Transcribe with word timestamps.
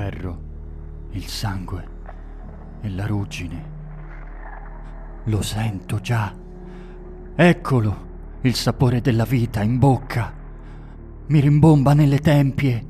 Ferro, 0.00 0.38
il 1.10 1.26
sangue 1.26 1.88
e 2.80 2.88
la 2.88 3.04
ruggine. 3.04 3.64
Lo 5.24 5.42
sento 5.42 6.00
già. 6.00 6.34
Eccolo, 7.34 8.06
il 8.40 8.54
sapore 8.54 9.02
della 9.02 9.24
vita 9.24 9.62
in 9.62 9.78
bocca. 9.78 10.32
Mi 11.26 11.40
rimbomba 11.40 11.92
nelle 11.92 12.18
tempie. 12.18 12.86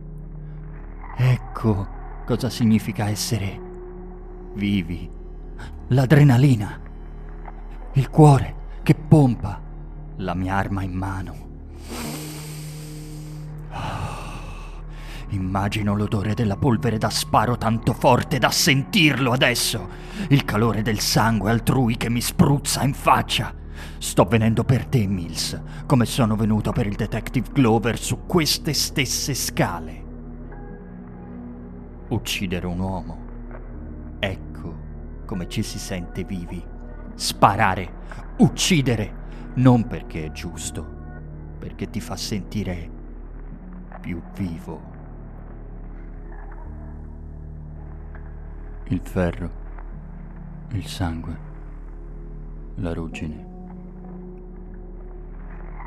Ecco 1.17 1.89
cosa 2.25 2.49
significa 2.49 3.09
essere 3.09 3.61
vivi. 4.55 5.11
L'adrenalina. 5.89 6.81
Il 7.95 8.09
cuore 8.09 8.55
che 8.85 8.95
pompa. 8.95 9.61
La 10.19 10.35
mia 10.35 10.55
arma 10.55 10.85
in 10.85 10.93
mano. 10.93 11.50
Immagino 15.31 15.95
l'odore 15.95 16.35
della 16.35 16.57
polvere 16.57 16.99
da 16.99 17.09
sparo 17.09 17.57
tanto 17.57 17.93
forte 17.93 18.39
da 18.39 18.51
sentirlo 18.51 19.31
adesso. 19.31 19.89
Il 20.29 20.45
calore 20.45 20.83
del 20.83 20.99
sangue 20.99 21.51
altrui 21.51 21.97
che 21.97 22.11
mi 22.11 22.21
spruzza 22.21 22.83
in 22.83 22.95
faccia. 22.95 23.55
Sto 23.99 24.25
venendo 24.25 24.65
per 24.65 24.87
te, 24.87 25.07
Mills, 25.07 25.61
come 25.87 26.05
sono 26.05 26.35
venuto 26.35 26.73
per 26.73 26.87
il 26.87 26.97
detective 26.97 27.49
Glover 27.53 27.99
su 27.99 28.27
queste 28.27 28.73
stesse 28.73 29.35
scale. 29.35 30.05
Uccidere 32.09 32.67
un 32.67 32.81
uomo. 32.81 33.19
Ecco 34.19 34.89
come 35.25 35.49
ci 35.49 35.63
si 35.63 35.79
sente 35.79 36.25
vivi. 36.25 36.61
Sparare, 37.15 37.93
uccidere, 38.39 39.53
non 39.55 39.87
perché 39.87 40.25
è 40.25 40.33
giusto, 40.33 40.85
perché 41.57 41.89
ti 41.89 42.01
fa 42.01 42.17
sentire 42.17 42.91
più 44.01 44.21
vivo. 44.35 44.90
Il 48.93 49.01
ferro, 49.03 49.49
il 50.73 50.85
sangue, 50.85 51.39
la 52.75 52.93
ruggine. 52.93 53.47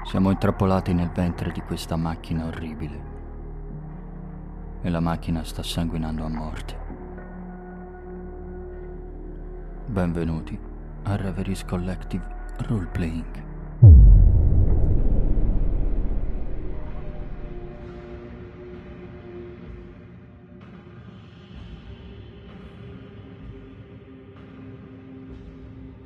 Siamo 0.05 0.31
intrappolati 0.31 0.93
nel 0.93 1.09
ventre 1.09 1.51
di 1.51 1.59
questa 1.63 1.97
macchina 1.97 2.45
orribile. 2.45 3.01
E 4.81 4.89
la 4.89 5.01
macchina 5.01 5.43
sta 5.43 5.63
sanguinando 5.63 6.23
a 6.23 6.29
morte. 6.29 6.77
Benvenuti 9.87 10.57
a 11.03 11.15
Reveries 11.17 11.65
Collective 11.65 12.25
Roleplaying. 12.59 13.52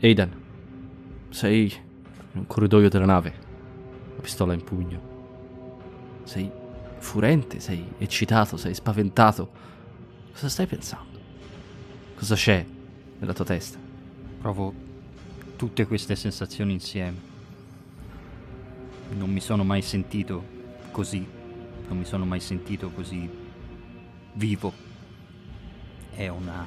Aidan, 0.08 0.32
sei 1.32 1.64
in 1.66 2.40
un 2.40 2.48
corridoio 2.48 2.88
della 2.88 3.06
nave, 3.06 3.34
la 4.16 4.22
pistola 4.22 4.54
in 4.54 4.64
pugno. 4.64 5.16
Sei 6.24 6.50
furente, 7.00 7.60
sei 7.60 7.86
eccitato, 7.98 8.56
sei 8.56 8.74
spaventato. 8.74 9.50
Cosa 10.32 10.48
stai 10.48 10.66
pensando? 10.66 11.20
Cosa 12.16 12.36
c'è 12.36 12.66
nella 13.20 13.34
tua 13.34 13.44
testa? 13.44 13.78
Provo 14.40 14.74
tutte 15.58 15.86
queste 15.86 16.16
sensazioni 16.16 16.72
insieme. 16.72 17.18
Non 19.10 19.30
mi 19.30 19.42
sono 19.42 19.66
mai 19.66 19.82
sentito 19.82 20.42
così. 20.92 21.26
Non 21.90 21.98
mi 21.98 22.06
sono 22.06 22.24
mai 22.24 22.40
sentito 22.40 22.92
così 22.92 23.30
vivo. 24.34 24.72
È 26.12 26.30
una 26.30 26.66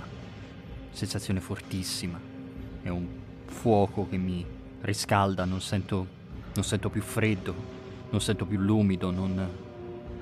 sensazione 0.91 1.41
fortissima. 1.41 2.21
È 2.83 2.89
un 2.89 3.20
fuoco 3.51 4.09
che 4.09 4.17
mi 4.17 4.45
riscalda, 4.81 5.45
non 5.45 5.61
sento, 5.61 6.07
non 6.55 6.65
sento 6.65 6.89
più 6.89 7.03
freddo, 7.03 7.55
non 8.11 8.21
sento 8.21 8.47
più 8.47 8.59
l'umido, 8.59 9.11
non, 9.11 9.49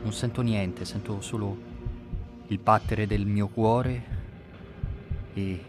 non 0.03 0.13
sento 0.13 0.43
niente, 0.43 0.85
sento 0.85 1.21
solo 1.21 1.57
il 2.49 2.59
battere 2.59 3.07
del 3.07 3.27
mio 3.27 3.49
cuore 3.49 4.17
e 5.35 5.65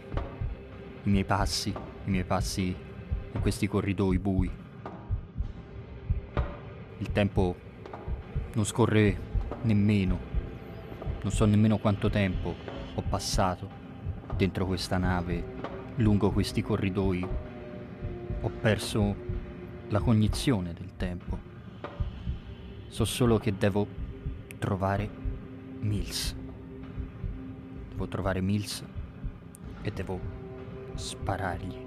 i 1.04 1.10
miei 1.10 1.26
passi, 1.26 1.70
i 1.70 2.10
miei 2.10 2.24
passi 2.24 2.76
in 3.32 3.42
questi 3.42 3.68
corridoi 3.68 4.18
bui. 4.18 4.50
Il 6.98 7.12
tempo 7.12 7.56
non 8.54 8.66
scorre 8.66 9.28
nemmeno, 9.62 10.18
non 11.22 11.32
so 11.32 11.46
nemmeno 11.46 11.78
quanto 11.78 12.10
tempo 12.10 12.56
ho 12.96 13.04
passato 13.08 13.70
dentro 14.36 14.66
questa 14.66 14.98
nave, 14.98 15.44
lungo 15.96 16.32
questi 16.32 16.62
corridoi 16.62 17.28
ho 18.42 18.50
perso 18.50 19.16
la 19.90 20.00
cognizione 20.00 20.74
del 20.74 20.96
tempo. 20.96 21.38
So 22.88 23.06
solo 23.06 23.38
che 23.38 23.58
devo 23.58 23.88
trovare 24.58 25.10
Mills. 25.80 26.36
Devo 27.90 28.08
trovare 28.08 28.42
Mills 28.42 28.84
e 29.82 29.92
devo 29.92 30.20
sparargli. 30.96 31.86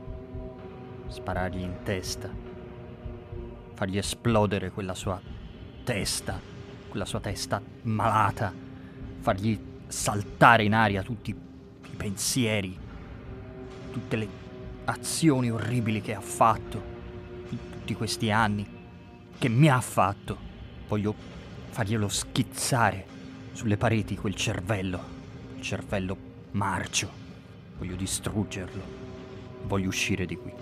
Sparargli 1.07 1.61
in 1.61 1.77
testa. 1.83 2.31
Fargli 3.75 3.99
esplodere 3.99 4.71
quella 4.71 4.95
sua 4.95 5.21
testa, 5.85 6.39
quella 6.89 7.05
sua 7.05 7.21
testa 7.21 7.63
malata. 7.83 8.53
Fargli 9.21 9.59
saltare 9.87 10.65
in 10.65 10.75
aria 10.75 11.03
tutti 11.03 11.31
i 11.31 11.97
pensieri, 11.97 12.79
tutte 13.91 14.17
le 14.17 14.42
azioni 14.85 15.51
orribili 15.51 16.01
che 16.01 16.15
ha 16.15 16.21
fatto 16.21 16.83
in 17.51 17.59
tutti 17.71 17.95
questi 17.95 18.31
anni, 18.31 18.67
che 19.39 19.49
mi 19.49 19.69
ha 19.69 19.81
fatto. 19.81 20.51
Voglio 20.89 21.15
farglielo 21.71 22.09
schizzare 22.09 23.07
sulle 23.53 23.77
pareti 23.77 24.17
quel 24.17 24.35
cervello, 24.35 25.01
il 25.57 25.63
cervello 25.63 26.17
marcio. 26.53 27.09
Voglio 27.79 27.97
distruggerlo. 27.97 29.01
Voglio 29.65 29.89
uscire 29.89 30.27
di 30.27 30.37
qui. 30.37 30.53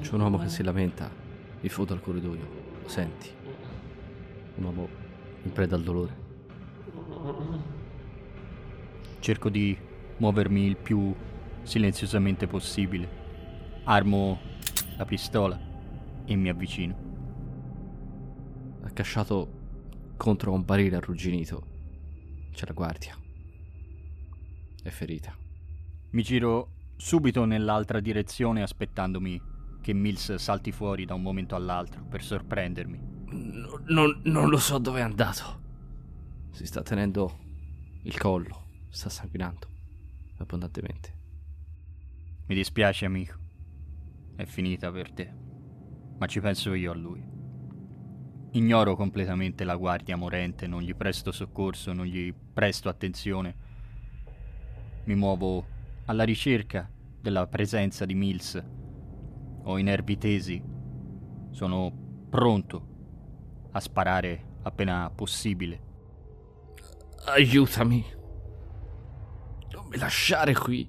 C'è 0.00 0.14
un 0.14 0.20
uomo 0.20 0.38
che 0.38 0.48
si 0.48 0.62
lamenta 0.62 1.10
in 1.60 1.68
fondo 1.68 1.92
al 1.92 2.00
corridoio. 2.00 2.46
Lo 2.82 2.88
senti? 2.88 3.30
Un 4.56 4.64
uomo 4.64 4.88
in 5.42 5.52
preda 5.52 5.76
al 5.76 5.82
dolore. 5.82 6.26
Cerco 9.20 9.48
di 9.48 9.76
muovermi 10.18 10.64
il 10.64 10.76
più 10.76 11.14
silenziosamente 11.62 12.46
possibile. 12.46 13.16
Armo 13.84 14.38
la 14.96 15.04
pistola 15.04 15.58
e 16.24 16.36
mi 16.36 16.48
avvicino. 16.48 17.06
Accasciato 18.82 19.56
contro 20.16 20.52
un 20.52 20.64
barile 20.64 20.96
arrugginito. 20.96 21.66
C'è 22.52 22.66
la 22.66 22.72
guardia. 22.72 23.16
È 24.82 24.88
ferita. 24.88 25.36
Mi 26.10 26.22
giro 26.22 26.70
subito 26.96 27.44
nell'altra 27.44 28.00
direzione 28.00 28.62
aspettandomi 28.62 29.40
che 29.80 29.92
Mills 29.92 30.34
salti 30.36 30.72
fuori 30.72 31.04
da 31.04 31.14
un 31.14 31.22
momento 31.22 31.54
all'altro 31.54 32.02
per 32.04 32.22
sorprendermi. 32.22 33.16
No, 33.30 33.82
non, 33.86 34.20
non 34.24 34.48
lo 34.48 34.58
so 34.58 34.78
dove 34.78 35.00
è 35.00 35.02
andato. 35.02 35.66
Si 36.50 36.66
sta 36.66 36.82
tenendo 36.82 37.38
il 38.02 38.16
collo 38.18 38.66
sta 38.88 39.08
sanguinando 39.08 39.68
abbondantemente. 40.38 41.16
Mi 42.46 42.54
dispiace, 42.54 43.04
amico. 43.04 43.36
È 44.36 44.44
finita 44.44 44.90
per 44.90 45.12
te. 45.12 45.32
Ma 46.18 46.26
ci 46.26 46.40
penso 46.40 46.74
io 46.74 46.92
a 46.92 46.94
lui. 46.94 47.22
Ignoro 48.52 48.96
completamente 48.96 49.64
la 49.64 49.76
guardia 49.76 50.16
morente, 50.16 50.66
non 50.66 50.82
gli 50.82 50.94
presto 50.94 51.32
soccorso, 51.32 51.92
non 51.92 52.06
gli 52.06 52.32
presto 52.32 52.88
attenzione. 52.88 53.54
Mi 55.04 55.14
muovo 55.14 55.66
alla 56.06 56.24
ricerca 56.24 56.90
della 57.20 57.46
presenza 57.46 58.06
di 58.06 58.14
Mills. 58.14 58.64
Ho 59.64 59.78
i 59.78 59.82
nervi 59.82 60.16
tesi. 60.16 60.62
Sono 61.50 61.92
pronto 62.30 62.86
a 63.72 63.80
sparare 63.80 64.56
appena 64.62 65.10
possibile. 65.10 65.86
Aiutami 67.26 68.16
mi 69.90 69.96
lasciare 69.98 70.54
qui. 70.54 70.88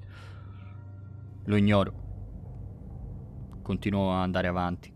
Lo 1.45 1.55
ignoro. 1.55 2.07
Continuo 3.61 4.11
a 4.11 4.21
andare 4.21 4.47
avanti. 4.47 4.93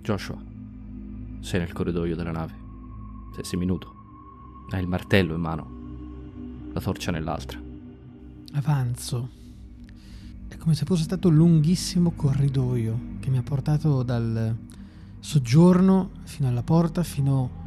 Joshua, 0.00 0.38
sei 1.40 1.60
nel 1.60 1.72
corridoio 1.72 2.14
della 2.14 2.30
nave. 2.30 2.52
Sei 3.40 3.58
minuto. 3.58 3.92
Hai 4.70 4.80
il 4.80 4.88
martello 4.88 5.34
in 5.34 5.40
mano, 5.40 6.70
la 6.72 6.80
torcia 6.80 7.10
nell'altra. 7.10 7.58
Avanzo. 8.52 9.42
È 10.46 10.56
come 10.56 10.74
se 10.74 10.84
fosse 10.84 11.02
stato 11.02 11.28
un 11.28 11.36
lunghissimo 11.36 12.12
corridoio 12.12 13.16
che 13.20 13.30
mi 13.30 13.38
ha 13.38 13.42
portato 13.42 14.02
dal 14.02 14.56
Soggiorno 15.18 16.10
fino 16.24 16.48
alla 16.48 16.62
porta, 16.62 17.02
fino 17.02 17.50
a 17.62 17.63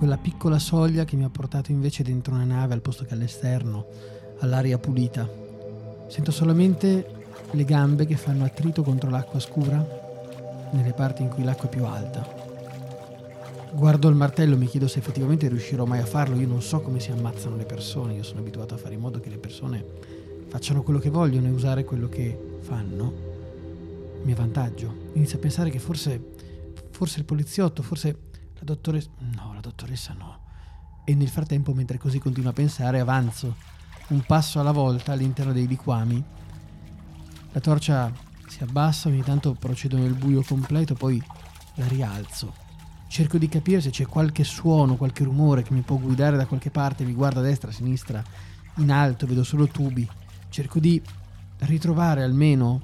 quella 0.00 0.16
piccola 0.16 0.58
soglia 0.58 1.04
che 1.04 1.14
mi 1.14 1.24
ha 1.24 1.28
portato 1.28 1.70
invece 1.72 2.02
dentro 2.02 2.32
una 2.32 2.44
nave 2.44 2.72
al 2.72 2.80
posto 2.80 3.04
che 3.04 3.12
all'esterno, 3.12 3.84
all'aria 4.38 4.78
pulita. 4.78 5.28
Sento 6.08 6.30
solamente 6.30 7.26
le 7.50 7.64
gambe 7.66 8.06
che 8.06 8.16
fanno 8.16 8.46
attrito 8.46 8.82
contro 8.82 9.10
l'acqua 9.10 9.38
scura 9.38 9.76
nelle 10.70 10.94
parti 10.94 11.20
in 11.20 11.28
cui 11.28 11.44
l'acqua 11.44 11.68
è 11.68 11.68
più 11.68 11.84
alta. 11.84 12.26
Guardo 13.74 14.08
il 14.08 14.14
martello, 14.14 14.56
mi 14.56 14.64
chiedo 14.64 14.88
se 14.88 15.00
effettivamente 15.00 15.48
riuscirò 15.48 15.84
mai 15.84 15.98
a 15.98 16.06
farlo. 16.06 16.40
Io 16.40 16.48
non 16.48 16.62
so 16.62 16.80
come 16.80 16.98
si 16.98 17.10
ammazzano 17.10 17.56
le 17.56 17.66
persone, 17.66 18.14
io 18.14 18.22
sono 18.22 18.40
abituato 18.40 18.72
a 18.72 18.78
fare 18.78 18.94
in 18.94 19.00
modo 19.00 19.20
che 19.20 19.28
le 19.28 19.36
persone 19.36 19.84
facciano 20.48 20.82
quello 20.82 20.98
che 20.98 21.10
vogliono 21.10 21.46
e 21.46 21.50
usare 21.50 21.84
quello 21.84 22.08
che 22.08 22.56
fanno 22.60 23.12
a 24.18 24.24
mio 24.24 24.34
vantaggio. 24.34 24.94
Inizio 25.12 25.36
a 25.36 25.40
pensare 25.42 25.68
che 25.68 25.78
forse, 25.78 26.36
forse 26.88 27.18
il 27.18 27.26
poliziotto, 27.26 27.82
forse 27.82 28.16
la 28.54 28.64
dottoressa... 28.64 29.10
No, 29.36 29.49
dottoressa 29.80 30.14
no. 30.16 30.38
E 31.04 31.14
nel 31.14 31.28
frattempo, 31.28 31.72
mentre 31.72 31.98
così 31.98 32.18
continuo 32.18 32.50
a 32.50 32.54
pensare, 32.54 33.00
avanzo 33.00 33.56
un 34.08 34.22
passo 34.22 34.60
alla 34.60 34.72
volta 34.72 35.12
all'interno 35.12 35.52
dei 35.52 35.66
liquami. 35.66 36.22
La 37.52 37.60
torcia 37.60 38.12
si 38.46 38.62
abbassa, 38.62 39.08
ogni 39.08 39.22
tanto 39.22 39.54
procedo 39.54 39.96
nel 39.96 40.14
buio 40.14 40.42
completo, 40.42 40.94
poi 40.94 41.22
la 41.74 41.86
rialzo 41.86 42.68
cerco 43.10 43.38
di 43.38 43.48
capire 43.48 43.80
se 43.80 43.90
c'è 43.90 44.06
qualche 44.06 44.44
suono, 44.44 44.94
qualche 44.94 45.24
rumore 45.24 45.64
che 45.64 45.74
mi 45.74 45.80
può 45.80 45.96
guidare 45.96 46.36
da 46.36 46.46
qualche 46.46 46.70
parte, 46.70 47.04
mi 47.04 47.12
guardo 47.12 47.40
a 47.40 47.42
destra, 47.42 47.70
a 47.70 47.72
sinistra, 47.72 48.22
in 48.76 48.92
alto, 48.92 49.26
vedo 49.26 49.42
solo 49.42 49.66
tubi. 49.66 50.08
Cerco 50.48 50.78
di 50.78 51.02
ritrovare 51.58 52.22
almeno 52.22 52.80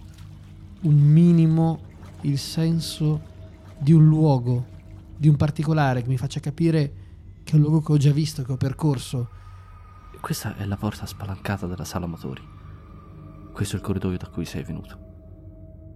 un 0.81 0.95
minimo 0.97 1.79
il 2.23 2.39
senso 2.39 3.21
di 3.79 3.93
un 3.93 4.05
luogo, 4.05 4.67
di 5.17 5.29
un 5.29 5.37
particolare 5.37 6.03
che 6.03 6.09
mi 6.09 6.19
faccia 6.19 6.41
capire 6.41 7.05
che 7.43 7.53
è 7.53 7.55
un 7.55 7.63
luogo 7.63 7.81
che 7.81 7.93
ho 7.93 7.97
già 7.97 8.13
visto, 8.13 8.43
che 8.43 8.53
ho 8.53 8.57
percorso. 8.57 9.29
Questa 10.21 10.57
è 10.57 10.65
la 10.65 10.77
porta 10.77 11.07
spalancata 11.07 11.67
della 11.67 11.85
sala 11.85 12.07
motori. 12.07 12.43
Questo 13.53 13.77
è 13.77 13.79
il 13.79 13.85
corridoio 13.85 14.19
da 14.19 14.29
cui 14.29 14.45
sei 14.45 14.63
venuto. 14.65 14.99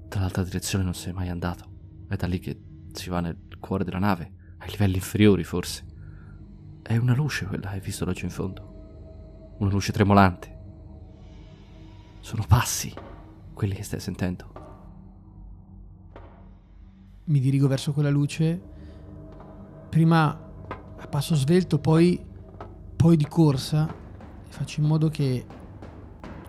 Dall'altra 0.08 0.44
direzione 0.44 0.84
non 0.84 0.94
sei 0.94 1.12
mai 1.12 1.28
andato. 1.28 1.69
È 2.08 2.17
da 2.17 2.26
lì 2.26 2.38
che 2.38 2.61
si 2.93 3.11
va 3.11 3.20
nel 3.20 3.37
cuore 3.58 3.84
della 3.84 3.99
nave, 3.99 4.32
ai 4.58 4.70
livelli 4.70 4.96
inferiori 4.96 5.44
forse. 5.44 5.84
È 6.82 6.96
una 6.96 7.14
luce 7.14 7.46
quella, 7.46 7.70
hai 7.70 7.81
visto 7.81 8.05
laggiù 8.05 8.25
in 8.25 8.31
fondo? 8.31 9.56
Una 9.58 9.70
luce 9.70 9.93
tremolante. 9.93 10.58
Sono 12.20 12.44
passi, 12.46 12.93
quelli 13.52 13.75
che 13.75 13.82
stai 13.82 14.00
sentendo. 14.00 14.52
Mi 17.25 17.40
dirigo 17.40 17.69
verso 17.69 17.93
quella 17.93 18.11
luce, 18.11 18.61
prima 19.90 20.28
a 20.96 21.06
passo 21.08 21.34
svelto, 21.34 21.78
poi, 21.78 22.19
poi 22.96 23.16
di 23.16 23.26
corsa, 23.26 23.92
faccio 24.48 24.81
in 24.81 24.87
modo 24.87 25.08
che 25.08 25.44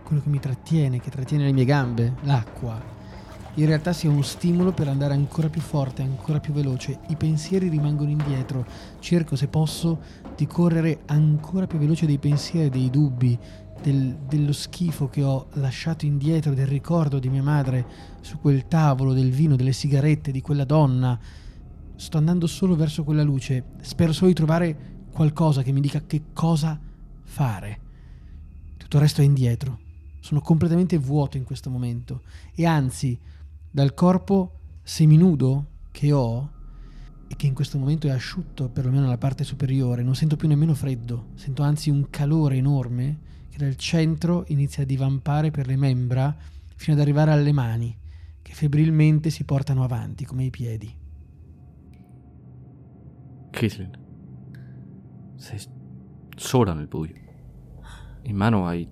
quello 0.04 0.22
che 0.22 0.30
mi 0.30 0.40
trattiene, 0.40 1.00
che 1.00 1.10
trattiene 1.10 1.46
le 1.46 1.52
mie 1.52 1.66
gambe, 1.66 2.14
l'acqua, 2.22 3.00
in 3.56 3.66
realtà 3.66 3.92
sia 3.92 4.10
uno 4.10 4.22
stimolo 4.22 4.72
per 4.72 4.88
andare 4.88 5.14
ancora 5.14 5.50
più 5.50 5.60
forte, 5.60 6.02
ancora 6.02 6.40
più 6.40 6.54
veloce. 6.54 7.00
I 7.08 7.16
pensieri 7.18 7.68
rimangono 7.68 8.10
indietro. 8.10 8.66
Cerco, 9.00 9.36
se 9.36 9.48
posso, 9.48 10.00
di 10.38 10.48
correre 10.48 11.02
ancora 11.08 11.68
più 11.68 11.78
veloce 11.78 12.06
dei 12.06 12.18
pensieri, 12.18 12.70
dei 12.70 12.90
dubbi, 12.90 13.38
del, 13.82 14.16
dello 14.28 14.54
schifo 14.54 15.10
che 15.10 15.24
ho 15.24 15.48
lasciato 15.54 16.06
indietro, 16.06 16.54
del 16.54 16.68
ricordo 16.68 17.20
di 17.20 17.28
mia 17.28 17.44
madre 17.44 17.86
su 18.22 18.40
quel 18.40 18.68
tavolo, 18.68 19.14
del 19.14 19.32
vino, 19.32 19.56
delle 19.56 19.74
sigarette, 19.74 20.32
di 20.32 20.42
quella 20.42 20.66
donna. 20.66 21.20
Sto 22.02 22.18
andando 22.18 22.48
solo 22.48 22.76
verso 22.76 23.04
quella 23.04 23.22
luce. 23.22 23.64
Spero 23.82 24.12
solo 24.12 24.30
di 24.30 24.34
trovare 24.34 25.06
qualcosa 25.12 25.62
che 25.62 25.72
mi 25.72 25.82
dica 25.82 26.02
che 26.02 26.24
cosa 26.34 26.80
fare. 27.22 27.80
Tutto 28.76 28.96
il 28.96 29.04
resto 29.04 29.22
è 29.22 29.24
indietro. 29.24 29.78
Sono 30.20 30.42
completamente 30.42 30.98
vuoto 30.98 31.38
in 31.38 31.44
questo 31.44 31.70
momento 31.70 32.24
e 32.56 32.66
anzi 32.66 33.20
dal 33.70 33.94
corpo 33.94 34.62
seminudo 34.82 35.68
che 35.92 36.12
ho 36.12 36.50
e 37.28 37.36
che 37.36 37.46
in 37.46 37.54
questo 37.54 37.78
momento 37.78 38.08
è 38.08 38.10
asciutto 38.10 38.68
perlomeno 38.70 39.04
nella 39.04 39.20
parte 39.20 39.44
superiore, 39.44 40.02
non 40.02 40.16
sento 40.16 40.38
più 40.38 40.48
nemmeno 40.48 40.74
freddo, 40.74 41.28
sento 41.36 41.62
anzi 41.62 41.92
un 41.92 42.10
calore 42.10 42.56
enorme 42.56 43.20
che 43.48 43.60
dal 43.60 43.76
centro 43.76 44.46
inizia 44.48 44.82
a 44.82 44.88
divampare 44.88 45.52
per 45.52 45.68
le 45.68 45.76
membra 45.76 46.36
fino 46.76 46.96
ad 46.96 47.02
arrivare 47.02 47.32
alle 47.32 47.52
mani, 47.52 47.96
che 48.42 48.54
febbrilmente 48.54 49.30
si 49.30 49.44
portano 49.44 49.84
avanti 49.84 50.26
come 50.26 50.46
i 50.46 50.50
piedi. 50.50 50.98
Caitlin, 53.52 53.92
sei 55.36 55.60
sola 56.36 56.74
nel 56.74 56.88
buio. 56.88 57.14
In 58.24 58.36
mano 58.36 58.66
hai 58.66 58.90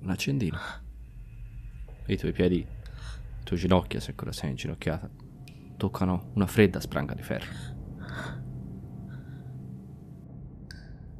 un 0.00 0.10
accendino. 0.10 0.56
E 2.06 2.12
i 2.12 2.16
tuoi 2.16 2.32
piedi 2.32 2.66
tue 3.44 3.56
ginocchia, 3.56 4.00
se 4.00 4.10
ancora 4.10 4.32
sei 4.32 4.50
inginocchiata, 4.50 5.10
toccano 5.76 6.30
una 6.34 6.46
fredda 6.46 6.80
spranga 6.80 7.14
di 7.14 7.22
ferro. 7.22 7.50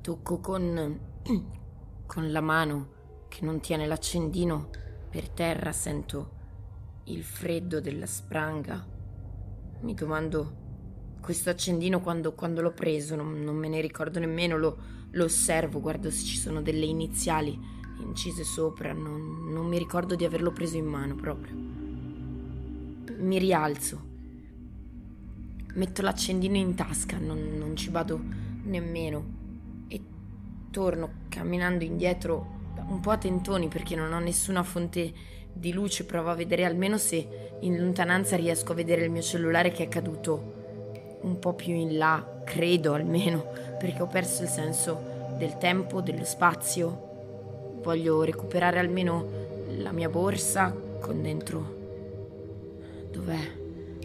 Tocco 0.00 0.38
con, 0.40 1.00
con 2.06 2.30
la 2.30 2.40
mano 2.40 3.26
che 3.28 3.44
non 3.44 3.60
tiene 3.60 3.86
l'accendino 3.86 4.70
per 5.10 5.28
terra, 5.30 5.72
sento 5.72 6.36
il 7.04 7.24
freddo 7.24 7.80
della 7.80 8.06
spranga. 8.06 8.86
Mi 9.80 9.94
domando 9.94 10.57
questo 11.20 11.50
accendino 11.50 12.00
quando, 12.00 12.32
quando 12.32 12.60
l'ho 12.60 12.72
preso, 12.72 13.16
non, 13.16 13.42
non, 13.42 13.56
me 13.56 13.68
ne 13.68 13.80
ricordo 13.80 14.18
nemmeno, 14.18 14.56
lo, 14.56 14.76
lo, 15.10 15.24
osservo, 15.24 15.80
guardo 15.80 16.10
se 16.10 16.24
ci 16.24 16.36
sono 16.36 16.62
delle 16.62 16.86
iniziali 16.86 17.76
incise 18.00 18.44
sopra, 18.44 18.92
non, 18.92 19.50
non 19.50 19.66
mi 19.66 19.78
ricordo 19.78 20.14
di 20.14 20.24
averlo 20.24 20.52
preso 20.52 20.76
in 20.76 20.86
mano 20.86 21.14
proprio 21.16 21.78
mi 23.18 23.38
rialzo. 23.38 24.06
Metto 25.74 26.02
l'accendino 26.02 26.56
in 26.56 26.74
tasca, 26.74 27.18
non, 27.18 27.56
non 27.56 27.76
ci 27.76 27.90
vado 27.90 28.20
nemmeno. 28.64 29.36
E 29.88 30.00
torno 30.70 31.10
camminando 31.28 31.84
indietro 31.84 32.56
un 32.88 33.00
po' 33.00 33.10
a 33.10 33.18
tentoni 33.18 33.68
perché 33.68 33.94
non 33.94 34.12
ho 34.12 34.18
nessuna 34.18 34.62
fonte 34.62 35.12
di 35.52 35.72
luce. 35.72 36.04
Provo 36.04 36.30
a 36.30 36.34
vedere 36.34 36.64
almeno 36.64 36.96
se 36.96 37.56
in 37.60 37.78
lontananza 37.78 38.36
riesco 38.36 38.72
a 38.72 38.76
vedere 38.76 39.04
il 39.04 39.10
mio 39.10 39.22
cellulare 39.22 39.70
che 39.70 39.84
è 39.84 39.88
caduto 39.88 40.56
un 41.22 41.38
po' 41.38 41.54
più 41.54 41.74
in 41.74 41.96
là, 41.96 42.42
credo 42.44 42.94
almeno, 42.94 43.44
perché 43.78 44.02
ho 44.02 44.06
perso 44.06 44.42
il 44.42 44.48
senso 44.48 45.34
del 45.36 45.58
tempo, 45.58 46.00
dello 46.00 46.24
spazio. 46.24 47.80
Voglio 47.82 48.22
recuperare 48.22 48.78
almeno 48.78 49.46
la 49.76 49.92
mia 49.92 50.08
borsa 50.08 50.74
con 51.00 51.22
dentro 51.22 51.76
Dov'è? 53.18 53.56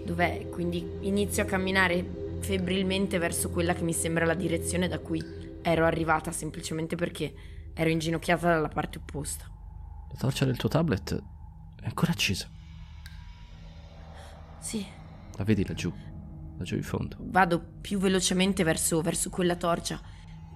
Dov'è? 0.03 0.50
Quindi 0.50 0.98
inizio 1.01 1.43
a 1.43 1.46
camminare 1.46 2.22
febbrilmente 2.39 3.17
verso 3.20 3.50
quella 3.50 3.74
che 3.74 3.84
mi 3.84 3.93
sembra 3.93 4.25
la 4.25 4.34
direzione 4.34 4.88
da 4.88 5.00
cui 5.00 5.24
ero 5.62 5.86
arrivata, 5.86 6.32
semplicemente 6.32 6.96
perché 6.96 7.34
ero 7.74 7.89
inginocchiata 7.89 8.48
dalla 8.48 8.67
parte 8.67 8.98
opposta. 8.98 9.50
La 10.10 10.17
torcia 10.17 10.46
del 10.46 10.58
tuo 10.58 10.67
tablet 10.67 11.22
è 11.79 11.86
ancora 11.86 12.12
accesa. 12.12 12.50
Sì. 14.60 14.86
La 15.38 15.43
vedi 15.43 15.65
laggiù, 15.65 15.91
laggiù 16.63 16.75
in 16.75 16.84
fondo. 16.84 17.17
Vado 17.20 17.62
più 17.82 18.00
velocemente 18.00 18.63
verso, 18.63 19.01
verso 19.01 19.29
quella 19.29 19.55
torcia. 19.55 20.01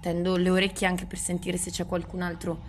Tendo 0.02 0.38
le 0.38 0.50
orecchie 0.50 0.88
anche 0.88 1.06
per 1.06 1.18
sentire 1.18 1.58
se 1.58 1.70
c'è 1.70 1.86
qualcun 1.86 2.22
altro 2.22 2.64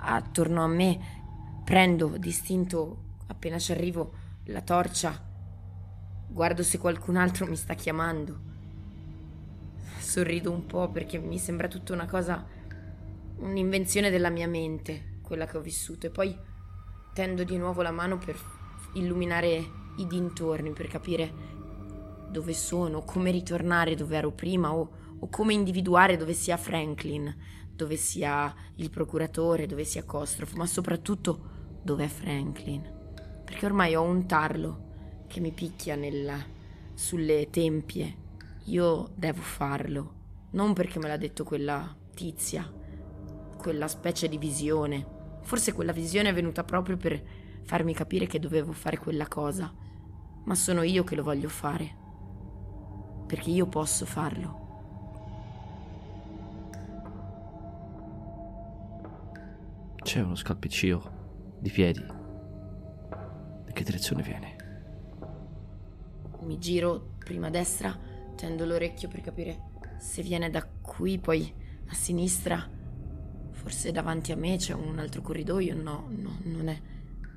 attorno 0.00 0.62
a 0.62 0.68
me. 0.68 1.18
Prendo 1.64 2.16
distinto 2.16 3.08
appena 3.26 3.58
ci 3.58 3.72
arrivo 3.72 4.12
la 4.44 4.62
torcia. 4.62 5.28
Guardo 6.28 6.62
se 6.62 6.78
qualcun 6.78 7.16
altro 7.16 7.46
mi 7.46 7.56
sta 7.56 7.74
chiamando. 7.74 8.48
Sorrido 9.98 10.50
un 10.50 10.66
po' 10.66 10.88
perché 10.88 11.18
mi 11.18 11.38
sembra 11.38 11.68
tutta 11.68 11.92
una 11.92 12.06
cosa, 12.06 12.44
un'invenzione 13.36 14.10
della 14.10 14.30
mia 14.30 14.48
mente, 14.48 15.18
quella 15.22 15.46
che 15.46 15.56
ho 15.56 15.60
vissuto. 15.60 16.06
E 16.06 16.10
poi 16.10 16.36
tendo 17.12 17.42
di 17.44 17.56
nuovo 17.56 17.82
la 17.82 17.90
mano 17.90 18.18
per 18.18 18.38
illuminare 18.94 19.78
i 19.96 20.06
dintorni, 20.06 20.70
per 20.70 20.88
capire 20.88 21.49
dove 22.30 22.54
sono, 22.54 23.02
come 23.02 23.30
ritornare 23.30 23.94
dove 23.94 24.16
ero 24.16 24.32
prima 24.32 24.74
o, 24.74 24.90
o 25.18 25.28
come 25.28 25.52
individuare 25.52 26.16
dove 26.16 26.32
sia 26.32 26.56
Franklin, 26.56 27.34
dove 27.74 27.96
sia 27.96 28.54
il 28.76 28.90
procuratore, 28.90 29.66
dove 29.66 29.84
sia 29.84 30.04
Kostrov, 30.04 30.52
ma 30.52 30.66
soprattutto 30.66 31.58
dove 31.82 32.04
è 32.04 32.08
Franklin 32.08 32.98
perché 33.50 33.66
ormai 33.66 33.96
ho 33.96 34.02
un 34.02 34.26
tarlo 34.26 35.24
che 35.26 35.40
mi 35.40 35.50
picchia 35.50 35.96
nella, 35.96 36.38
sulle 36.94 37.48
tempie. 37.50 38.16
Io 38.66 39.10
devo 39.16 39.40
farlo, 39.40 40.14
non 40.52 40.72
perché 40.72 41.00
me 41.00 41.08
l'ha 41.08 41.16
detto 41.16 41.42
quella 41.42 41.92
tizia, 42.14 42.72
quella 43.56 43.88
specie 43.88 44.28
di 44.28 44.38
visione. 44.38 45.04
Forse 45.42 45.72
quella 45.72 45.90
visione 45.90 46.28
è 46.28 46.32
venuta 46.32 46.62
proprio 46.62 46.96
per 46.96 47.20
farmi 47.64 47.92
capire 47.92 48.28
che 48.28 48.38
dovevo 48.38 48.70
fare 48.70 48.98
quella 48.98 49.26
cosa, 49.26 49.74
ma 50.44 50.54
sono 50.54 50.82
io 50.82 51.02
che 51.02 51.16
lo 51.16 51.24
voglio 51.24 51.48
fare. 51.48 51.99
Perché 53.30 53.50
io 53.50 53.66
posso 53.66 54.04
farlo. 54.06 54.58
C'è 60.02 60.20
uno 60.20 60.34
scalpiccio 60.34 61.12
di 61.60 61.70
piedi. 61.70 62.04
Da 62.04 63.70
che 63.72 63.84
direzione 63.84 64.24
viene? 64.24 64.56
Mi 66.40 66.58
giro 66.58 67.12
prima 67.20 67.46
a 67.46 67.50
destra, 67.50 67.96
tendo 68.34 68.66
l'orecchio 68.66 69.06
per 69.06 69.20
capire 69.20 69.68
se 69.98 70.22
viene 70.22 70.50
da 70.50 70.66
qui, 70.66 71.20
poi 71.20 71.54
a 71.86 71.94
sinistra. 71.94 72.68
Forse 73.52 73.92
davanti 73.92 74.32
a 74.32 74.36
me 74.36 74.56
c'è 74.56 74.74
un 74.74 74.98
altro 74.98 75.22
corridoio. 75.22 75.80
No, 75.80 76.08
no, 76.08 76.36
non 76.42 76.66
è. 76.66 76.80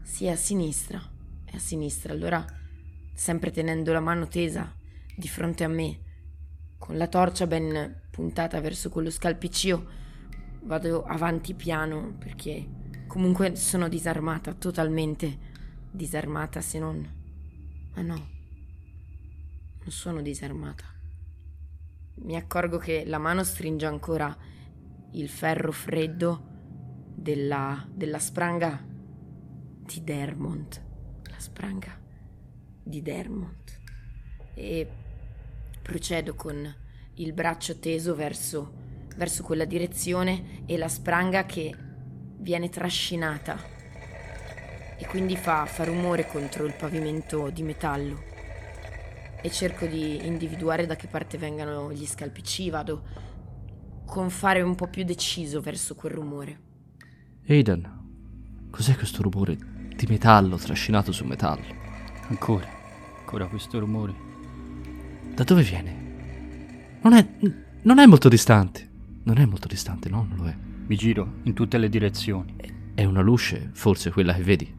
Sì, 0.01 0.25
è 0.25 0.31
a 0.31 0.35
sinistra. 0.35 0.99
È 1.45 1.55
a 1.55 1.59
sinistra. 1.59 2.13
Allora, 2.13 2.43
sempre 3.13 3.51
tenendo 3.51 3.93
la 3.93 3.99
mano 3.99 4.27
tesa 4.27 4.81
di 5.15 5.27
fronte 5.27 5.63
a 5.63 5.67
me, 5.67 5.99
con 6.77 6.97
la 6.97 7.07
torcia 7.07 7.47
ben 7.47 8.01
puntata 8.09 8.59
verso 8.59 8.89
quello 8.89 9.09
scalpiccio, 9.09 9.87
vado 10.63 11.03
avanti 11.03 11.53
piano 11.53 12.15
perché 12.17 12.67
comunque 13.07 13.55
sono 13.55 13.87
disarmata, 13.87 14.53
totalmente 14.53 15.51
disarmata 15.91 16.61
se 16.61 16.79
non... 16.79 17.21
Ma 17.95 18.01
no, 18.01 18.15
non 18.15 19.89
sono 19.89 20.21
disarmata. 20.21 20.85
Mi 22.15 22.35
accorgo 22.35 22.77
che 22.77 23.03
la 23.05 23.17
mano 23.17 23.43
stringe 23.43 23.85
ancora 23.85 24.35
il 25.11 25.29
ferro 25.29 25.71
freddo 25.71 26.51
della, 27.15 27.87
della 27.91 28.19
spranga 28.19 28.83
di 28.83 30.03
Dermont. 30.03 30.83
La 31.29 31.39
spranga 31.39 31.99
di 32.81 33.01
Dermont. 33.01 33.79
E 34.55 34.89
procedo 35.83 36.33
con 36.33 36.75
il 37.15 37.33
braccio 37.33 37.77
teso 37.77 38.15
verso, 38.15 38.73
verso 39.15 39.43
quella 39.43 39.65
direzione 39.65 40.63
e 40.65 40.77
la 40.77 40.87
spranga 40.87 41.45
che 41.45 41.75
viene 42.37 42.69
trascinata 42.69 43.57
e 44.97 45.05
quindi 45.05 45.35
fa, 45.35 45.65
fa 45.65 45.83
rumore 45.83 46.25
contro 46.27 46.65
il 46.65 46.73
pavimento 46.73 47.49
di 47.49 47.61
metallo 47.61 48.31
e 49.41 49.51
cerco 49.51 49.85
di 49.85 50.25
individuare 50.25 50.85
da 50.85 50.95
che 50.95 51.07
parte 51.07 51.37
vengano 51.37 51.91
gli 51.91 52.05
scalpicci, 52.05 52.69
vado 52.69 53.03
con 54.05 54.29
fare 54.29 54.61
un 54.61 54.75
po' 54.75 54.87
più 54.87 55.03
deciso 55.03 55.59
verso 55.59 55.95
quel 55.95 56.13
rumore. 56.13 56.59
Aidan, 57.47 58.67
cos'è 58.71 58.95
questo 58.95 59.21
rumore 59.21 59.57
di 59.93 60.05
metallo 60.07 60.55
trascinato 60.55 61.11
su 61.11 61.25
metallo? 61.25 61.65
Ancora, 62.29 62.69
ancora 63.19 63.47
questo 63.47 63.79
rumore. 63.79 64.32
Da 65.33 65.43
dove 65.43 65.63
viene? 65.63 66.99
Non 67.01 67.13
è, 67.13 67.25
non 67.81 67.97
è 67.97 68.05
molto 68.05 68.29
distante. 68.29 68.87
Non 69.23 69.39
è 69.39 69.45
molto 69.45 69.67
distante, 69.67 70.07
no, 70.07 70.27
non 70.29 70.37
lo 70.37 70.45
è. 70.45 70.55
Mi 70.85 70.95
giro 70.95 71.37
in 71.43 71.53
tutte 71.53 71.79
le 71.79 71.89
direzioni. 71.89 72.55
È 72.93 73.03
una 73.03 73.21
luce, 73.21 73.71
forse 73.73 74.11
quella 74.11 74.35
che 74.35 74.43
vedi. 74.43 74.71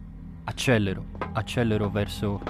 Accelero, 0.44 1.06
accelero 1.32 1.90
verso... 1.90 2.40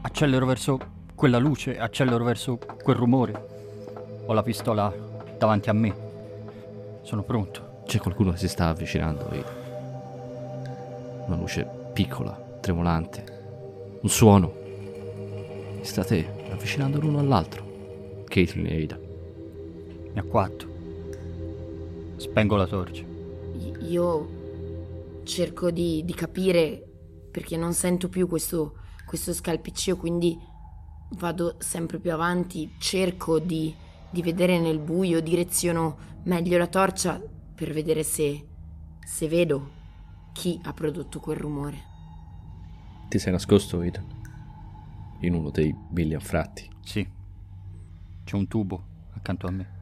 Accelero 0.00 0.46
verso 0.46 0.78
quella 1.14 1.36
luce, 1.36 1.78
accelero 1.78 2.24
verso 2.24 2.56
quel 2.56 2.96
rumore. 2.96 4.22
Ho 4.24 4.32
la 4.32 4.42
pistola 4.42 4.90
davanti 5.36 5.68
a 5.68 5.74
me. 5.74 5.94
Sono 7.02 7.22
pronto. 7.24 7.82
C'è 7.84 7.98
qualcuno 7.98 8.30
che 8.30 8.38
si 8.38 8.48
sta 8.48 8.68
avvicinando, 8.68 9.28
vedi? 9.28 9.44
Una 11.26 11.36
luce 11.36 11.68
piccola, 11.92 12.58
tremolante. 12.60 13.98
Un 14.00 14.08
suono. 14.08 14.54
State 15.82 16.39
avvicinando 16.52 17.00
l'uno 17.00 17.18
all'altro. 17.18 18.24
Caitlin 18.24 18.66
e 18.66 18.82
Ada. 18.82 18.98
Mi 20.12 20.18
acquatto. 20.18 20.68
Spengo 22.16 22.56
la 22.56 22.66
torcia. 22.66 23.04
Io 23.80 24.38
cerco 25.24 25.70
di, 25.70 26.04
di 26.04 26.14
capire 26.14 26.84
perché 27.30 27.56
non 27.56 27.72
sento 27.72 28.08
più 28.08 28.26
questo, 28.26 28.76
questo 29.06 29.32
scalpiccio, 29.32 29.96
quindi 29.96 30.36
vado 31.16 31.56
sempre 31.58 31.98
più 31.98 32.12
avanti, 32.12 32.74
cerco 32.78 33.38
di, 33.38 33.74
di 34.10 34.22
vedere 34.22 34.58
nel 34.58 34.78
buio, 34.78 35.20
direziono 35.20 36.08
meglio 36.24 36.58
la 36.58 36.66
torcia 36.66 37.20
per 37.54 37.72
vedere 37.72 38.02
se, 38.02 38.46
se 39.04 39.28
vedo 39.28 39.78
chi 40.32 40.60
ha 40.62 40.72
prodotto 40.72 41.20
quel 41.20 41.36
rumore. 41.36 41.88
Ti 43.08 43.18
sei 43.18 43.32
nascosto, 43.32 43.82
Ida? 43.82 44.02
In 45.20 45.34
uno 45.34 45.50
dei 45.50 45.74
billi 45.90 46.14
anfratti? 46.14 46.68
Sì. 46.80 47.08
C'è 48.24 48.36
un 48.36 48.48
tubo 48.48 48.84
accanto 49.12 49.46
a 49.46 49.50
me. 49.50 49.78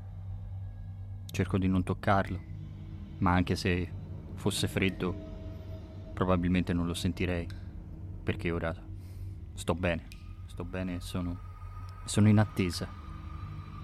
Cerco 1.27 1.59
di 1.59 1.69
non 1.69 1.83
toccarlo, 1.83 2.41
ma 3.19 3.33
anche 3.33 3.57
se 3.57 3.91
fosse 4.35 4.69
freddo, 4.69 5.15
probabilmente 6.15 6.73
non 6.73 6.87
lo 6.87 6.95
sentirei, 6.95 7.47
perché 8.23 8.51
ora 8.51 8.75
sto 9.55 9.75
bene 9.75 10.17
sto 10.59 10.65
bene 10.65 10.97
e 10.97 11.01
sono, 11.01 11.39
sono 12.05 12.29
in 12.29 12.39
attesa. 12.39 12.89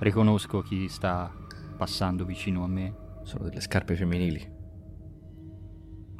Riconosco 0.01 0.61
chi 0.63 0.89
sta 0.89 1.33
passando 1.77 2.25
vicino 2.25 2.65
a 2.65 2.67
me. 2.67 3.03
Sono 3.23 3.45
delle 3.45 3.61
scarpe 3.61 3.95
femminili. 3.95 4.53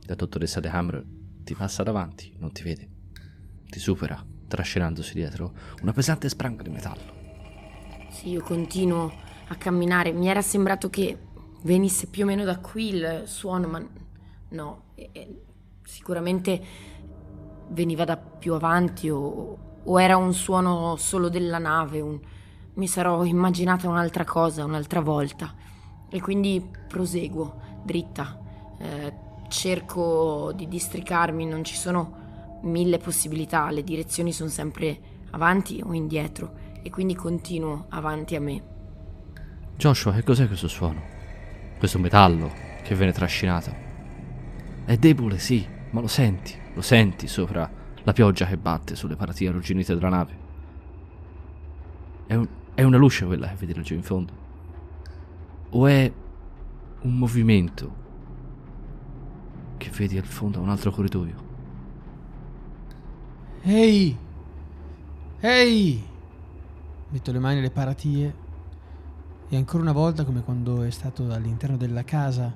La 0.07 0.15
dottoressa 0.15 0.61
De 0.61 0.69
Hammer 0.69 1.05
ti 1.43 1.55
passa 1.55 1.83
davanti, 1.83 2.37
non 2.39 2.53
ti 2.53 2.63
vede. 2.63 2.89
Ti 3.69 3.81
supera, 3.81 4.25
trascinandosi 4.47 5.15
dietro 5.15 5.53
una 5.83 5.93
pesante 5.93 6.29
spranga 6.29 6.63
di 6.63 6.71
metallo. 6.71 7.13
Sì, 8.11 8.31
io 8.31 8.43
continuo 8.43 9.13
a 9.49 9.55
camminare. 9.57 10.13
Mi 10.13 10.29
era 10.29 10.43
sembrato 10.43 10.89
che 10.91 11.19
venisse 11.63 12.07
più 12.07 12.25
o 12.25 12.27
meno 12.27 12.45
da 12.45 12.59
qui 12.59 12.95
il 12.95 13.23
suono, 13.27 13.67
ma 13.69 13.87
no. 14.51 14.83
E, 14.95 15.09
e, 15.13 15.43
sicuramente 15.83 16.63
veniva 17.69 18.05
da 18.05 18.17
più 18.17 18.55
avanti 18.55 19.11
o, 19.11 19.59
o 19.83 20.01
era 20.01 20.17
un 20.17 20.33
suono 20.33 20.97
solo 20.97 21.29
della 21.29 21.59
nave? 21.59 22.01
Un... 22.01 22.21
Mi 22.75 22.87
sarò 22.87 23.25
immaginata 23.25 23.89
un'altra 23.89 24.25
cosa 24.25 24.65
un'altra 24.65 25.01
volta. 25.01 25.55
E 26.09 26.21
quindi 26.21 26.65
proseguo, 26.87 27.61
dritta. 27.83 28.39
Eh, 28.79 29.13
cerco 29.49 30.53
di 30.55 30.69
districarmi, 30.69 31.47
non 31.47 31.65
ci 31.65 31.77
sono 31.77 32.23
mille 32.65 32.99
possibilità, 32.99 33.71
le 33.71 33.85
direzioni 33.85 34.33
sono 34.33 34.51
sempre 34.51 34.99
avanti 35.31 35.81
o 35.85 35.93
indietro. 35.93 36.63
E 36.83 36.91
quindi 36.91 37.15
continuo 37.15 37.87
avanti 37.89 38.37
a 38.37 38.41
me. 38.41 38.63
Joshua, 39.77 40.13
che 40.13 40.23
cos'è 40.23 40.47
questo 40.47 40.69
suono? 40.69 41.03
Questo 41.79 41.99
metallo 41.99 42.53
che 42.83 42.95
viene 42.95 43.13
trascinato? 43.13 43.75
È 44.85 44.97
debole, 44.97 45.39
sì, 45.39 45.67
ma 45.91 46.01
lo 46.01 46.07
senti, 46.07 46.55
lo 46.75 46.83
senti 46.83 47.27
sopra 47.27 47.71
la 48.03 48.13
pioggia 48.13 48.45
che 48.47 48.59
batte 48.59 48.97
sulle 48.97 49.17
parati 49.17 49.47
arrugginite 49.47 49.95
della 49.95 50.11
nave. 50.11 50.37
È, 52.27 52.35
un, 52.35 52.47
è 52.75 52.83
una 52.83 52.99
luce 52.99 53.25
quella 53.25 53.49
che 53.49 53.55
vedi 53.57 53.75
laggiù 53.75 53.95
in 53.95 54.03
fondo? 54.03 54.33
O 55.71 55.87
è 55.87 56.13
un 57.01 57.17
movimento 57.17 58.03
che 59.79 59.91
vedi 59.91 60.19
al 60.19 60.27
fondo 60.27 60.59
a 60.59 60.63
un 60.63 60.69
altro 60.69 60.91
corridoio? 60.91 61.44
Ehi! 63.67 64.15
Ehi! 65.41 66.05
Metto 67.09 67.33
le 67.33 67.39
mani 67.39 67.61
alle 67.61 67.71
paratie 67.71 68.35
e 69.49 69.57
ancora 69.57 69.83
una 69.83 69.93
volta, 69.93 70.27
come 70.27 70.43
quando 70.43 70.83
è 70.83 70.91
stato 70.91 71.33
all'interno 71.33 71.79
della 71.79 72.05
casa, 72.05 72.55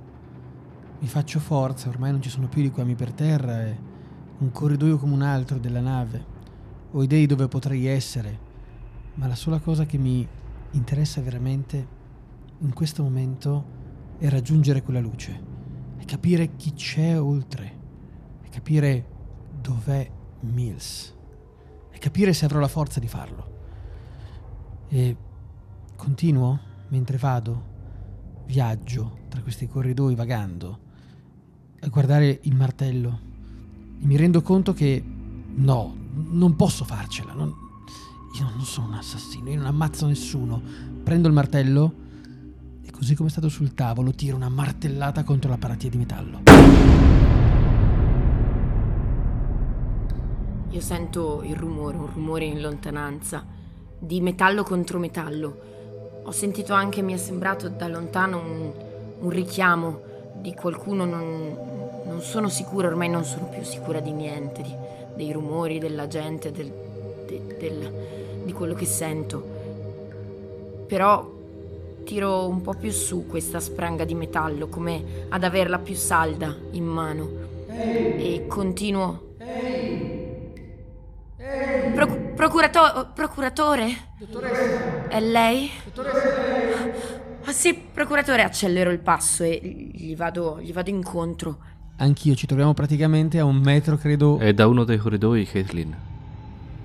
mi 0.98 1.06
faccio 1.06 1.40
forza, 1.40 1.88
ormai 1.88 2.10
non 2.10 2.20
ci 2.20 2.28
sono 2.28 2.46
più 2.46 2.60
liquami 2.60 2.94
per 2.94 3.12
terra 3.12 3.64
e 3.64 3.78
un 4.36 4.52
corridoio 4.52 4.98
come 4.98 5.14
un 5.14 5.22
altro 5.22 5.56
della 5.56 5.80
nave. 5.80 6.22
Ho 6.90 7.02
idee 7.02 7.24
dove 7.24 7.48
potrei 7.48 7.86
essere, 7.86 8.38
ma 9.14 9.26
la 9.26 9.34
sola 9.34 9.60
cosa 9.60 9.86
che 9.86 9.96
mi 9.96 10.28
interessa 10.72 11.22
veramente 11.22 11.86
in 12.58 12.74
questo 12.74 13.02
momento 13.02 13.64
è 14.18 14.28
raggiungere 14.28 14.82
quella 14.82 15.00
luce 15.00 15.42
e 15.96 16.04
capire 16.04 16.54
chi 16.56 16.74
c'è 16.74 17.18
oltre 17.18 17.78
e 18.42 18.48
capire 18.50 19.06
dov'è 19.58 20.16
Mills 20.40 21.14
e 21.90 21.98
capire 21.98 22.32
se 22.32 22.44
avrò 22.44 22.58
la 22.60 22.68
forza 22.68 23.00
di 23.00 23.08
farlo. 23.08 23.56
E 24.88 25.16
continuo 25.96 26.60
mentre 26.88 27.16
vado, 27.18 27.76
viaggio 28.46 29.18
tra 29.28 29.42
questi 29.42 29.66
corridoi 29.66 30.14
vagando 30.14 30.86
a 31.80 31.88
guardare 31.88 32.40
il 32.42 32.54
martello 32.54 33.20
e 34.00 34.06
mi 34.06 34.16
rendo 34.16 34.42
conto 34.42 34.72
che 34.72 35.02
no, 35.02 35.96
non 36.12 36.56
posso 36.56 36.84
farcela. 36.84 37.32
Non, 37.32 37.54
io 38.38 38.50
non 38.50 38.64
sono 38.64 38.88
un 38.88 38.94
assassino, 38.94 39.50
io 39.50 39.56
non 39.56 39.66
ammazzo 39.66 40.06
nessuno. 40.06 40.62
Prendo 41.02 41.28
il 41.28 41.34
martello 41.34 41.94
e 42.82 42.90
così 42.90 43.14
come 43.14 43.28
è 43.28 43.32
stato 43.32 43.48
sul 43.48 43.74
tavolo 43.74 44.12
tiro 44.12 44.36
una 44.36 44.48
martellata 44.48 45.24
contro 45.24 45.50
la 45.50 45.58
paratia 45.58 45.90
di 45.90 45.98
metallo. 45.98 47.27
Io 50.70 50.80
sento 50.82 51.42
il 51.44 51.56
rumore, 51.56 51.96
un 51.96 52.12
rumore 52.12 52.44
in 52.44 52.60
lontananza 52.60 53.42
di 53.98 54.20
metallo 54.20 54.62
contro 54.64 54.98
metallo. 54.98 55.56
Ho 56.24 56.30
sentito 56.30 56.74
anche, 56.74 57.00
mi 57.00 57.14
è 57.14 57.16
sembrato 57.16 57.70
da 57.70 57.88
lontano 57.88 58.38
un, 58.38 58.72
un 59.20 59.30
richiamo 59.30 60.00
di 60.34 60.52
qualcuno, 60.52 61.06
non, 61.06 61.56
non, 62.04 62.20
sono 62.20 62.50
sicura, 62.50 62.88
ormai 62.88 63.08
non 63.08 63.24
sono 63.24 63.46
più 63.46 63.62
sicura 63.62 64.00
di 64.00 64.12
niente, 64.12 64.60
di, 64.60 64.74
dei 65.16 65.32
rumori, 65.32 65.78
della 65.78 66.06
gente, 66.06 66.52
del, 66.52 66.70
de, 67.26 67.56
del, 67.58 67.92
di 68.44 68.52
quello 68.52 68.74
che 68.74 68.84
sento. 68.84 69.42
Però 70.86 71.36
tiro 72.04 72.46
un 72.46 72.60
po' 72.60 72.74
più 72.74 72.90
su 72.90 73.26
questa 73.26 73.58
spranga 73.58 74.04
di 74.04 74.14
metallo, 74.14 74.68
come 74.68 75.26
ad 75.30 75.44
averla 75.44 75.78
più 75.78 75.94
salda 75.94 76.54
in 76.72 76.84
mano. 76.84 77.28
E 77.70 78.44
continuo. 78.46 79.27
Procurato- 82.38 83.10
procuratore? 83.14 83.96
Dottoressa? 84.18 85.08
È 85.08 85.20
lei? 85.20 85.70
Dottoressa, 85.84 87.26
Ah, 87.44 87.52
sì, 87.52 87.74
procuratore, 87.74 88.42
accelero 88.42 88.90
il 88.90 88.98
passo 89.00 89.42
e 89.42 89.58
gli 89.92 90.14
vado, 90.14 90.58
gli 90.60 90.72
vado 90.72 90.90
incontro. 90.90 91.58
Anch'io, 91.96 92.34
ci 92.34 92.46
troviamo 92.46 92.74
praticamente 92.74 93.38
a 93.38 93.44
un 93.44 93.56
metro, 93.56 93.96
credo. 93.96 94.38
E 94.38 94.52
da 94.52 94.66
uno 94.66 94.84
dei 94.84 94.98
corridoi, 94.98 95.46
Caitlin. 95.46 95.96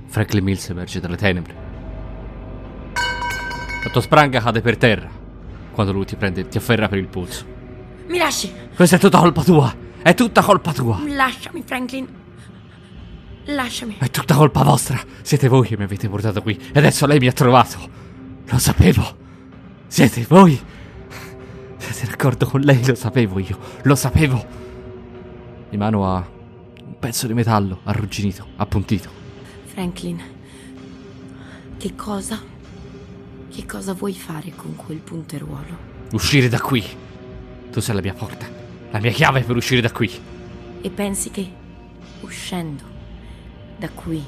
Franklin 0.07 0.43
Mills 0.43 0.69
emerge 0.69 1.00
dalle 1.01 1.17
tenebre. 1.17 1.53
La 3.83 3.89
tua 3.91 4.01
spranga 4.01 4.39
cade 4.39 4.62
per 4.62 4.77
terra. 4.77 5.10
Quando 5.74 5.91
lui 5.91 6.05
ti 6.05 6.15
prende, 6.15 6.48
ti 6.48 6.57
afferra 6.57 6.88
per 6.88 6.98
il 6.98 7.07
polso. 7.07 7.45
Mi 8.07 8.17
lasci! 8.17 8.51
Questa 8.74 8.95
è 8.95 9.00
tutta 9.00 9.19
colpa 9.19 9.43
tua! 9.43 9.75
È 10.01 10.13
tutta 10.13 10.41
colpa 10.41 10.72
tua! 10.72 11.00
Lasciami, 11.05 11.62
Franklin. 11.65 12.07
Lasciami. 13.45 13.97
È 14.00 14.09
tutta 14.09 14.35
colpa 14.35 14.63
vostra! 14.63 15.01
Siete 15.21 15.47
voi 15.47 15.67
che 15.67 15.77
mi 15.77 15.83
avete 15.83 16.07
portato 16.07 16.41
qui 16.41 16.57
e 16.71 16.79
adesso 16.79 17.05
lei 17.05 17.19
mi 17.19 17.27
ha 17.27 17.33
trovato! 17.33 17.77
Lo 18.45 18.57
sapevo! 18.57 19.17
Siete 19.88 20.25
voi? 20.27 20.59
Siete 21.77 22.07
d'accordo 22.07 22.45
con 22.45 22.62
lei? 22.62 22.85
Lo 22.85 22.95
sapevo 22.95 23.39
io, 23.39 23.59
lo 23.83 23.95
sapevo. 23.95 24.45
In 25.71 25.79
mano 25.79 26.09
ha 26.09 26.25
un 26.85 26.97
pezzo 26.97 27.27
di 27.27 27.33
metallo 27.33 27.81
arrugginito, 27.83 28.47
appuntito. 28.55 29.09
Franklin, 29.65 30.21
che 31.77 31.95
cosa? 31.95 32.41
Che 33.51 33.65
cosa 33.65 33.93
vuoi 33.93 34.13
fare 34.13 34.53
con 34.55 34.75
quel 34.75 35.00
punteruolo? 35.00 35.91
Uscire 36.13 36.47
da 36.47 36.62
qui. 36.62 36.83
Tu 37.71 37.79
sei 37.81 37.95
la 37.95 38.01
mia 38.01 38.13
porta, 38.13 38.47
la 38.91 39.00
mia 39.00 39.12
chiave 39.12 39.41
per 39.41 39.55
uscire 39.55 39.81
da 39.81 39.91
qui. 39.91 40.09
E 40.81 40.89
pensi 40.89 41.29
che, 41.29 41.51
uscendo 42.21 42.92
da 43.83 43.89
qui, 43.89 44.23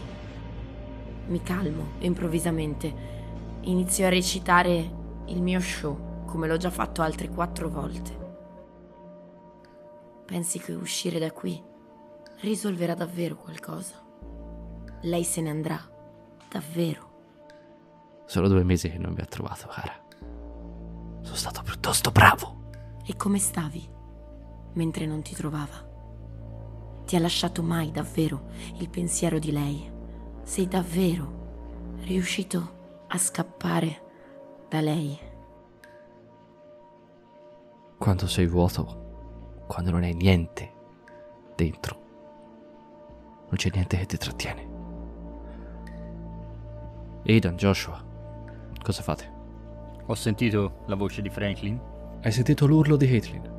mi 1.27 1.41
calmo 1.41 1.91
improvvisamente, 1.99 2.93
inizio 3.61 4.05
a 4.05 4.09
recitare 4.09 4.91
il 5.27 5.41
mio 5.41 5.61
show, 5.61 6.25
come 6.25 6.45
l'ho 6.45 6.57
già 6.57 6.69
fatto 6.69 7.01
altre 7.01 7.29
quattro 7.29 7.69
volte. 7.69 8.23
Pensi 10.25 10.59
che 10.59 10.73
uscire 10.73 11.19
da 11.19 11.31
qui 11.31 11.63
risolverà 12.41 12.95
davvero 12.95 13.37
qualcosa? 13.37 14.03
Lei 15.03 15.23
se 15.23 15.39
ne 15.39 15.51
andrà, 15.51 15.79
davvero. 16.49 18.23
Sono 18.25 18.49
due 18.49 18.65
mesi 18.65 18.89
che 18.89 18.97
non 18.97 19.13
mi 19.13 19.21
ha 19.21 19.25
trovato, 19.25 19.67
cara. 19.67 20.03
Sono 21.21 21.35
stato 21.37 21.61
piuttosto 21.63 22.11
bravo. 22.11 22.71
E 23.05 23.15
come 23.15 23.39
stavi 23.39 23.89
mentre 24.73 25.05
non 25.05 25.21
ti 25.21 25.33
trovava? 25.33 25.94
Ti 27.05 27.15
ha 27.15 27.19
lasciato 27.19 27.61
mai 27.61 27.91
davvero 27.91 28.47
il 28.79 28.89
pensiero 28.89 29.37
di 29.37 29.51
lei? 29.51 29.91
Sei 30.41 30.67
davvero 30.67 31.97
riuscito 32.01 33.03
a 33.07 33.17
scappare 33.17 34.01
da 34.67 34.81
lei. 34.81 35.17
Quando 37.97 38.27
sei 38.27 38.47
vuoto, 38.47 39.63
quando 39.67 39.91
non 39.91 40.03
hai 40.03 40.15
niente 40.15 40.73
dentro, 41.55 42.01
non 43.45 43.55
c'è 43.55 43.69
niente 43.71 43.97
che 43.97 44.05
ti 44.07 44.17
trattiene. 44.17 44.73
Aidan, 47.27 47.55
Joshua, 47.55 48.03
cosa 48.81 49.01
fate? 49.03 49.31
Ho 50.07 50.15
sentito 50.15 50.83
la 50.87 50.95
voce 50.95 51.21
di 51.21 51.29
Franklin. 51.29 51.79
Hai 52.21 52.31
sentito 52.31 52.65
l'urlo 52.65 52.95
di 52.95 53.07
Caitlin? 53.07 53.54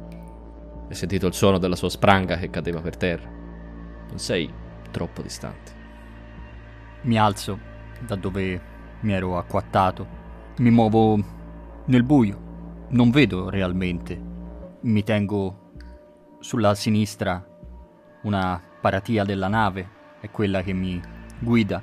Hai 0.88 0.94
sentito 0.94 1.26
il 1.26 1.34
suono 1.34 1.58
della 1.58 1.76
sua 1.76 1.90
spranga 1.90 2.36
che 2.36 2.50
cadeva 2.50 2.80
per 2.80 2.96
terra? 2.96 3.28
Non 3.28 4.18
sei 4.18 4.52
troppo 4.90 5.22
distante. 5.22 5.72
Mi 7.02 7.18
alzo 7.18 7.58
da 8.00 8.14
dove 8.14 8.60
mi 9.00 9.12
ero 9.12 9.36
acquattato 9.36 10.24
mi 10.58 10.70
muovo 10.70 11.18
nel 11.84 12.02
buio, 12.02 12.86
non 12.88 13.10
vedo 13.10 13.50
realmente. 13.50 14.18
Mi 14.80 15.02
tengo 15.02 15.72
sulla 16.38 16.74
sinistra 16.74 17.44
una 18.22 18.62
paratia 18.80 19.24
della 19.24 19.48
nave, 19.48 19.88
è 20.20 20.30
quella 20.30 20.62
che 20.62 20.72
mi 20.72 20.98
guida. 21.38 21.82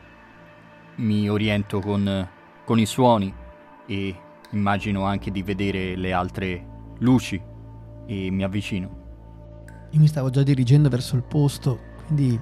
Mi 0.96 1.30
oriento 1.30 1.80
con, 1.82 2.28
con 2.66 2.80
i 2.80 2.86
suoni 2.88 3.32
e 3.86 4.16
immagino 4.52 5.06
anche 5.06 5.30
di 5.30 5.44
vedere 5.44 5.96
le 5.96 6.14
altre 6.14 6.66
luci 7.00 7.40
e 8.06 8.30
mi 8.30 8.44
avvicino. 8.44 9.02
Io 9.92 10.00
mi 10.00 10.08
stavo 10.08 10.30
già 10.30 10.44
dirigendo 10.44 10.90
verso 10.90 11.16
il 11.16 11.24
posto, 11.24 11.80
quindi 12.06 12.40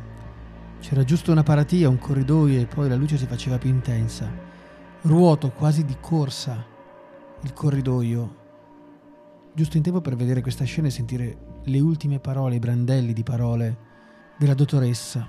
c'era 0.79 1.03
giusto 1.03 1.31
una 1.31 1.43
paratia, 1.43 1.89
un 1.89 1.99
corridoio 1.99 2.59
e 2.59 2.65
poi 2.65 2.87
la 2.87 2.95
luce 2.95 3.17
si 3.17 3.25
faceva 3.25 3.57
più 3.57 3.69
intensa. 3.69 4.29
Ruoto 5.01 5.51
quasi 5.51 5.83
di 5.83 5.97
corsa 5.99 6.65
il 7.43 7.53
corridoio, 7.53 8.35
giusto 9.53 9.77
in 9.77 9.83
tempo 9.83 9.99
per 9.99 10.15
vedere 10.15 10.41
questa 10.41 10.63
scena 10.63 10.87
e 10.87 10.91
sentire 10.91 11.37
le 11.63 11.79
ultime 11.79 12.19
parole, 12.19 12.55
i 12.55 12.59
brandelli 12.59 13.13
di 13.13 13.23
parole 13.23 13.77
della 14.37 14.53
dottoressa. 14.53 15.27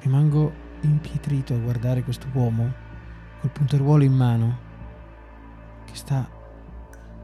Rimango 0.00 0.52
impietrito 0.82 1.54
a 1.54 1.58
guardare 1.58 2.02
questo 2.02 2.26
uomo 2.32 2.72
col 3.40 3.50
punteruolo 3.50 4.04
in 4.04 4.12
mano 4.12 4.58
che 5.84 5.94
sta 5.94 6.28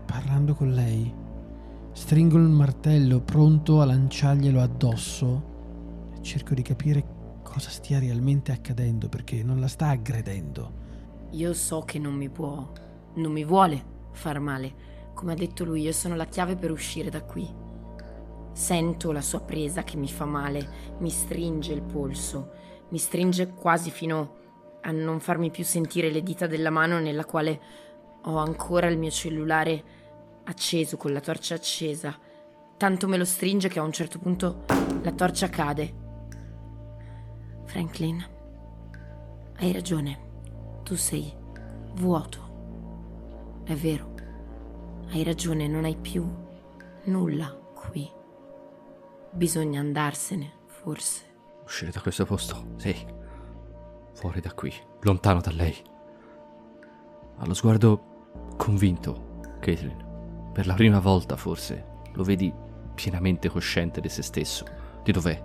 parlando 0.05 0.55
con 0.55 0.71
lei. 0.71 1.20
Stringo 2.01 2.39
il 2.39 2.49
martello 2.49 3.21
pronto 3.21 3.83
a 3.83 3.85
lanciarglielo 3.85 4.59
addosso 4.63 5.43
e 6.15 6.23
cerco 6.23 6.55
di 6.55 6.63
capire 6.63 7.05
cosa 7.43 7.69
stia 7.69 7.99
realmente 7.99 8.53
accadendo 8.53 9.11
perché 9.11 9.45
non 9.45 9.61
la 9.61 9.69
sta 9.69 9.89
aggredendo 9.89 10.81
io 11.33 11.53
so 11.53 11.83
che 11.83 11.99
non 11.99 12.15
mi 12.15 12.31
può, 12.31 12.73
non 13.17 13.31
mi 13.31 13.45
vuole 13.45 13.85
far 14.13 14.41
male. 14.41 14.89
Come 15.15 15.33
ha 15.33 15.37
detto 15.37 15.63
lui, 15.65 15.83
io 15.83 15.93
sono 15.93 16.17
la 16.17 16.25
chiave 16.25 16.57
per 16.57 16.71
uscire 16.71 17.11
da 17.11 17.23
qui. 17.23 17.47
Sento 18.53 19.13
la 19.13 19.21
sua 19.21 19.43
presa 19.43 19.85
che 19.85 19.97
mi 19.97 20.09
fa 20.09 20.25
male, 20.25 20.97
mi 21.01 21.11
stringe 21.11 21.75
il 21.75 21.83
polso, 21.83 22.51
mi 22.89 22.99
stringe 22.99 23.51
quasi 23.51 23.91
fino 23.91 24.37
a 24.81 24.91
non 24.91 25.21
farmi 25.21 25.51
più 25.51 25.65
sentire 25.65 26.11
le 26.11 26.23
dita 26.23 26.47
della 26.47 26.71
mano 26.71 26.99
nella 26.99 27.27
quale 27.27 27.61
ho 28.25 28.37
ancora 28.39 28.89
il 28.89 28.99
mio 28.99 29.11
cellulare 29.11 29.99
acceso, 30.51 30.97
con 30.97 31.13
la 31.13 31.21
torcia 31.21 31.55
accesa. 31.55 32.17
Tanto 32.77 33.09
me 33.09 33.17
lo 33.17 33.25
stringe 33.25 33.69
che 33.69 33.79
a 33.79 33.83
un 33.83 33.93
certo 33.93 34.19
punto 34.19 34.65
la 35.03 35.13
torcia 35.13 35.49
cade. 35.49 35.95
Franklin, 37.65 38.25
hai 39.59 39.73
ragione. 39.73 40.29
Tu 40.83 40.97
sei 40.97 41.33
vuoto. 41.95 43.61
È 43.65 43.75
vero. 43.75 44.15
Hai 45.11 45.23
ragione, 45.23 45.69
non 45.69 45.85
hai 45.85 45.97
più 45.97 46.29
nulla 47.05 47.49
qui. 47.75 48.11
Bisogna 49.33 49.81
andarsene, 49.81 50.53
forse. 50.67 51.25
Uscire 51.65 51.91
da 51.91 52.01
questo 52.01 52.25
posto, 52.25 52.75
sì. 52.77 52.95
Fuori 54.15 54.41
da 54.41 54.53
qui, 54.53 54.73
lontano 55.03 55.41
da 55.41 55.53
lei. 55.53 55.77
Ha 57.37 57.47
lo 57.47 57.55
sguardo 57.55 58.57
convinto, 58.57 59.41
Caitlin. 59.61 60.10
Per 60.53 60.67
la 60.67 60.75
prima 60.75 61.01
volta, 61.01 61.37
forse, 61.37 61.87
lo 62.13 62.23
vedi 62.25 62.53
pienamente 62.95 63.49
cosciente 63.49 64.01
di 64.01 64.09
se 64.09 64.23
stesso, 64.23 64.65
di 65.03 65.13
dov'è, 65.13 65.43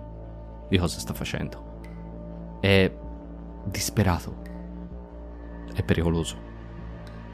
di 0.68 0.78
cosa 0.78 0.98
sta 0.98 1.14
facendo. 1.14 2.58
È 2.60 2.92
disperato 3.64 4.46
è 5.76 5.82
pericoloso. 5.82 6.36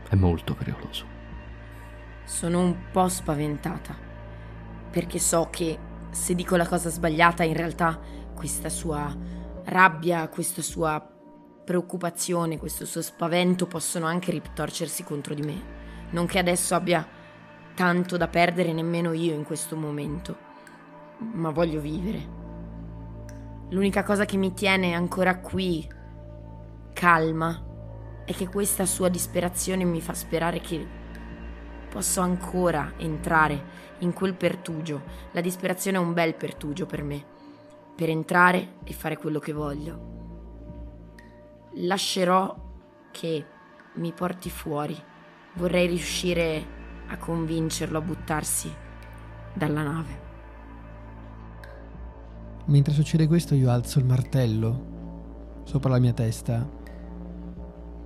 È 0.09 0.17
molto 0.17 0.55
pericoloso. 0.55 1.07
Sono 2.25 2.61
un 2.61 2.77
po' 2.91 3.09
spaventata, 3.09 3.97
perché 4.91 5.21
so 5.21 5.49
che 5.49 5.79
se 6.11 6.35
dico 6.35 6.57
la 6.57 6.67
cosa 6.67 6.91
sbagliata, 6.91 7.45
in 7.45 7.55
realtà 7.55 7.99
questa 8.35 8.69
sua 8.69 9.17
rabbia, 9.65 10.29
questa 10.29 10.61
sua 10.61 11.01
preoccupazione, 11.65 12.59
questo 12.59 12.85
suo 12.85 13.01
spavento 13.01 13.67
possono 13.67 14.07
anche 14.07 14.33
ritorcersi 14.33 15.05
contro 15.05 15.35
di 15.35 15.43
me. 15.43 15.63
Non 16.11 16.27
che 16.27 16.41
adesso 16.41 16.75
abbia 16.75 17.07
tanto 17.75 18.17
da 18.17 18.29
perdere 18.29 18.73
nemmeno 18.73 19.13
io 19.13 19.35
in 19.35 19.45
questo 19.45 19.77
momento, 19.77 20.37
ma 21.19 21.51
voglio 21.51 21.81
vivere. 21.81 22.41
L'unica 23.71 24.03
cosa 24.03 24.25
che 24.25 24.37
mi 24.37 24.53
tiene 24.53 24.95
ancora 24.95 25.39
qui, 25.39 25.89
calma, 26.93 27.71
è 28.25 28.33
che 28.33 28.49
questa 28.49 28.87
sua 28.87 29.09
disperazione 29.09 29.85
mi 29.85 30.01
fa 30.01 30.15
sperare 30.15 30.61
che 30.61 30.87
posso 31.89 32.21
ancora 32.21 32.93
entrare 32.99 33.65
in 33.99 34.13
quel 34.13 34.35
pertugio. 34.35 35.03
La 35.33 35.41
disperazione 35.41 35.97
è 35.97 36.01
un 36.01 36.13
bel 36.13 36.35
pertugio 36.35 36.87
per 36.87 37.03
me, 37.03 37.25
per 37.95 38.09
entrare 38.11 38.75
e 38.85 38.93
fare 38.93 39.17
quello 39.17 39.39
che 39.39 39.53
voglio. 39.53 40.11
Lascerò 41.77 42.55
che 43.11 43.47
mi 43.95 44.13
porti 44.13 44.51
fuori. 44.51 45.01
Vorrei 45.55 45.87
riuscire 45.87 46.81
a 47.13 47.19
convincerlo 47.19 47.99
a 47.99 48.01
buttarsi 48.01 48.73
dalla 49.53 49.83
nave. 49.83 50.21
Mentre 52.67 52.93
succede 52.95 53.27
questo 53.27 53.55
io 53.55 53.71
alzo 53.71 53.99
il 53.99 54.05
martello 54.05 54.91
sopra 55.65 55.91
la 55.91 55.99
mia 55.99 56.13
testa, 56.13 56.69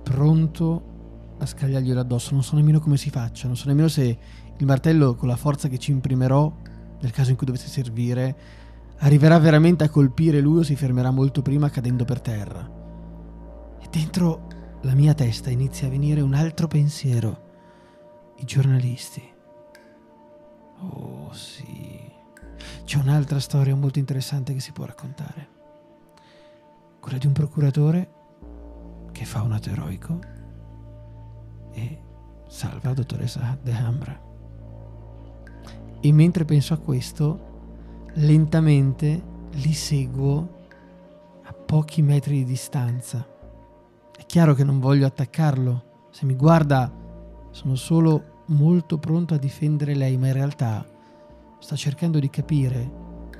pronto 0.03 1.35
a 1.37 1.45
scagliarglielo 1.45 1.99
addosso. 1.99 2.33
Non 2.33 2.43
so 2.43 2.55
nemmeno 2.55 2.79
come 2.79 2.97
si 2.97 3.09
faccia, 3.09 3.47
non 3.47 3.55
so 3.55 3.67
nemmeno 3.67 3.87
se 3.87 4.17
il 4.57 4.65
martello 4.65 5.15
con 5.15 5.27
la 5.27 5.35
forza 5.35 5.67
che 5.67 5.77
ci 5.77 5.91
imprimerò 5.91 6.51
nel 6.99 7.11
caso 7.11 7.29
in 7.29 7.37
cui 7.37 7.45
dovesse 7.45 7.67
servire 7.67 8.35
arriverà 8.99 9.37
veramente 9.37 9.83
a 9.83 9.89
colpire 9.89 10.39
lui 10.39 10.59
o 10.59 10.63
si 10.63 10.75
fermerà 10.75 11.11
molto 11.11 11.41
prima 11.41 11.69
cadendo 11.69 12.03
per 12.03 12.19
terra. 12.19 12.69
E 13.79 13.87
dentro 13.91 14.47
la 14.81 14.95
mia 14.95 15.13
testa 15.13 15.49
inizia 15.49 15.87
a 15.87 15.91
venire 15.91 16.21
un 16.21 16.33
altro 16.33 16.67
pensiero. 16.67 17.46
I 18.37 18.45
giornalisti. 18.45 19.33
Oh 20.79 21.33
sì. 21.33 21.99
C'è 22.83 22.97
un'altra 22.97 23.39
storia 23.39 23.75
molto 23.75 23.99
interessante 23.99 24.53
che 24.53 24.59
si 24.59 24.71
può 24.71 24.85
raccontare. 24.85 25.49
Quella 26.99 27.17
di 27.17 27.27
un 27.27 27.33
procuratore 27.33 28.11
che 29.11 29.25
fa 29.25 29.41
un 29.41 29.51
atto 29.51 29.69
eroico 29.69 30.19
e 31.71 32.01
salva 32.47 32.89
la 32.89 32.93
dottoressa 32.93 33.57
De 33.61 33.73
Hambra. 33.73 34.21
E 35.99 36.11
mentre 36.13 36.45
penso 36.45 36.73
a 36.73 36.77
questo, 36.77 38.05
lentamente 38.13 39.23
li 39.51 39.73
seguo 39.73 40.55
a 41.43 41.53
pochi 41.53 42.01
metri 42.01 42.37
di 42.37 42.45
distanza. 42.45 43.25
È 44.15 44.25
chiaro 44.25 44.53
che 44.53 44.63
non 44.63 44.79
voglio 44.79 45.07
attaccarlo. 45.07 46.07
Se 46.11 46.25
mi 46.25 46.35
guarda, 46.35 46.91
sono 47.57 47.73
solo 47.73 48.43
molto 48.49 48.99
pronto 48.99 49.33
a 49.33 49.39
difendere 49.39 49.95
lei, 49.95 50.15
ma 50.15 50.27
in 50.27 50.33
realtà 50.33 50.85
sto 51.57 51.75
cercando 51.75 52.19
di 52.19 52.29
capire 52.29 52.91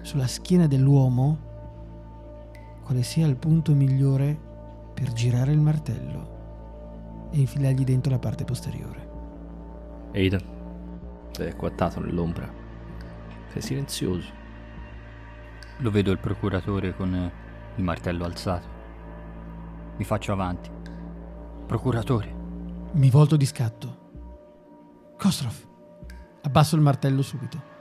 sulla 0.02 0.26
schiena 0.26 0.66
dell'uomo 0.66 1.38
quale 2.82 3.04
sia 3.04 3.28
il 3.28 3.36
punto 3.36 3.76
migliore 3.76 4.36
per 4.92 5.14
girare 5.14 5.52
il 5.52 5.60
martello 5.60 7.30
e 7.30 7.38
infilargli 7.38 7.84
dentro 7.84 8.12
la 8.12 8.18
parte 8.18 8.44
posteriore. 8.44 9.10
Aidan, 10.16 10.42
sei 11.30 11.52
acquattato 11.52 12.00
nell'ombra. 12.00 12.52
Sei 13.52 13.62
silenzioso. 13.62 14.32
Lo 15.78 15.92
vedo 15.92 16.10
il 16.10 16.18
procuratore 16.18 16.96
con 16.96 17.32
il 17.76 17.84
martello 17.84 18.26
alzato. 18.26 18.68
Mi 19.96 20.04
faccio 20.04 20.32
avanti. 20.32 20.72
Procuratore. 21.68 22.34
Mi 22.94 23.12
volto 23.12 23.38
di 23.38 23.46
scatto. 23.46 23.97
Kostrov. 25.18 25.56
Abbasso 26.44 26.76
il 26.76 26.82
martello 26.82 27.22
subito. 27.22 27.76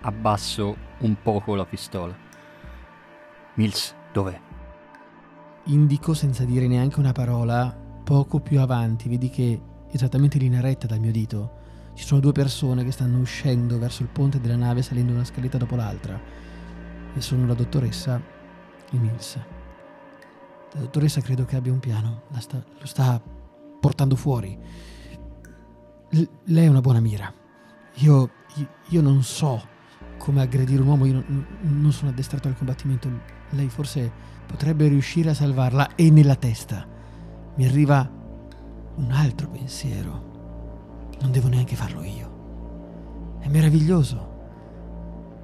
Abbasso 0.00 0.76
un 0.98 1.16
poco 1.22 1.54
la 1.54 1.66
pistola. 1.66 2.16
Mills, 3.54 3.94
dov'è? 4.12 4.40
Indico 5.64 6.14
senza 6.14 6.44
dire 6.44 6.66
neanche 6.66 7.00
una 7.00 7.12
parola 7.12 7.74
poco 8.02 8.40
più 8.40 8.60
avanti, 8.60 9.08
vedi 9.08 9.28
che 9.28 9.60
esattamente 9.90 10.38
in 10.38 10.44
linea 10.44 10.60
retta 10.60 10.86
dal 10.86 11.00
mio 11.00 11.12
dito 11.12 11.64
ci 11.94 12.04
sono 12.04 12.20
due 12.20 12.32
persone 12.32 12.84
che 12.84 12.92
stanno 12.92 13.18
uscendo 13.18 13.78
verso 13.78 14.02
il 14.02 14.08
ponte 14.08 14.40
della 14.40 14.56
nave 14.56 14.82
salendo 14.82 15.12
una 15.12 15.24
scaletta 15.24 15.58
dopo 15.58 15.76
l'altra 15.76 16.20
e 17.14 17.20
sono 17.20 17.46
la 17.46 17.54
dottoressa 17.54 18.20
e 18.90 18.96
Mills. 18.96 19.38
La 20.72 20.80
dottoressa 20.80 21.20
credo 21.20 21.44
che 21.44 21.56
abbia 21.56 21.72
un 21.72 21.80
piano, 21.80 22.22
sta, 22.38 22.62
lo 22.78 22.86
sta 22.86 23.20
portando 23.80 24.14
fuori. 24.14 24.58
Lei 26.08 26.64
è 26.64 26.68
una 26.68 26.80
buona 26.80 27.00
mira. 27.00 27.32
Io, 27.94 28.30
io, 28.54 28.68
io, 28.88 29.02
non 29.02 29.22
so 29.22 29.74
come 30.18 30.40
aggredire 30.40 30.80
un 30.80 30.88
uomo, 30.88 31.04
io 31.04 31.14
non, 31.14 31.46
non 31.60 31.92
sono 31.92 32.10
addestrato 32.10 32.48
al 32.48 32.56
combattimento. 32.56 33.10
Lei 33.50 33.68
forse 33.68 34.10
potrebbe 34.46 34.86
riuscire 34.86 35.30
a 35.30 35.34
salvarla 35.34 35.94
e 35.96 36.10
nella 36.10 36.36
testa 36.36 36.86
mi 37.56 37.66
arriva 37.66 38.08
un 38.96 39.10
altro 39.10 39.48
pensiero. 39.48 41.14
Non 41.20 41.32
devo 41.32 41.48
neanche 41.48 41.74
farlo 41.74 42.02
io. 42.02 43.38
È 43.40 43.48
meraviglioso. 43.48 44.34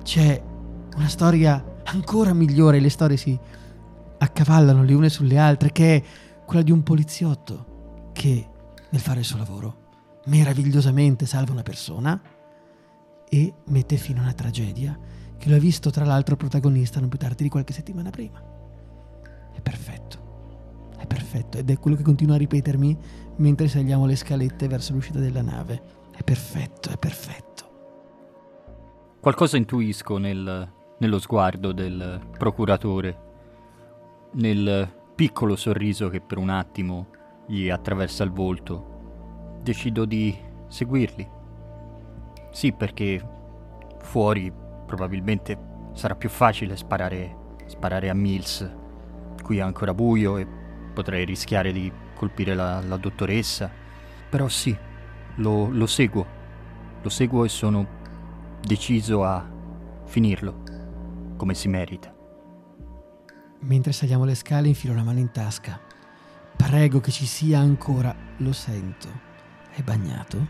C'è 0.03 0.42
una 0.96 1.09
storia 1.09 1.81
ancora 1.85 2.33
migliore, 2.33 2.79
le 2.79 2.90
storie 2.90 3.16
si 3.16 3.38
accavallano 4.18 4.85
le 4.85 4.94
une 4.94 5.09
sulle 5.09 5.38
altre, 5.38 5.72
che 5.72 5.96
è 5.96 6.03
quella 6.44 6.62
di 6.62 6.70
un 6.70 6.83
poliziotto 6.83 8.11
che 8.12 8.48
nel 8.90 9.01
fare 9.01 9.20
il 9.20 9.25
suo 9.25 9.38
lavoro 9.38 9.82
meravigliosamente 10.27 11.27
salva 11.27 11.53
una 11.53 11.63
persona 11.63 12.21
e 13.29 13.55
mette 13.67 13.97
fine 13.97 14.21
a 14.21 14.23
una 14.23 14.33
tragedia 14.33 14.99
che 15.37 15.49
lo 15.49 15.57
ha 15.57 15.59
visto 15.59 15.91
tra 15.91 16.05
l'altro 16.05 16.37
protagonista 16.37 17.01
non 17.01 17.09
più 17.09 17.19
tardi 17.19 17.45
di 17.45 17.49
qualche 17.49 17.73
settimana 17.73 18.11
prima. 18.11 18.41
È 19.53 19.61
perfetto 19.61 20.23
è 21.03 21.07
perfetto 21.07 21.59
ed 21.59 21.69
è 21.69 21.79
quello 21.79 21.97
che 21.97 22.05
continuo 22.05 22.37
a 22.37 22.39
ripetermi 22.39 22.97
mentre 23.37 23.67
saliamo 23.67 24.07
le 24.07 24.15
scalette 24.15 24.69
verso 24.69 24.93
l'uscita 24.93 25.19
della 25.19 25.43
nave. 25.43 25.83
È 26.13 26.23
perfetto, 26.23 26.91
è 26.91 26.97
perfetto. 26.97 27.51
Qualcosa 29.21 29.57
intuisco 29.57 30.19
nel, 30.19 30.73
nello 30.99 31.19
sguardo 31.19 31.73
del 31.73 32.21
procuratore, 32.39 33.19
nel 34.35 34.93
piccolo 35.15 35.57
sorriso 35.57 36.09
che 36.09 36.21
per 36.21 36.39
un 36.39 36.51
attimo 36.51 37.09
gli 37.49 37.69
attraversa 37.69 38.23
il 38.23 38.31
volto. 38.31 38.91
Decido 39.62 40.05
di 40.05 40.37
seguirli. 40.68 41.29
Sì, 42.51 42.72
perché 42.72 43.25
fuori 44.01 44.53
probabilmente 44.87 45.57
sarà 45.92 46.16
più 46.16 46.29
facile 46.29 46.77
sparare, 46.77 47.37
sparare 47.66 48.11
a 48.11 48.14
Mills. 48.14 48.68
Qui 49.42 49.59
è 49.59 49.61
ancora 49.61 49.94
buio 49.94 50.37
e 50.37 50.46
potrei 50.92 51.25
rischiare 51.25 51.72
di 51.72 51.90
colpire 52.14 52.55
la, 52.55 52.81
la 52.81 52.96
dottoressa. 52.96 53.70
Però 54.29 54.48
sì, 54.48 54.77
lo, 55.37 55.68
lo 55.70 55.87
seguo. 55.87 56.27
Lo 57.01 57.09
seguo 57.09 57.44
e 57.44 57.48
sono 57.48 57.87
deciso 58.61 59.25
a 59.25 59.48
finirlo 60.05 60.62
come 61.37 61.55
si 61.55 61.68
merita. 61.68 62.14
Mentre 63.61 63.92
saliamo 63.92 64.25
le 64.25 64.35
scale 64.35 64.68
infilo 64.68 64.94
la 64.94 65.05
mano 65.05 65.20
in 65.20 65.31
tasca. 65.31 65.81
Prego 66.57 67.01
che 67.01 67.11
ci 67.11 67.27
sia 67.27 67.61
ancora. 67.61 68.14
Lo 68.38 68.53
sento. 68.53 69.31
È 69.75 69.81
bagnato, 69.83 70.47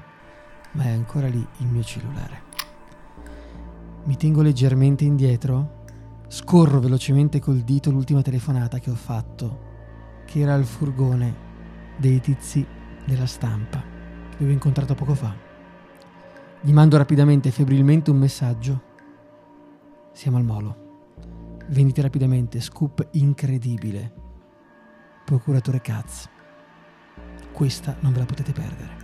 ma 0.73 0.85
è 0.85 0.91
ancora 0.91 1.29
lì 1.29 1.47
il 1.59 1.67
mio 1.69 1.85
cellulare. 1.85 2.43
Mi 4.05 4.17
tengo 4.17 4.43
leggermente 4.43 5.05
indietro. 5.05 5.81
Scorro 6.27 6.81
velocemente 6.81 7.39
col 7.39 7.61
dito 7.61 7.91
l'ultima 7.91 8.21
telefonata 8.21 8.79
che 8.79 8.91
ho 8.91 8.97
fatto 8.97 9.71
che 10.25 10.41
era 10.41 10.55
il 10.55 10.65
furgone 10.65 11.35
dei 11.99 12.21
tizi 12.21 12.67
della 13.05 13.27
stampa 13.27 13.81
che 14.31 14.37
avevo 14.37 14.53
incontrato 14.53 14.95
poco 14.95 15.15
fa. 15.15 15.35
Gli 16.61 16.73
mando 16.73 16.97
rapidamente 16.97 17.49
e 17.49 17.53
febbrilmente 17.53 18.11
un 18.11 18.19
messaggio. 18.19 18.83
Siamo 20.13 20.37
al 20.37 20.45
molo. 20.45 20.91
Venite 21.69 22.03
rapidamente, 22.03 22.61
scoop 22.61 23.07
incredibile. 23.13 24.13
Procuratore 25.25 25.81
Katz. 25.81 26.29
Questa 27.53 27.97
non 28.01 28.13
ve 28.13 28.19
la 28.19 28.27
potete 28.27 28.53
perdere. 28.53 29.02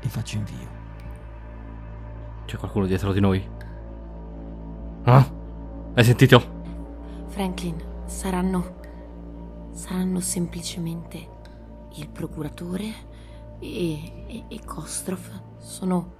E 0.00 0.08
faccio 0.08 0.36
invio. 0.36 0.78
C'è 2.46 2.56
qualcuno 2.56 2.86
dietro 2.86 3.12
di 3.12 3.20
noi? 3.20 3.48
Ah? 5.04 5.26
Hai 5.94 6.04
sentito? 6.04 6.58
Franklin, 7.28 7.76
saranno 8.06 8.78
saranno 9.72 10.20
semplicemente 10.20 11.38
il 11.94 12.08
procuratore 12.08 12.92
e, 13.58 14.26
e, 14.26 14.44
e 14.48 14.64
Kostrov. 14.64 15.56
Sono, 15.58 16.14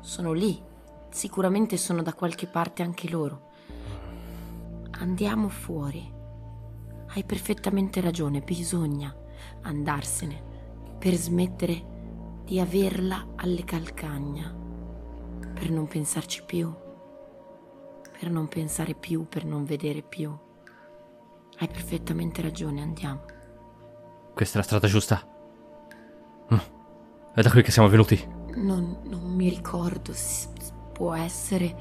sono 0.00 0.32
lì. 0.32 0.60
Sicuramente 1.10 1.76
sono 1.76 2.02
da 2.02 2.12
qualche 2.12 2.46
parte 2.46 2.82
anche 2.82 3.08
loro. 3.08 3.50
Andiamo 4.98 5.48
fuori. 5.48 6.12
Hai 7.06 7.24
perfettamente 7.24 8.00
ragione, 8.00 8.40
bisogna 8.40 9.14
andarsene 9.62 10.52
per 10.98 11.14
smettere 11.14 11.92
di 12.44 12.60
averla 12.60 13.26
alle 13.36 13.64
calcagna, 13.64 14.54
per 15.54 15.70
non 15.70 15.86
pensarci 15.86 16.44
più, 16.44 16.72
per 18.18 18.30
non 18.30 18.48
pensare 18.48 18.94
più, 18.94 19.26
per 19.26 19.44
non 19.44 19.64
vedere 19.64 20.02
più. 20.02 20.36
Hai 21.58 21.68
perfettamente 21.68 22.42
ragione, 22.42 22.82
andiamo. 22.82 23.22
Questa 24.34 24.54
è 24.54 24.58
la 24.58 24.64
strada 24.64 24.88
giusta. 24.88 25.26
Mm. 26.52 26.58
È 27.34 27.40
da 27.40 27.50
qui 27.50 27.62
che 27.62 27.70
siamo 27.70 27.88
venuti. 27.88 28.22
Non, 28.56 28.98
non 29.04 29.22
mi 29.34 29.48
ricordo. 29.48 30.12
S- 30.12 30.48
può 30.92 31.14
essere. 31.14 31.76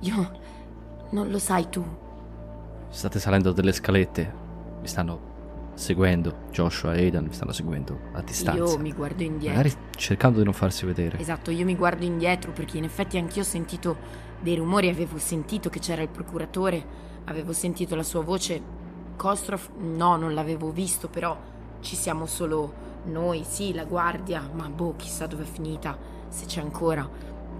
Io. 0.00 0.40
Non 1.10 1.30
lo 1.30 1.38
sai 1.38 1.68
tu. 1.68 1.84
State 2.88 3.18
salendo 3.18 3.52
delle 3.52 3.72
scalette. 3.72 4.34
Mi 4.80 4.86
stanno 4.88 5.27
seguendo. 5.78 6.46
Joshua 6.50 6.94
e 6.94 7.04
Aidan 7.04 7.26
mi 7.26 7.32
stanno 7.32 7.52
seguendo 7.52 7.98
a 8.12 8.20
distanza. 8.20 8.62
Io 8.62 8.78
mi 8.78 8.92
guardo 8.92 9.22
indietro. 9.22 9.56
Magari 9.56 9.74
cercando 9.96 10.38
di 10.38 10.44
non 10.44 10.52
farsi 10.52 10.84
vedere. 10.84 11.18
Esatto, 11.18 11.50
io 11.50 11.64
mi 11.64 11.76
guardo 11.76 12.04
indietro 12.04 12.50
perché 12.50 12.78
in 12.78 12.84
effetti 12.84 13.16
anch'io 13.16 13.42
ho 13.42 13.44
sentito 13.44 13.96
dei 14.40 14.56
rumori, 14.56 14.88
avevo 14.88 15.18
sentito 15.18 15.70
che 15.70 15.78
c'era 15.78 16.02
il 16.02 16.08
procuratore, 16.08 16.84
avevo 17.24 17.52
sentito 17.52 17.94
la 17.94 18.02
sua 18.02 18.22
voce. 18.22 18.60
Kostrov, 19.16 19.70
no, 19.78 20.16
non 20.16 20.34
l'avevo 20.34 20.70
visto, 20.70 21.08
però 21.08 21.36
ci 21.80 21.96
siamo 21.96 22.26
solo 22.26 22.86
noi, 23.04 23.44
sì, 23.44 23.72
la 23.72 23.84
guardia, 23.84 24.48
ma 24.52 24.68
boh, 24.68 24.94
chissà 24.96 25.26
dove 25.26 25.44
è 25.44 25.46
finita, 25.46 25.96
se 26.28 26.46
c'è 26.46 26.60
ancora. 26.60 27.08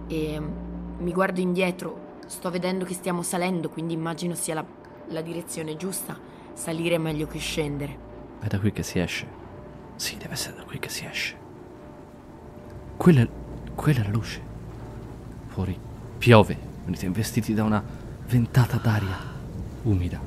E 0.09 0.43
mi 0.99 1.13
guardo 1.13 1.41
indietro, 1.41 2.17
sto 2.27 2.51
vedendo 2.51 2.85
che 2.85 2.95
stiamo 2.95 3.23
salendo, 3.23 3.69
quindi 3.69 3.95
immagino 3.95 4.35
sia 4.35 4.55
la, 4.55 4.65
la 5.09 5.21
direzione 5.21 5.77
giusta. 5.77 6.19
Salire 6.53 6.97
è 6.97 6.99
meglio 6.99 7.29
che 7.29 7.39
scendere. 7.39 8.07
È 8.41 8.47
da 8.47 8.59
qui 8.59 8.73
che 8.73 8.83
si 8.83 8.99
esce. 8.99 9.27
Sì, 9.97 10.17
deve 10.17 10.35
essere 10.35 10.57
da 10.57 10.63
qui 10.63 10.79
che 10.79 10.89
si 10.89 11.05
esce. 11.05 11.37
Quella 12.97 13.27
quella 13.79 14.01
è 14.01 14.03
la 14.03 14.11
luce. 14.11 14.41
Fuori 15.47 15.79
piove. 16.19 16.59
Venite 16.85 17.07
investiti 17.07 17.55
da 17.55 17.63
una 17.63 17.81
ventata 18.27 18.77
d'aria 18.77 19.17
umida. 19.85 20.21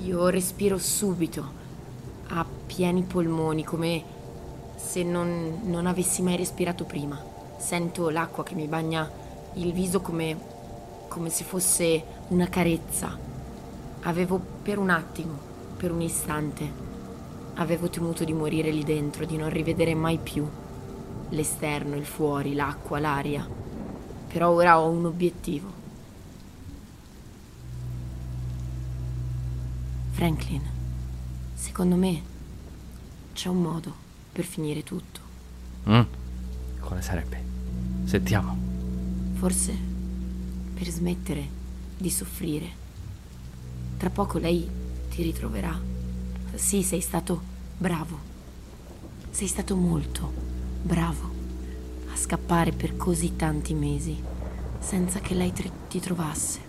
Io 0.00 0.28
respiro 0.28 0.76
subito, 0.76 1.50
a 2.28 2.44
pieni 2.66 3.04
polmoni, 3.04 3.64
come 3.64 4.04
se 4.76 5.02
non, 5.02 5.60
non 5.64 5.86
avessi 5.86 6.20
mai 6.20 6.36
respirato 6.36 6.84
prima. 6.84 7.18
Sento 7.56 8.10
l'acqua 8.10 8.44
che 8.44 8.54
mi 8.54 8.66
bagna 8.66 9.10
il 9.54 9.72
viso 9.72 10.02
come, 10.02 10.36
come 11.08 11.30
se 11.30 11.44
fosse 11.44 12.04
una 12.28 12.48
carezza. 12.48 13.16
Avevo 14.02 14.38
per 14.62 14.76
un 14.76 14.90
attimo, 14.90 15.38
per 15.78 15.90
un 15.90 16.02
istante, 16.02 16.83
Avevo 17.54 17.88
temuto 17.88 18.24
di 18.24 18.32
morire 18.32 18.70
lì 18.70 18.82
dentro, 18.82 19.24
di 19.24 19.36
non 19.36 19.48
rivedere 19.48 19.94
mai 19.94 20.18
più 20.18 20.46
l'esterno, 21.30 21.96
il 21.96 22.04
fuori, 22.04 22.54
l'acqua, 22.54 22.98
l'aria. 22.98 23.46
Però 24.28 24.50
ora 24.50 24.80
ho 24.80 24.88
un 24.88 25.04
obiettivo. 25.06 25.82
Franklin, 30.10 30.62
secondo 31.54 31.96
me 31.96 32.22
c'è 33.32 33.48
un 33.48 33.60
modo 33.60 33.94
per 34.32 34.44
finire 34.44 34.82
tutto. 34.82 35.20
Mm? 35.88 36.00
Quale 36.80 37.02
sarebbe? 37.02 37.42
Sentiamo. 38.04 38.56
Forse 39.34 39.76
per 40.74 40.88
smettere 40.88 41.46
di 41.96 42.10
soffrire. 42.10 42.82
Tra 43.96 44.10
poco 44.10 44.38
lei 44.38 44.68
ti 45.08 45.22
ritroverà. 45.22 45.93
Sì, 46.54 46.82
sei 46.82 47.00
stato 47.00 47.40
bravo. 47.76 48.32
Sei 49.30 49.48
stato 49.48 49.74
molto 49.74 50.32
bravo 50.82 51.32
a 52.12 52.16
scappare 52.16 52.70
per 52.70 52.96
così 52.96 53.34
tanti 53.34 53.74
mesi 53.74 54.22
senza 54.78 55.18
che 55.18 55.34
lei 55.34 55.52
ti, 55.52 55.68
ti 55.88 55.98
trovasse. 55.98 56.60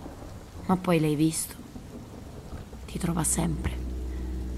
Ma 0.66 0.76
poi 0.76 0.98
l'hai 0.98 1.14
visto. 1.14 1.54
Ti 2.86 2.98
trova 2.98 3.22
sempre 3.22 3.84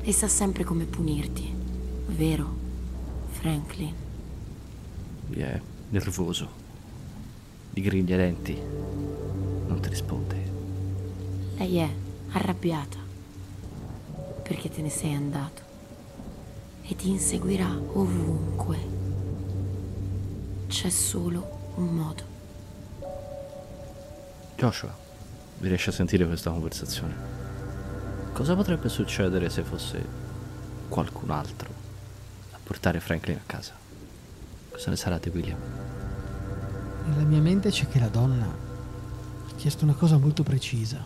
e 0.00 0.12
sa 0.12 0.28
sempre 0.28 0.64
come 0.64 0.84
punirti. 0.84 1.54
Vero, 2.06 2.56
Franklin? 3.30 3.94
Mi 5.26 5.36
è 5.36 5.60
nervoso. 5.90 6.48
Di 7.70 7.82
griglia 7.82 8.16
denti. 8.16 8.58
Non 9.66 9.78
ti 9.80 9.88
risponde. 9.90 10.50
Lei 11.58 11.76
è 11.76 11.90
arrabbiata 12.30 13.07
perché 14.48 14.70
te 14.70 14.80
ne 14.80 14.88
sei 14.88 15.12
andato 15.12 15.60
e 16.80 16.96
ti 16.96 17.10
inseguirà 17.10 17.68
ovunque. 17.68 18.78
C'è 20.66 20.88
solo 20.88 21.72
un 21.74 21.94
modo. 21.94 22.22
Joshua, 24.56 24.96
vi 25.58 25.68
riesci 25.68 25.90
a 25.90 25.92
sentire 25.92 26.26
questa 26.26 26.50
conversazione? 26.50 27.14
Cosa 28.32 28.54
potrebbe 28.54 28.88
succedere 28.88 29.50
se 29.50 29.62
fosse 29.62 30.02
qualcun 30.88 31.30
altro 31.30 31.68
a 32.52 32.58
portare 32.62 33.00
Franklin 33.00 33.36
a 33.36 33.44
casa? 33.44 33.74
Cosa 34.70 34.88
ne 34.88 34.96
sarà 34.96 35.18
di 35.18 35.28
William? 35.28 35.58
Nella 37.04 37.22
mia 37.24 37.40
mente 37.40 37.68
c'è 37.68 37.86
che 37.86 37.98
la 37.98 38.08
donna 38.08 38.46
ha 38.46 39.54
chiesto 39.56 39.84
una 39.84 39.94
cosa 39.94 40.16
molto 40.16 40.42
precisa, 40.42 41.04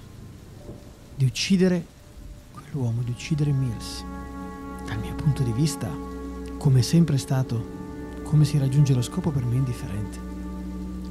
di 1.16 1.24
uccidere 1.24 2.00
l'uomo 2.72 3.02
di 3.02 3.11
uccidere 3.11 3.52
Mills. 3.52 4.02
Dal 4.87 4.98
mio 4.98 5.14
punto 5.14 5.42
di 5.42 5.52
vista, 5.52 5.90
come 6.56 6.80
è 6.80 6.82
sempre 6.82 7.18
stato, 7.18 8.20
come 8.22 8.44
si 8.44 8.58
raggiunge 8.58 8.94
lo 8.94 9.02
scopo 9.02 9.30
per 9.30 9.44
me 9.44 9.54
è 9.54 9.58
indifferente. 9.58 10.18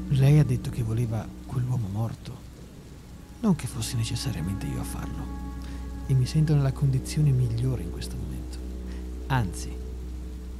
Lei 0.10 0.40
ha 0.40 0.44
detto 0.44 0.70
che 0.70 0.84
voleva 0.84 1.26
quell'uomo 1.46 1.88
morto, 1.88 2.50
non 3.42 3.56
che 3.56 3.68
fossi 3.68 3.96
necessariamente 3.96 4.66
io 4.66 4.82
a 4.82 4.84
farlo, 4.84 5.40
e 6.08 6.14
mi 6.14 6.26
sento 6.26 6.54
nella 6.56 6.74
condizione 6.74 7.30
migliore 7.30 7.84
in 7.84 7.92
questo 7.92 8.16
momento. 8.16 8.58
Anzi, 9.28 9.72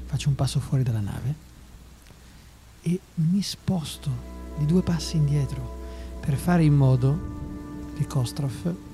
faccio 0.06 0.30
un 0.30 0.36
passo 0.36 0.60
fuori 0.60 0.84
dalla 0.84 1.02
nave 1.02 1.50
e 2.84 3.00
mi 3.16 3.42
sposto 3.42 4.10
di 4.58 4.66
due 4.66 4.82
passi 4.82 5.18
indietro 5.18 5.80
per 6.20 6.36
fare 6.36 6.64
in 6.64 6.76
modo 6.76 7.18
che 7.96 8.06
Kostrov 8.08 8.90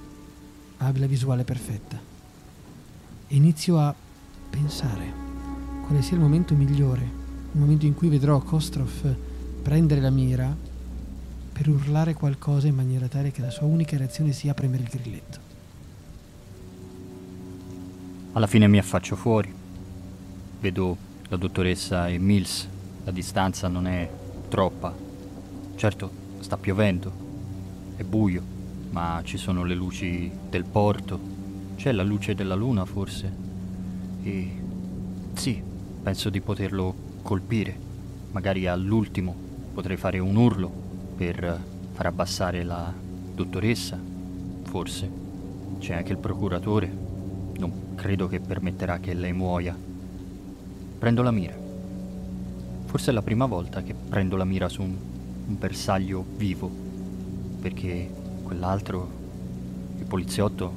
abbia 0.78 1.02
la 1.02 1.08
visuale 1.08 1.44
perfetta. 1.44 2.00
E 3.28 3.36
inizio 3.36 3.80
a 3.80 3.94
pensare 4.50 5.26
quale 5.86 6.02
sia 6.02 6.16
il 6.16 6.22
momento 6.22 6.54
migliore, 6.54 7.02
il 7.52 7.60
momento 7.60 7.86
in 7.86 7.94
cui 7.94 8.10
vedrò 8.10 8.40
Kostrov 8.40 9.16
prendere 9.62 10.02
la 10.02 10.10
mira 10.10 10.56
per 11.52 11.68
urlare 11.70 12.14
qualcosa 12.14 12.68
in 12.68 12.76
maniera 12.76 13.08
tale 13.08 13.32
che 13.32 13.42
la 13.42 13.50
sua 13.50 13.66
unica 13.66 13.98
reazione 13.98 14.32
sia 14.32 14.54
premere 14.54 14.84
il 14.84 14.90
grilletto. 14.90 15.40
Alla 18.34 18.48
fine 18.48 18.68
mi 18.68 18.78
affaccio 18.78 19.16
fuori. 19.16 19.54
Vedo 20.60 20.98
la 21.30 21.38
dottoressa 21.38 22.08
e 22.08 22.20
Mills. 22.20 22.68
La 23.04 23.12
distanza 23.12 23.68
non 23.68 23.88
è 23.88 24.10
troppa. 24.50 24.94
Certo, 25.76 26.12
sta 26.40 26.58
piovendo. 26.58 27.26
È 27.96 28.04
buio 28.04 28.57
ma 28.92 29.22
ci 29.24 29.38
sono 29.38 29.64
le 29.64 29.76
luci 29.76 30.32
del 30.50 30.64
porto, 30.64 31.20
c'è 31.76 31.92
la 31.92 32.04
luce 32.04 32.36
della 32.36 32.56
luna 32.56 32.86
forse. 32.86 33.32
E 34.24 34.52
sì, 35.34 35.62
penso 36.02 36.30
di 36.30 36.42
poterlo 36.42 36.94
colpire. 37.22 37.86
Magari 38.32 38.68
all'ultimo 38.68 39.34
potrei 39.74 39.98
fare 39.98 40.20
un 40.20 40.36
urlo 40.36 40.72
per 41.16 41.62
far 41.94 42.06
abbassare 42.08 42.64
la 42.64 42.92
dottoressa, 43.34 44.00
forse. 44.64 45.10
C'è 45.80 45.94
anche 45.94 46.12
il 46.12 46.18
procuratore. 46.18 46.92
Non 47.58 47.96
credo 47.96 48.28
che 48.28 48.40
permetterà 48.40 49.00
che 49.00 49.14
lei 49.14 49.34
muoia. 49.34 49.78
Prendo 50.98 51.22
la 51.22 51.32
mira. 51.32 51.56
Forse 52.86 53.12
è 53.12 53.14
la 53.14 53.22
prima 53.22 53.46
volta 53.46 53.84
che 53.84 53.94
prendo 53.94 54.36
la 54.36 54.46
mira 54.46 54.68
su 54.70 54.82
un, 54.82 54.96
un 55.48 55.58
bersaglio 55.58 56.26
vivo, 56.36 56.72
perché 57.62 58.10
quell'altro, 58.48 59.10
il 59.98 60.06
poliziotto, 60.06 60.72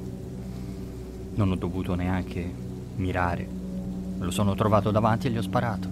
non 1.35 1.51
ho 1.51 1.55
dovuto 1.55 1.95
neanche 1.95 2.53
mirare. 2.97 3.47
Me 4.17 4.25
lo 4.25 4.31
sono 4.31 4.55
trovato 4.55 4.91
davanti 4.91 5.27
e 5.27 5.31
gli 5.31 5.37
ho 5.37 5.41
sparato. 5.41 5.87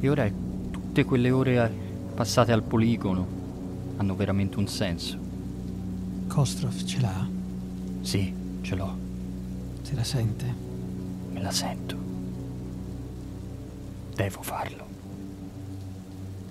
E 0.00 0.08
ora 0.08 0.26
tutte 0.70 1.04
quelle 1.04 1.30
ore 1.30 1.70
passate 2.14 2.50
al 2.50 2.62
poligono 2.62 3.26
hanno 3.98 4.16
veramente 4.16 4.58
un 4.58 4.66
senso. 4.66 5.18
Kostrov 6.28 6.82
ce 6.82 7.00
l'ha? 7.00 7.28
Sì, 8.00 8.32
ce 8.62 8.74
l'ho. 8.74 8.96
Se 9.82 9.94
la 9.94 10.04
sente? 10.04 10.54
Me 11.30 11.42
la 11.42 11.50
sento. 11.50 11.96
Devo 14.14 14.40
farlo. 14.40 14.86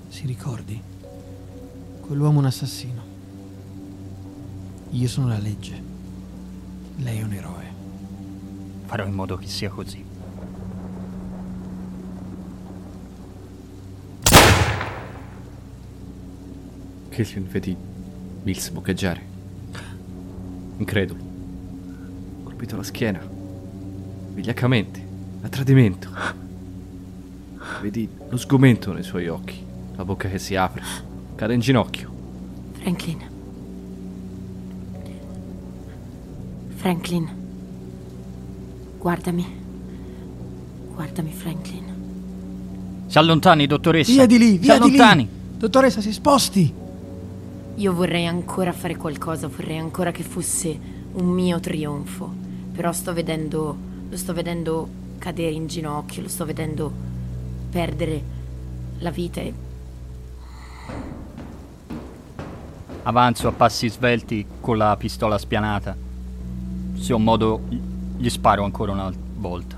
Si 0.09 0.27
ricordi? 0.27 0.79
Quell'uomo 2.01 2.37
è 2.37 2.41
un 2.41 2.45
assassino. 2.45 3.08
Io 4.91 5.07
sono 5.07 5.27
la 5.27 5.37
legge. 5.37 5.81
Lei 6.97 7.19
è 7.19 7.23
un 7.23 7.33
eroe. 7.33 7.65
Farò 8.85 9.05
in 9.05 9.13
modo 9.13 9.37
che 9.37 9.47
sia 9.47 9.69
così. 9.69 10.03
Caitlin 17.09 17.47
vedi 17.47 17.75
Mills 18.43 18.69
boccheggiare. 18.69 19.21
Incredulo. 20.77 21.23
Colpito 22.43 22.73
alla 22.73 22.83
schiena. 22.83 23.21
Vigliaccamente. 24.33 25.07
A 25.41 25.49
tradimento. 25.49 26.09
Vedi 27.81 28.09
lo 28.27 28.37
sgomento 28.37 28.91
nei 28.91 29.03
suoi 29.03 29.27
occhi, 29.27 29.63
la 29.95 30.03
bocca 30.03 30.27
che 30.27 30.39
si 30.39 30.55
apre, 30.55 30.81
cade 31.35 31.53
in 31.53 31.61
ginocchio. 31.61 32.11
Franklin. 32.73 33.28
Franklin. 36.79 37.27
Guardami. 38.97 39.45
Guardami, 40.93 41.31
Franklin. 41.33 41.83
Si 43.05 43.17
allontani, 43.17 43.67
dottoressa. 43.67 44.11
Via 44.13 44.25
di 44.25 44.37
lì, 44.37 44.51
Si 44.51 44.57
via 44.59 44.77
di 44.77 44.83
allontani. 44.83 45.23
lì. 45.23 45.57
Dottoressa, 45.57 45.99
si 45.99 46.13
sposti. 46.13 46.73
Io 47.75 47.93
vorrei 47.93 48.25
ancora 48.27 48.71
fare 48.71 48.95
qualcosa, 48.95 49.47
vorrei 49.49 49.77
ancora 49.77 50.11
che 50.11 50.23
fosse 50.23 50.79
un 51.13 51.27
mio 51.27 51.59
trionfo. 51.59 52.33
Però 52.73 52.93
sto 52.93 53.11
vedendo. 53.13 53.75
lo 54.09 54.17
sto 54.17 54.33
vedendo 54.33 54.87
cadere 55.17 55.51
in 55.51 55.67
ginocchio, 55.67 56.21
lo 56.21 56.29
sto 56.29 56.45
vedendo 56.45 56.91
perdere 57.69 58.23
la 58.99 59.11
vita 59.11 59.41
e 59.41 59.53
Avanzo 63.03 63.47
a 63.47 63.51
passi 63.51 63.89
svelti 63.89 64.45
con 64.61 64.77
la 64.77 64.95
pistola 64.97 65.37
spianata. 65.37 66.07
Se 66.99 67.13
ho 67.13 67.17
modo, 67.17 67.61
gli- 68.17 68.29
sparo 68.29 68.63
ancora 68.63 68.91
una 68.91 69.11
volta. 69.35 69.77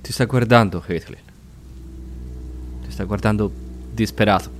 Ti 0.00 0.12
sta 0.12 0.24
guardando, 0.24 0.80
Caitlin. 0.80 1.20
Ti 2.84 2.90
sta 2.90 3.04
guardando 3.04 3.50
disperato. 3.92 4.50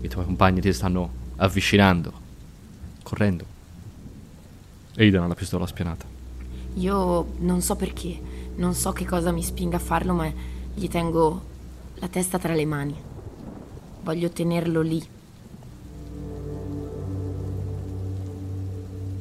I 0.00 0.08
tuoi 0.08 0.24
compagni 0.24 0.60
ti 0.60 0.72
stanno 0.72 1.10
avvicinando, 1.36 2.12
correndo. 3.02 3.44
Aidan 4.96 5.24
ha 5.24 5.26
la 5.26 5.34
pistola 5.34 5.66
spianata. 5.66 6.06
io 6.76 7.26
non 7.38 7.60
so 7.62 7.76
perché, 7.76 8.20
non 8.56 8.74
so 8.74 8.92
che 8.92 9.04
cosa 9.04 9.30
mi 9.32 9.42
spinga 9.42 9.76
a 9.76 9.80
farlo, 9.80 10.12
ma 10.14 10.30
gli 10.74 10.88
tengo 10.88 11.42
la 11.96 12.08
testa 12.08 12.38
tra 12.38 12.54
le 12.54 12.64
mani. 12.66 12.94
Voglio 14.04 14.28
tenerlo 14.28 14.82
lì. 14.82 15.02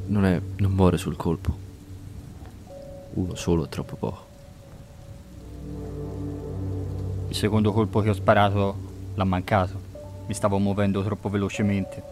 Non 0.08 0.26
è. 0.26 0.42
non 0.58 0.72
muore 0.74 0.98
sul 0.98 1.16
colpo. 1.16 1.56
Uno 3.14 3.34
solo 3.36 3.64
è 3.64 3.70
troppo 3.70 3.96
poco. 3.96 4.26
Il 7.30 7.36
secondo 7.36 7.72
colpo 7.72 8.02
che 8.02 8.10
ho 8.10 8.14
sparato 8.14 8.76
l'ha 9.14 9.24
mancato. 9.24 9.80
Mi 10.28 10.34
stavo 10.34 10.58
muovendo 10.58 11.02
troppo 11.02 11.30
velocemente. 11.30 12.04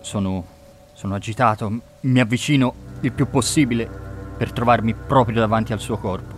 Sono. 0.00 0.44
sono 0.92 1.16
agitato. 1.16 1.80
Mi 2.02 2.20
avvicino 2.20 2.74
il 3.00 3.10
più 3.10 3.28
possibile 3.28 3.90
per 4.36 4.52
trovarmi 4.52 4.94
proprio 4.94 5.40
davanti 5.40 5.72
al 5.72 5.80
suo 5.80 5.98
corpo. 5.98 6.36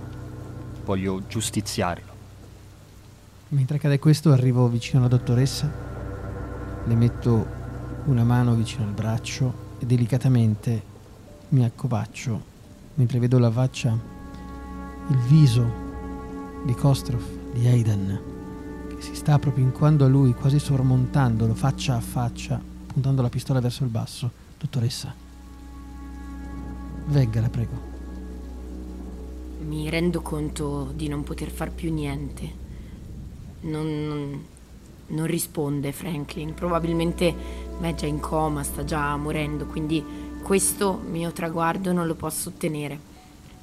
Voglio 0.87 1.27
giustiziarlo. 1.27 2.12
Mentre 3.53 3.77
accade 3.77 3.99
questo 3.99 4.33
arrivo 4.33 4.67
vicino 4.67 5.01
alla 5.01 5.09
dottoressa, 5.09 5.71
le 6.87 6.95
metto 6.95 7.47
una 8.07 8.25
mano 8.25 8.55
vicino 8.55 8.85
al 8.85 8.93
braccio 8.93 9.77
e 9.79 9.85
delicatamente 9.85 10.83
mi 11.51 11.63
accovaccio 11.63 12.41
mentre 12.95 13.19
vedo 13.19 13.39
la 13.39 13.51
faccia, 13.51 13.91
il 15.07 15.19
viso 15.29 15.71
di 16.65 16.73
Kostrov, 16.73 17.23
di 17.53 17.67
Aidan, 17.67 18.21
che 18.89 19.03
si 19.03 19.15
sta 19.15 19.39
proprio 19.39 19.65
inquando 19.65 20.07
a 20.07 20.09
lui, 20.09 20.33
quasi 20.33 20.59
sormontandolo 20.59 21.53
faccia 21.53 21.97
a 21.97 22.01
faccia, 22.01 22.59
puntando 22.87 23.21
la 23.21 23.29
pistola 23.29 23.61
verso 23.61 23.85
il 23.85 23.91
basso. 23.91 24.31
Dottoressa, 24.59 25.15
vegga, 27.09 27.43
la 27.43 27.51
prego. 27.51 27.91
Mi 29.67 29.91
rendo 29.91 30.23
conto 30.23 30.91
di 30.97 31.09
non 31.09 31.23
poter 31.23 31.51
far 31.51 31.71
più 31.71 31.93
niente. 31.93 32.62
Non, 33.63 34.07
non- 34.07 34.45
non 35.09 35.27
risponde 35.27 35.93
Franklin. 35.93 36.55
Probabilmente 36.55 37.35
è 37.81 37.95
già 37.95 38.07
in 38.07 38.21
coma, 38.21 38.63
sta 38.63 38.85
già 38.85 39.15
morendo, 39.17 39.67
quindi 39.67 40.03
questo 40.43 41.01
mio 41.09 41.33
traguardo 41.33 41.93
non 41.93 42.07
lo 42.07 42.15
posso 42.15 42.49
ottenere. 42.49 42.99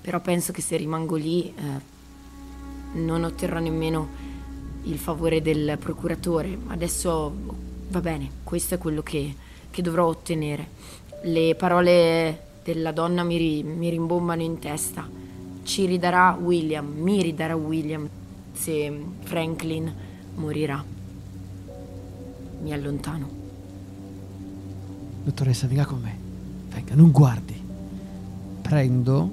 Però 0.02 0.20
penso 0.20 0.52
che 0.52 0.62
se 0.62 0.78
rimango 0.78 1.16
lì 1.16 1.54
eh, 1.56 1.98
non 2.94 3.24
otterrò 3.24 3.60
nemmeno 3.60 4.08
il 4.84 4.98
favore 4.98 5.42
del 5.42 5.78
procuratore. 5.80 6.58
Adesso 6.68 7.34
va 7.90 8.00
bene, 8.00 8.30
questo 8.44 8.76
è 8.76 8.78
quello 8.78 9.02
che, 9.04 9.34
che 9.70 9.82
dovrò 9.82 10.06
ottenere. 10.06 10.68
Le 11.24 11.56
parole 11.56 12.44
della 12.64 12.92
donna 12.92 13.24
mi, 13.24 13.38
ri- 13.38 13.64
mi 13.64 13.90
rimbombano 13.90 14.42
in 14.42 14.60
testa. 14.60 15.08
Ci 15.64 15.86
ridarà 15.86 16.38
William, 16.42 16.86
mi 16.86 17.22
ridarà 17.22 17.56
William 17.56 18.08
se 18.60 18.94
Franklin 19.22 19.92
morirà. 20.36 20.84
Mi 22.62 22.74
allontano. 22.74 23.30
Dottoressa, 25.24 25.68
venga 25.68 25.86
con 25.86 26.02
me. 26.02 26.18
Venga, 26.68 26.94
non 26.96 27.12
guardi. 27.12 27.56
Prendo, 28.62 29.32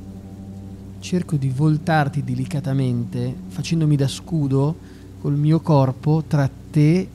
cerco 1.01 1.37
di 1.37 1.49
voltarti 1.49 2.23
delicatamente, 2.23 3.35
facendomi 3.49 3.97
da 3.97 4.07
scudo 4.07 4.77
col 5.21 5.35
mio 5.35 5.61
corpo 5.61 6.23
tra 6.27 6.49
te 6.71 7.09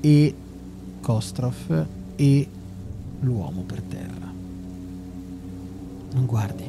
e 0.00 0.34
Kostrov 1.00 1.86
e 2.16 2.48
l'uomo 3.20 3.62
per 3.62 3.82
terra. 3.82 4.32
Non 6.14 6.26
guardi. 6.26 6.68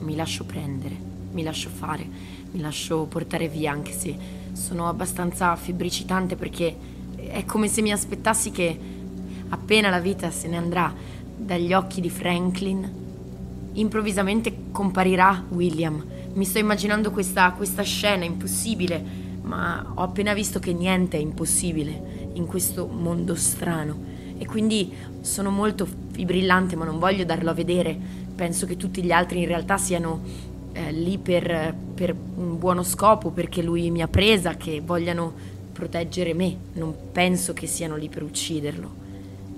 Mi 0.00 0.14
lascio 0.14 0.44
prendere, 0.44 0.96
mi 1.32 1.42
lascio 1.42 1.70
fare, 1.70 2.06
mi 2.50 2.60
lascio 2.60 3.04
portare 3.04 3.48
via, 3.48 3.72
anche 3.72 3.92
se 3.92 4.16
sono 4.52 4.88
abbastanza 4.88 5.54
febbricitante 5.56 6.34
perché 6.34 6.76
è 7.16 7.44
come 7.44 7.68
se 7.68 7.82
mi 7.82 7.92
aspettassi 7.92 8.50
che 8.50 8.78
appena 9.50 9.90
la 9.90 10.00
vita 10.00 10.30
se 10.30 10.48
ne 10.48 10.56
andrà 10.56 10.92
dagli 11.36 11.72
occhi 11.72 12.00
di 12.00 12.10
Franklin, 12.10 12.90
improvvisamente 13.72 14.54
comparirà 14.72 15.44
William. 15.50 16.04
Mi 16.34 16.44
sto 16.44 16.58
immaginando 16.58 17.10
questa, 17.10 17.52
questa 17.52 17.82
scena 17.82 18.24
impossibile, 18.24 19.02
ma 19.42 19.92
ho 19.94 20.02
appena 20.02 20.34
visto 20.34 20.58
che 20.58 20.72
niente 20.72 21.16
è 21.16 21.20
impossibile 21.20 22.30
in 22.34 22.46
questo 22.46 22.86
mondo 22.86 23.34
strano. 23.34 24.06
E 24.36 24.46
quindi 24.46 24.92
sono 25.20 25.50
molto 25.50 25.86
fibrillante, 26.12 26.76
ma 26.76 26.84
non 26.84 26.98
voglio 26.98 27.24
darlo 27.24 27.50
a 27.50 27.54
vedere. 27.54 27.96
Penso 28.34 28.66
che 28.66 28.76
tutti 28.76 29.02
gli 29.02 29.10
altri 29.10 29.40
in 29.40 29.46
realtà 29.46 29.78
siano 29.78 30.20
eh, 30.72 30.92
lì 30.92 31.18
per, 31.18 31.74
per 31.98 32.14
un 32.36 32.60
buono 32.60 32.84
scopo, 32.84 33.30
perché 33.30 33.60
lui 33.60 33.90
mi 33.90 34.02
ha 34.02 34.06
presa, 34.06 34.54
che 34.54 34.80
vogliano 34.80 35.32
proteggere 35.72 36.32
me. 36.32 36.56
Non 36.74 36.94
penso 37.10 37.52
che 37.52 37.66
siano 37.66 37.96
lì 37.96 38.08
per 38.08 38.22
ucciderlo. 38.22 38.88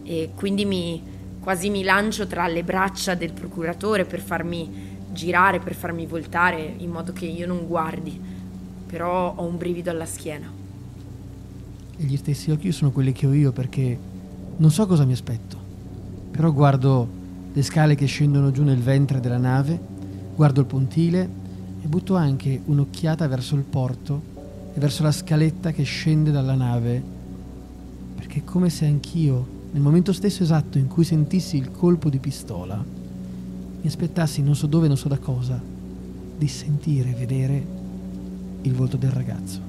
E 0.05 0.30
quindi 0.34 0.64
mi, 0.64 1.03
quasi 1.38 1.68
mi 1.68 1.82
lancio 1.82 2.26
tra 2.26 2.49
le 2.49 2.64
braccia 2.64 3.14
del 3.14 3.32
procuratore 3.32 4.07
per 4.07 4.20
farmi 4.20 4.70
girare, 5.12 5.59
per 5.59 5.74
farmi 5.74 6.07
voltare 6.07 6.76
in 6.78 6.88
modo 6.88 7.12
che 7.12 7.26
io 7.26 7.47
non 7.47 7.66
guardi. 7.66 8.18
Però 8.86 9.34
ho 9.36 9.45
un 9.45 9.59
brivido 9.59 9.91
alla 9.91 10.07
schiena. 10.07 10.51
E 11.99 12.03
gli 12.03 12.16
stessi 12.16 12.51
occhi 12.51 12.72
sono 12.72 12.91
quelli 12.91 13.12
che 13.12 13.26
ho 13.26 13.34
io 13.34 13.53
perché 13.53 13.99
non 14.57 14.70
so 14.70 14.86
cosa 14.86 15.05
mi 15.05 15.12
aspetto. 15.12 15.59
Però 16.30 16.51
guardo 16.51 17.07
le 17.53 17.62
scale 17.62 17.95
che 17.95 18.07
scendono 18.07 18.51
giù 18.51 18.62
nel 18.62 18.80
ventre 18.80 19.20
della 19.20 19.36
nave, 19.36 19.78
guardo 20.34 20.61
il 20.61 20.66
pontile 20.66 21.39
e 21.83 21.87
butto 21.87 22.14
anche 22.14 22.61
un'occhiata 22.64 23.26
verso 23.26 23.55
il 23.55 23.62
porto 23.62 24.22
e 24.74 24.78
verso 24.78 25.03
la 25.03 25.12
scaletta 25.12 25.72
che 25.72 25.83
scende 25.83 26.31
dalla 26.31 26.55
nave. 26.55 27.03
Perché 28.16 28.41
è 28.41 28.45
come 28.45 28.70
se 28.70 28.87
anch'io, 28.87 29.59
nel 29.72 29.83
momento 29.83 30.12
stesso 30.12 30.43
esatto 30.43 30.78
in 30.78 30.89
cui 30.89 31.05
sentissi 31.05 31.57
il 31.57 31.70
colpo 31.70 32.11
di 32.11 32.18
pistola, 32.18 32.83
mi 33.83 33.87
aspettassi 33.87 34.43
non 34.43 34.55
so 34.55 34.66
dove, 34.66 34.89
non 34.89 34.97
so 34.97 35.09
da 35.09 35.18
cosa, 35.18 35.61
di 36.37 36.49
sentire 36.49 37.11
e 37.11 37.14
vedere 37.14 37.66
il 38.62 38.74
volto 38.74 38.97
del 38.97 39.11
ragazzo. 39.11 39.61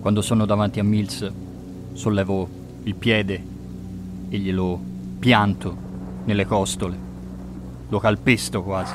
Quando 0.00 0.22
sono 0.22 0.46
davanti 0.46 0.80
a 0.80 0.84
Mills, 0.84 1.30
sollevo 1.92 2.48
il 2.84 2.94
piede 2.94 3.42
e 4.28 4.38
glielo 4.38 4.80
pianto 5.18 5.76
nelle 6.24 6.46
costole. 6.46 7.07
Lo 7.88 7.98
calpesto 8.00 8.62
quasi. 8.62 8.94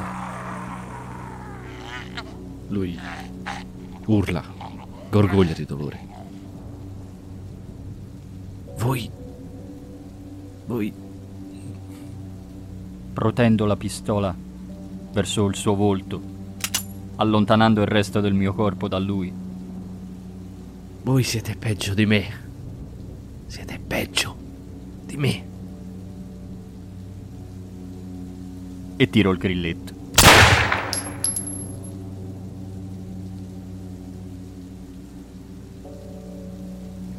Lui 2.67 2.97
urla, 4.05 4.43
gorgoglia 5.09 5.53
di 5.53 5.65
dolore. 5.65 5.99
Voi. 8.77 9.09
Voi. 10.65 10.93
Protendo 13.13 13.65
la 13.65 13.75
pistola 13.75 14.35
verso 15.11 15.45
il 15.45 15.55
suo 15.55 15.75
volto, 15.75 16.21
allontanando 17.15 17.81
il 17.81 17.87
resto 17.87 18.19
del 18.19 18.33
mio 18.33 18.53
corpo 18.53 18.87
da 18.87 18.99
lui. 18.99 19.33
Voi 21.03 21.23
siete 21.23 21.55
peggio 21.55 21.93
di 21.93 22.05
me. 22.05 22.25
Siete 23.47 23.79
peggio 23.79 24.35
di 25.05 25.17
me. 25.17 25.52
E 28.95 29.09
tiro 29.09 29.31
il 29.31 29.37
grilletto. 29.39 29.93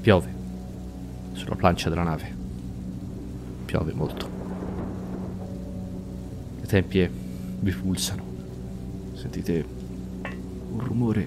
Piove 0.00 0.32
sulla 1.32 1.56
plancia 1.56 1.88
della 1.88 2.04
nave. 2.04 2.32
Piove 3.64 3.92
molto. 3.92 4.28
Le 6.60 6.66
tempie 6.66 7.10
vi 7.60 7.72
pulsano. 7.72 8.22
Sentite 9.14 9.66
un 10.70 10.78
rumore 10.78 11.26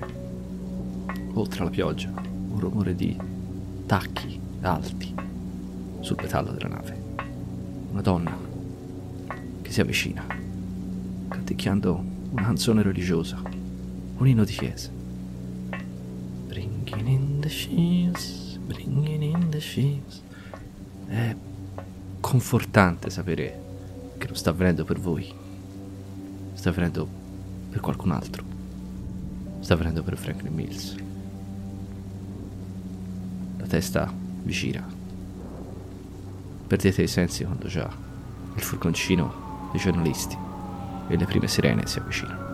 oltre 1.34 1.66
la 1.66 1.70
pioggia, 1.70 2.10
un 2.16 2.60
rumore 2.60 2.96
di 2.96 3.20
tacchi 3.86 4.40
alti 4.62 5.14
sul 6.00 6.18
metallo 6.22 6.52
della 6.52 6.70
nave. 6.70 7.04
Una 7.92 8.02
donna 8.02 8.47
che 9.68 9.74
si 9.74 9.82
avvicina, 9.82 10.26
canticchiando 11.28 12.02
una 12.32 12.44
canzone 12.44 12.82
religiosa, 12.82 13.42
un 14.18 14.26
inno 14.26 14.46
di 14.46 14.54
chiesa. 14.54 14.90
Bringing 16.48 17.06
in 17.06 17.40
the 17.42 17.50
sheaves, 17.50 18.58
bringing 18.66 19.22
in 19.22 19.50
the 19.50 19.60
sheaves. 19.60 20.22
È 21.08 21.36
confortante 22.22 23.10
sapere 23.10 23.62
che 24.18 24.28
non 24.28 24.38
sta 24.38 24.52
avvenendo 24.52 24.86
per 24.86 25.02
voi, 25.02 25.30
sta 26.54 26.70
avvenendo 26.70 27.06
per 27.70 27.82
qualcun 27.82 28.12
altro, 28.12 28.44
sta 29.60 29.74
avvenendo 29.74 30.02
per 30.02 30.18
Franklin 30.18 30.54
Mills. 30.54 30.96
La 33.58 33.68
testa 33.68 34.14
vi 34.44 34.54
gira. 34.54 34.88
Perdete 36.68 37.02
i 37.02 37.08
sensi 37.08 37.44
quando 37.44 37.68
già 37.68 37.94
il 38.56 38.62
furgoncino 38.62 39.47
dei 39.72 39.80
giornalisti 39.80 40.38
e 41.08 41.18
le 41.18 41.26
prime 41.26 41.48
sirene 41.48 41.86
si 41.86 42.00
avvicinano. 42.00 42.46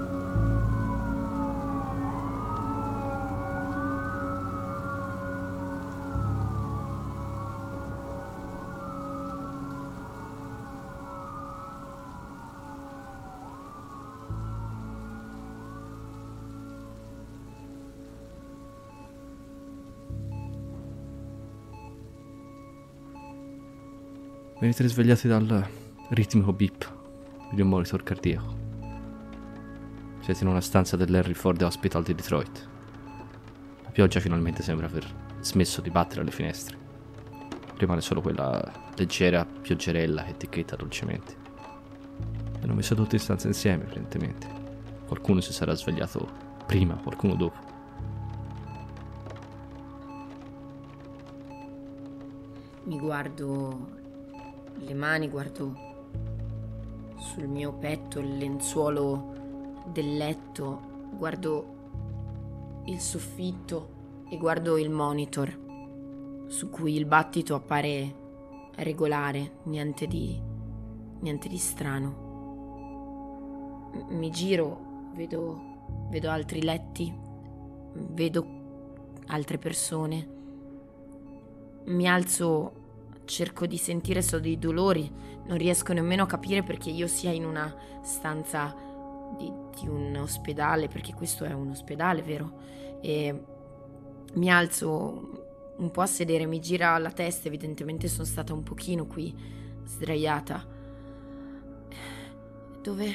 Venite 24.59 24.83
risvegliati 24.83 25.27
dal 25.27 25.67
ritmico 26.11 26.53
beep 26.53 26.92
di 27.53 27.61
un 27.61 27.69
monitor 27.69 28.01
cardiaco. 28.01 28.61
Siete 30.21 30.43
in 30.43 30.49
una 30.49 30.61
stanza 30.61 30.97
dell'Henry 30.97 31.33
Ford 31.33 31.61
Hospital 31.61 32.01
di 32.01 32.15
Detroit. 32.15 32.67
La 33.83 33.89
pioggia 33.91 34.19
finalmente 34.19 34.63
sembra 34.63 34.87
aver 34.87 35.05
smesso 35.41 35.81
di 35.81 35.91
battere 35.91 36.21
alle 36.21 36.31
finestre. 36.31 36.77
Rimane 37.77 38.01
solo 38.01 38.21
quella 38.21 38.89
leggera 38.95 39.45
pioggerella 39.45 40.23
che 40.23 40.37
ticchetta 40.37 40.75
dolcemente. 40.75 41.35
E 42.59 42.63
hanno 42.63 42.73
messo 42.73 42.95
tutti 42.95 43.15
in 43.15 43.21
stanza 43.21 43.47
insieme, 43.47 43.83
evidentemente. 43.83 44.47
Qualcuno 45.05 45.39
si 45.39 45.53
sarà 45.53 45.75
svegliato 45.75 46.27
prima, 46.65 46.95
qualcuno 46.95 47.35
dopo. 47.35 47.71
Mi 52.85 52.97
guardo 52.97 53.87
le 54.75 54.93
mani, 54.93 55.29
guardo 55.29 55.91
sul 57.17 57.47
mio 57.47 57.73
petto 57.73 58.19
il 58.19 58.37
lenzuolo 58.37 59.81
del 59.85 60.17
letto, 60.17 60.79
guardo 61.17 62.81
il 62.85 62.99
soffitto 62.99 64.25
e 64.29 64.37
guardo 64.37 64.77
il 64.77 64.89
monitor 64.89 65.61
su 66.47 66.69
cui 66.69 66.95
il 66.95 67.05
battito 67.05 67.55
appare 67.55 68.21
regolare, 68.75 69.59
niente 69.63 70.05
di, 70.07 70.39
niente 71.19 71.47
di 71.47 71.57
strano. 71.57 72.21
Mi 74.09 74.29
giro, 74.29 75.11
vedo, 75.15 76.07
vedo 76.09 76.29
altri 76.29 76.61
letti, 76.61 77.13
vedo 77.93 78.45
altre 79.27 79.57
persone. 79.57 80.27
Mi 81.85 82.07
alzo 82.07 82.81
cerco 83.25 83.65
di 83.65 83.77
sentire 83.77 84.21
solo 84.21 84.41
dei 84.41 84.59
dolori, 84.59 85.11
non 85.45 85.57
riesco 85.57 85.93
nemmeno 85.93 86.23
a 86.23 86.27
capire 86.27 86.63
perché 86.63 86.89
io 86.89 87.07
sia 87.07 87.31
in 87.31 87.45
una 87.45 87.73
stanza 88.01 88.75
di, 89.37 89.51
di 89.79 89.87
un 89.87 90.15
ospedale, 90.15 90.87
perché 90.87 91.13
questo 91.13 91.43
è 91.43 91.53
un 91.53 91.69
ospedale, 91.69 92.21
vero? 92.21 92.59
E 93.01 93.43
mi 94.33 94.49
alzo 94.51 95.75
un 95.77 95.91
po' 95.91 96.01
a 96.01 96.05
sedere, 96.05 96.45
mi 96.45 96.59
gira 96.59 96.97
la 96.97 97.11
testa, 97.11 97.47
evidentemente 97.47 98.07
sono 98.07 98.25
stata 98.25 98.53
un 98.53 98.63
pochino 98.63 99.05
qui 99.05 99.35
sdraiata. 99.85 100.65
Dove... 102.81 103.13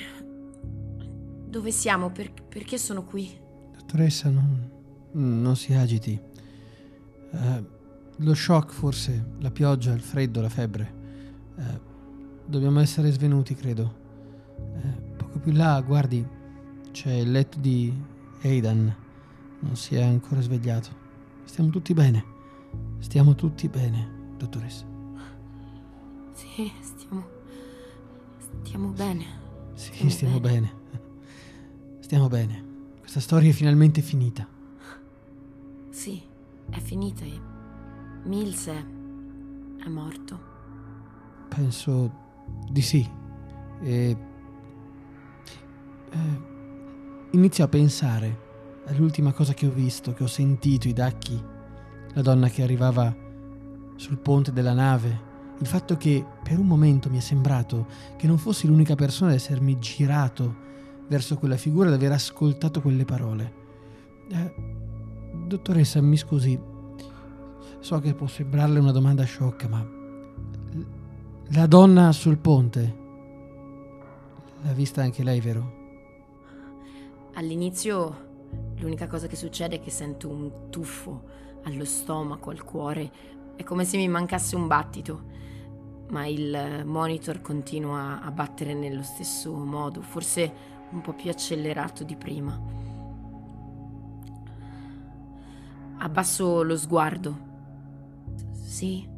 dove 1.47 1.71
siamo? 1.71 2.11
Per, 2.11 2.33
perché 2.49 2.79
sono 2.79 3.05
qui? 3.05 3.39
Dottoressa, 3.77 4.29
non, 4.29 4.71
non 5.13 5.57
si 5.57 5.73
agiti. 5.73 6.21
Uh, 7.31 7.65
lo 8.17 8.35
shock 8.35 8.73
forse, 8.73 9.33
la 9.39 9.51
pioggia, 9.51 9.93
il 9.93 10.01
freddo, 10.01 10.41
la 10.41 10.49
febbre. 10.49 10.95
Eh, 11.59 11.81
dobbiamo 12.49 12.81
essere 12.81 13.11
svenuti, 13.11 13.55
credo. 13.55 13.95
Eh, 14.57 15.15
poco 15.17 15.39
più 15.39 15.53
là, 15.53 15.81
guardi, 15.83 16.27
c'è 16.91 17.13
il 17.13 17.31
letto 17.31 17.59
di 17.59 17.93
Aidan. 18.43 18.95
Non 19.61 19.77
si 19.77 19.95
è 19.95 20.03
ancora 20.03 20.41
svegliato. 20.41 21.07
Stiamo 21.45 21.71
tutti 21.71 21.93
bene. 21.93 22.25
Stiamo 22.99 23.35
tutti 23.35 23.69
bene, 23.69 24.35
dottoressa. 24.37 24.85
Sì, 26.33 26.73
stiamo... 26.81 27.37
Stiamo 28.63 28.89
bene. 28.89 29.25
Sì, 29.75 29.93
stiamo, 29.93 30.11
stiamo 30.11 30.41
bene. 30.41 30.73
bene. 30.91 31.03
Stiamo 32.01 32.29
bene. 32.29 32.65
Questa 33.01 33.21
storia 33.21 33.51
è 33.51 33.53
finalmente 33.53 34.01
finita. 34.01 34.47
Sì, 35.91 36.23
è 36.71 36.79
finita 36.79 37.25
e 37.25 37.41
Mills 38.25 38.67
è, 38.69 38.85
è 39.85 39.89
morto. 39.89 40.39
Penso 41.49 42.27
di 42.71 42.83
sì. 42.83 43.09
E, 43.81 44.17
eh, 46.11 46.41
inizio 47.33 47.65
a 47.65 47.69
pensare 47.69 48.47
all'ultima 48.87 49.33
cosa 49.33 49.55
che 49.55 49.67
ho 49.67 49.71
visto, 49.71 50.13
che 50.13 50.25
ho 50.25 50.29
sentito, 50.29 50.89
i 50.89 50.93
dacchi, 50.93 51.41
la 52.13 52.23
donna 52.23 52.49
che 52.49 52.63
arrivava 52.63 53.15
sul 53.97 54.19
ponte 54.19 54.53
della 54.53 54.73
nave, 54.73 55.27
il 55.59 55.67
fatto 55.67 55.97
che 55.97 56.25
per 56.43 56.59
un 56.59 56.67
momento 56.67 57.11
mi 57.11 57.19
è 57.19 57.21
sembrato 57.21 57.87
che 58.17 58.27
non 58.27 58.39
fossi 58.39 58.67
l'unica 58.67 58.95
persona 58.95 59.31
ad 59.31 59.37
essermi 59.37 59.79
girato 59.79 60.67
verso 61.09 61.37
quella 61.37 61.57
figura, 61.57 61.89
ad 61.89 61.95
aver 61.95 62.13
ascoltato 62.13 62.81
quelle 62.81 63.05
parole. 63.05 63.55
Eh, 64.31 64.55
dottoressa, 65.47 66.01
mi 66.01 66.17
scusi, 66.17 66.59
So 67.81 68.01
che 68.01 68.15
può 68.15 68.27
sembrarle 68.27 68.81
una 68.81 68.93
domanda 68.93 69.25
sciocca, 69.25 69.69
ma 69.69 69.98
la 71.53 71.67
donna 71.67 72.13
sul 72.13 72.37
ponte. 72.37 72.97
L'ha 74.63 74.73
vista 74.73 75.03
anche 75.03 75.23
lei, 75.23 75.41
vero? 75.41 75.77
All'inizio 77.35 78.27
l'unica 78.77 79.07
cosa 79.07 79.27
che 79.27 79.37
succede 79.37 79.77
è 79.77 79.81
che 79.81 79.91
sento 79.91 80.29
un 80.29 80.69
tuffo 80.69 81.23
allo 81.65 81.85
stomaco, 81.85 82.51
al 82.51 82.63
cuore, 82.65 83.11
è 83.57 83.63
come 83.63 83.85
se 83.85 83.97
mi 83.97 84.09
mancasse 84.09 84.57
un 84.57 84.67
battito, 84.67 85.23
ma 86.11 86.27
il 86.27 86.83
monitor 86.85 87.41
continua 87.41 88.21
a 88.21 88.31
battere 88.31 88.75
nello 88.75 89.03
stesso 89.03 89.55
modo, 89.55 90.03
forse 90.03 90.77
un 90.91 91.01
po' 91.01 91.15
più 91.15 91.31
accelerato 91.31 92.05
di 92.05 92.17
prima. 92.17 92.61
Abbasso 95.99 96.63
lo 96.63 96.77
sguardo. 96.77 97.47
Sì, 98.53 99.09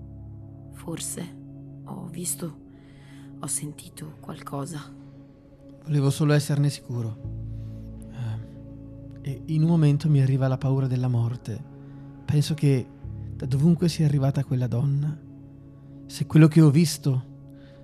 forse 0.73 1.39
ho 1.91 2.09
visto, 2.09 2.57
ho 3.39 3.47
sentito 3.47 4.17
qualcosa. 4.21 4.81
Volevo 5.85 6.11
solo 6.11 6.33
esserne 6.33 6.71
sicuro. 6.71 7.19
Eh, 9.23 9.31
e 9.31 9.43
in 9.47 9.63
un 9.63 9.69
momento 9.69 10.09
mi 10.09 10.21
arriva 10.21 10.49
la 10.49 10.59
paura 10.59 10.87
della 10.87 11.09
morte. 11.09 11.63
Penso 12.25 12.55
che 12.55 12.87
da 13.35 13.47
dovunque 13.47 13.89
sia 13.89 14.07
arrivata 14.07 14.45
quella 14.45 14.67
donna, 14.67 15.19
se 16.07 16.27
quello 16.27 16.49
che 16.49 16.61
ho 16.61 16.71
visto, 16.71 17.25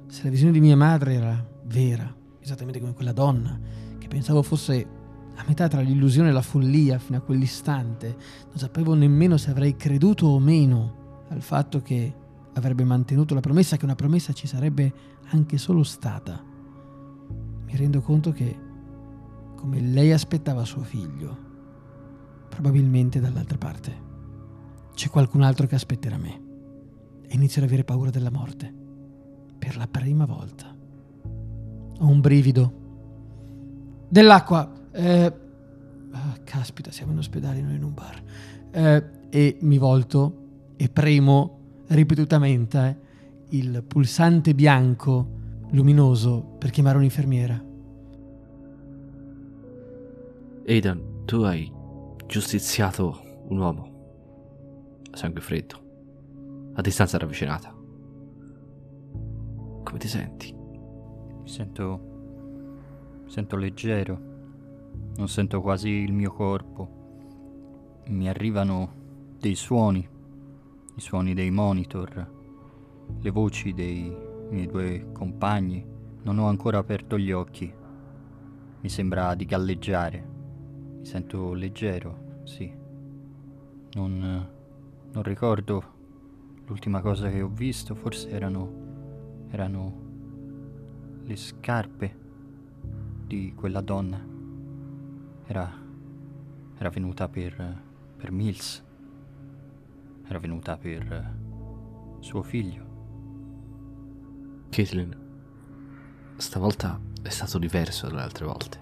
se 0.06 0.24
la 0.24 0.30
visione 0.30 0.52
di 0.52 0.60
mia 0.60 0.76
madre 0.76 1.14
era 1.14 1.48
vera, 1.64 2.14
esattamente 2.40 2.78
come 2.78 2.92
quella 2.92 3.12
donna, 3.12 3.58
che 3.98 4.08
pensavo 4.08 4.42
fosse 4.42 4.86
a 5.34 5.44
metà 5.46 5.68
tra 5.68 5.80
l'illusione 5.80 6.28
e 6.28 6.32
la 6.32 6.42
follia 6.42 6.98
fino 6.98 7.18
a 7.18 7.20
quell'istante, 7.20 8.16
non 8.46 8.56
sapevo 8.56 8.94
nemmeno 8.94 9.36
se 9.36 9.50
avrei 9.50 9.76
creduto 9.76 10.26
o 10.26 10.38
meno 10.38 11.24
al 11.28 11.42
fatto 11.42 11.82
che 11.82 12.14
avrebbe 12.56 12.84
mantenuto 12.84 13.34
la 13.34 13.40
promessa, 13.40 13.76
che 13.76 13.84
una 13.84 13.94
promessa 13.94 14.32
ci 14.32 14.46
sarebbe 14.46 14.92
anche 15.30 15.58
solo 15.58 15.82
stata. 15.82 16.42
Mi 17.64 17.76
rendo 17.76 18.00
conto 18.00 18.32
che, 18.32 18.58
come 19.56 19.80
lei 19.80 20.12
aspettava 20.12 20.64
suo 20.64 20.82
figlio, 20.82 21.44
probabilmente 22.48 23.20
dall'altra 23.20 23.58
parte 23.58 24.04
c'è 24.96 25.10
qualcun 25.10 25.42
altro 25.42 25.66
che 25.66 25.74
aspetterà 25.74 26.16
me. 26.16 26.40
E 27.28 27.34
inizio 27.34 27.60
ad 27.60 27.68
avere 27.68 27.84
paura 27.84 28.08
della 28.08 28.30
morte. 28.30 28.72
Per 29.58 29.76
la 29.76 29.86
prima 29.86 30.24
volta. 30.24 30.74
Ho 31.98 32.06
un 32.06 32.20
brivido. 32.20 32.72
Dell'acqua. 34.08 34.72
Eh, 34.92 35.32
ah, 36.12 36.38
caspita, 36.42 36.90
siamo 36.90 37.12
in 37.12 37.18
ospedale, 37.18 37.60
non 37.60 37.74
in 37.74 37.82
un 37.82 37.92
bar. 37.92 38.22
Eh, 38.70 39.04
e 39.28 39.58
mi 39.60 39.76
volto 39.76 40.44
e 40.76 40.88
premo 40.88 41.55
ripetutamente 41.88 43.00
il 43.50 43.84
pulsante 43.86 44.54
bianco 44.54 45.34
luminoso 45.70 46.56
per 46.58 46.70
chiamare 46.70 46.98
un'infermiera. 46.98 47.64
Aidan, 50.66 51.24
tu 51.24 51.42
hai 51.42 51.72
giustiziato 52.26 53.20
un 53.48 53.58
uomo 53.58 53.94
a 55.12 55.16
sangue 55.16 55.40
freddo, 55.40 56.72
a 56.74 56.80
distanza 56.80 57.18
ravvicinata. 57.18 57.72
Come 59.82 59.98
ti 59.98 60.08
senti? 60.08 60.52
Mi 60.52 61.48
sento. 61.48 62.00
Mi 63.24 63.30
sento 63.30 63.56
leggero. 63.56 64.34
Non 65.16 65.28
sento 65.28 65.60
quasi 65.62 65.88
il 65.88 66.12
mio 66.12 66.32
corpo. 66.32 68.02
Mi 68.08 68.28
arrivano 68.28 68.92
dei 69.38 69.54
suoni, 69.54 70.06
i 70.96 71.00
suoni 71.00 71.34
dei 71.34 71.50
monitor, 71.50 72.30
le 73.20 73.30
voci 73.30 73.74
dei 73.74 74.14
miei 74.48 74.66
due 74.66 75.12
compagni. 75.12 75.84
Non 76.22 76.38
ho 76.38 76.48
ancora 76.48 76.78
aperto 76.78 77.18
gli 77.18 77.30
occhi. 77.30 77.72
Mi 78.80 78.88
sembra 78.88 79.34
di 79.34 79.44
galleggiare. 79.44 80.24
Mi 80.98 81.04
sento 81.04 81.52
leggero, 81.52 82.40
sì. 82.44 82.72
Non, 83.92 84.48
non 85.12 85.22
ricordo 85.22 85.94
l'ultima 86.64 87.00
cosa 87.00 87.28
che 87.28 87.42
ho 87.42 87.48
visto, 87.48 87.94
forse 87.94 88.30
erano, 88.30 89.46
erano 89.50 90.04
le 91.24 91.36
scarpe 91.36 92.18
di 93.26 93.52
quella 93.54 93.82
donna. 93.82 94.24
Era, 95.44 95.72
era 96.78 96.88
venuta 96.88 97.28
per, 97.28 97.82
per 98.16 98.32
Mills. 98.32 98.84
Era 100.26 100.38
venuta 100.38 100.76
per 100.76 101.34
suo 102.20 102.42
figlio. 102.42 102.84
Caitlin, 104.68 105.16
stavolta 106.36 107.00
è 107.22 107.28
stato 107.28 107.58
diverso 107.58 108.06
dalle 108.06 108.22
altre 108.22 108.44
volte. 108.44 108.80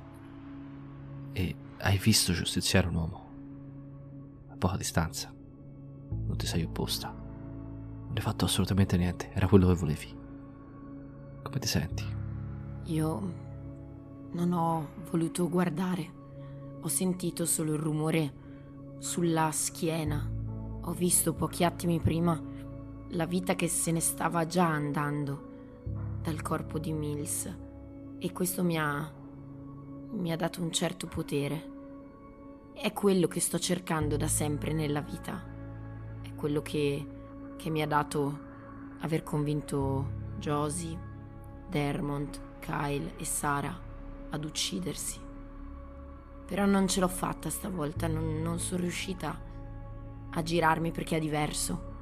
E 1.32 1.57
hai 1.78 1.99
visto 1.99 2.32
giustiziare 2.32 2.88
un 2.88 2.95
uomo. 2.95 3.28
A 4.49 4.57
poca 4.57 4.76
distanza. 4.76 5.32
Non 6.09 6.36
ti 6.36 6.47
sei 6.47 6.62
opposta. 6.62 7.09
Non 7.09 8.12
hai 8.14 8.22
fatto 8.22 8.45
assolutamente 8.45 8.97
niente. 8.97 9.30
Era 9.32 9.47
quello 9.47 9.66
che 9.68 9.74
volevi. 9.74 10.16
Come 11.42 11.59
ti 11.59 11.68
senti? 11.68 12.05
Io 12.84 13.32
non 14.32 14.53
ho 14.53 14.88
voluto 15.11 15.49
guardare. 15.49 16.22
Ho 16.80 16.88
sentito 16.88 17.47
solo 17.47 17.74
il 17.74 17.80
rumore 17.80 18.32
sulla 18.99 19.51
schiena. 19.53 20.34
Ho 20.87 20.93
visto 20.93 21.32
pochi 21.32 21.64
attimi 21.64 21.99
prima 21.99 22.39
la 23.09 23.24
vita 23.24 23.55
che 23.55 23.68
se 23.68 23.91
ne 23.91 24.01
stava 24.01 24.47
già 24.47 24.66
andando 24.66 25.53
dal 26.20 26.43
corpo 26.43 26.78
di 26.78 26.93
Mills 26.93 27.57
e 28.18 28.32
questo 28.32 28.62
mi 28.62 28.78
ha 28.78 29.12
mi 30.11 30.30
ha 30.30 30.37
dato 30.37 30.62
un 30.62 30.70
certo 30.70 31.07
potere. 31.07 31.72
È 32.74 32.93
quello 32.93 33.26
che 33.26 33.41
sto 33.41 33.59
cercando 33.59 34.16
da 34.16 34.28
sempre 34.28 34.72
nella 34.72 35.01
vita. 35.01 35.43
È 36.22 36.35
quello 36.35 36.62
che, 36.62 37.07
che 37.57 37.70
mi 37.70 37.82
ha 37.82 37.87
dato 37.87 38.39
aver 39.01 39.22
convinto 39.22 40.22
Josie, 40.39 40.99
Dermont, 41.68 42.41
Kyle 42.61 43.14
e 43.16 43.24
Sara 43.24 43.74
ad 44.30 44.45
uccidersi. 44.45 45.18
Però 46.47 46.66
non 46.66 46.87
ce 46.89 47.01
l'ho 47.01 47.09
fatta 47.09 47.51
stavolta, 47.51 48.07
non, 48.07 48.43
non 48.43 48.59
sono 48.59 48.82
riuscita 48.82 49.53
a 50.35 50.43
girarmi 50.43 50.91
perché 50.91 51.16
è 51.16 51.20
diverso. 51.20 51.93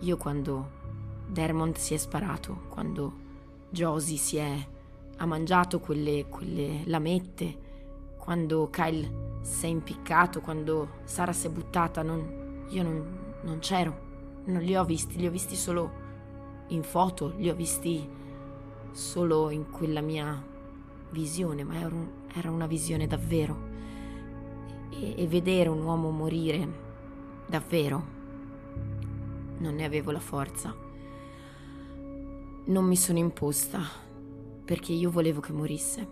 Io 0.00 0.16
quando 0.16 0.80
Dermont 1.26 1.76
si 1.76 1.94
è 1.94 1.96
sparato, 1.96 2.64
quando 2.68 3.20
Josie 3.70 4.16
si 4.16 4.36
è 4.36 4.66
ha 5.16 5.26
mangiato 5.26 5.78
quelle, 5.78 6.26
quelle 6.28 6.82
lamette, 6.86 7.70
quando 8.18 8.68
Kyle 8.70 9.38
si 9.42 9.66
è 9.66 9.68
impiccato, 9.68 10.40
quando 10.40 11.00
Sara 11.04 11.32
si 11.32 11.46
è 11.46 11.50
buttata, 11.50 12.02
non, 12.02 12.66
io 12.70 12.82
non, 12.82 13.34
non 13.42 13.58
c'ero, 13.60 14.40
non 14.46 14.62
li 14.62 14.74
ho 14.74 14.84
visti, 14.84 15.16
li 15.16 15.26
ho 15.26 15.30
visti 15.30 15.54
solo 15.54 16.00
in 16.68 16.82
foto, 16.82 17.34
li 17.36 17.48
ho 17.48 17.54
visti 17.54 18.08
solo 18.90 19.50
in 19.50 19.70
quella 19.70 20.00
mia 20.00 20.44
visione, 21.10 21.62
ma 21.62 21.78
era, 21.78 21.94
un, 21.94 22.08
era 22.34 22.50
una 22.50 22.66
visione 22.66 23.06
davvero. 23.06 23.70
E, 24.90 25.14
e 25.16 25.26
vedere 25.26 25.68
un 25.68 25.82
uomo 25.82 26.10
morire 26.10 26.90
davvero, 27.52 28.02
non 29.58 29.74
ne 29.74 29.84
avevo 29.84 30.10
la 30.10 30.20
forza. 30.20 30.74
Non 32.64 32.84
mi 32.86 32.96
sono 32.96 33.18
imposta, 33.18 33.80
perché 34.64 34.92
io 34.92 35.10
volevo 35.10 35.40
che 35.40 35.52
morisse. 35.52 36.08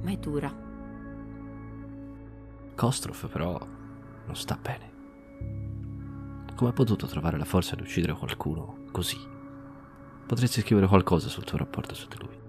Ma 0.00 0.12
è 0.12 0.16
dura. 0.18 0.54
Kostroff 2.76 3.26
però 3.26 3.58
non 4.26 4.36
sta 4.36 4.56
bene. 4.62 4.90
Come 6.54 6.70
ha 6.70 6.72
potuto 6.72 7.08
trovare 7.08 7.36
la 7.36 7.44
forza 7.44 7.74
di 7.74 7.82
uccidere 7.82 8.12
qualcuno 8.12 8.84
così? 8.92 9.18
Potresti 10.24 10.60
scrivere 10.60 10.86
qualcosa 10.86 11.28
sul 11.28 11.42
tuo 11.42 11.58
rapporto 11.58 11.96
su 11.96 12.06
di 12.06 12.16
lui. 12.20 12.40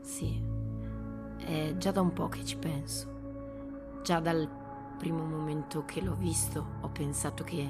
Sì, 0.00 0.42
è 1.38 1.76
già 1.76 1.92
da 1.92 2.00
un 2.00 2.12
po' 2.12 2.28
che 2.28 2.44
ci 2.44 2.56
penso. 2.56 4.00
Già 4.02 4.18
dal 4.18 4.59
primo 5.00 5.24
momento 5.24 5.86
che 5.86 6.02
l'ho 6.02 6.14
visto 6.14 6.62
ho 6.82 6.88
pensato 6.90 7.42
che 7.42 7.66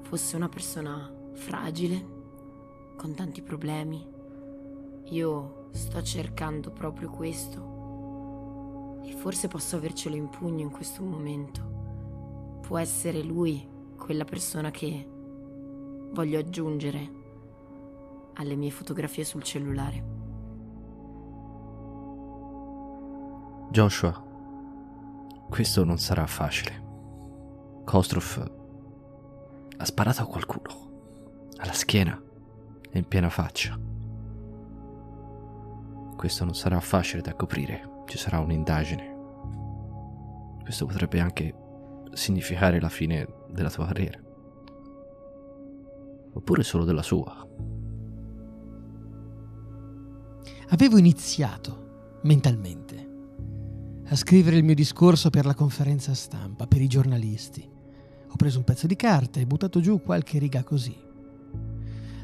fosse 0.00 0.36
una 0.36 0.48
persona 0.48 1.12
fragile, 1.34 2.14
con 2.96 3.14
tanti 3.14 3.42
problemi, 3.42 4.02
io 5.10 5.68
sto 5.72 6.02
cercando 6.02 6.70
proprio 6.70 7.10
questo 7.10 9.02
e 9.04 9.12
forse 9.12 9.48
posso 9.48 9.76
avercelo 9.76 10.16
in 10.16 10.30
pugno 10.30 10.62
in 10.62 10.70
questo 10.70 11.02
momento. 11.02 12.58
Può 12.62 12.78
essere 12.78 13.22
lui 13.22 13.68
quella 13.98 14.24
persona 14.24 14.70
che 14.70 15.06
voglio 16.12 16.38
aggiungere 16.38 17.10
alle 18.32 18.56
mie 18.56 18.70
fotografie 18.70 19.24
sul 19.24 19.42
cellulare. 19.42 20.14
Joshua, 23.68 24.25
questo 25.48 25.84
non 25.84 25.98
sarà 25.98 26.26
facile. 26.26 26.84
Kostroff 27.84 28.38
ha 29.76 29.84
sparato 29.84 30.22
a 30.22 30.26
qualcuno, 30.26 31.48
alla 31.58 31.72
schiena 31.72 32.20
e 32.90 32.98
in 32.98 33.06
piena 33.06 33.28
faccia. 33.28 33.78
Questo 36.16 36.44
non 36.44 36.54
sarà 36.54 36.80
facile 36.80 37.22
da 37.22 37.34
coprire, 37.34 38.02
ci 38.06 38.18
sarà 38.18 38.40
un'indagine. 38.40 39.14
Questo 40.62 40.86
potrebbe 40.86 41.20
anche 41.20 41.54
significare 42.12 42.80
la 42.80 42.88
fine 42.88 43.26
della 43.50 43.70
tua 43.70 43.86
carriera. 43.86 44.18
Oppure 46.32 46.62
solo 46.62 46.84
della 46.84 47.02
sua. 47.02 47.46
Avevo 50.70 50.98
iniziato, 50.98 52.18
mentalmente, 52.22 53.05
a 54.08 54.14
scrivere 54.14 54.56
il 54.56 54.64
mio 54.64 54.74
discorso 54.74 55.30
per 55.30 55.46
la 55.46 55.54
conferenza 55.54 56.14
stampa, 56.14 56.66
per 56.66 56.80
i 56.80 56.86
giornalisti. 56.86 57.68
Ho 58.28 58.36
preso 58.36 58.58
un 58.58 58.64
pezzo 58.64 58.86
di 58.86 58.94
carta 58.94 59.40
e 59.40 59.46
buttato 59.46 59.80
giù 59.80 60.00
qualche 60.00 60.38
riga 60.38 60.62
così. 60.62 60.94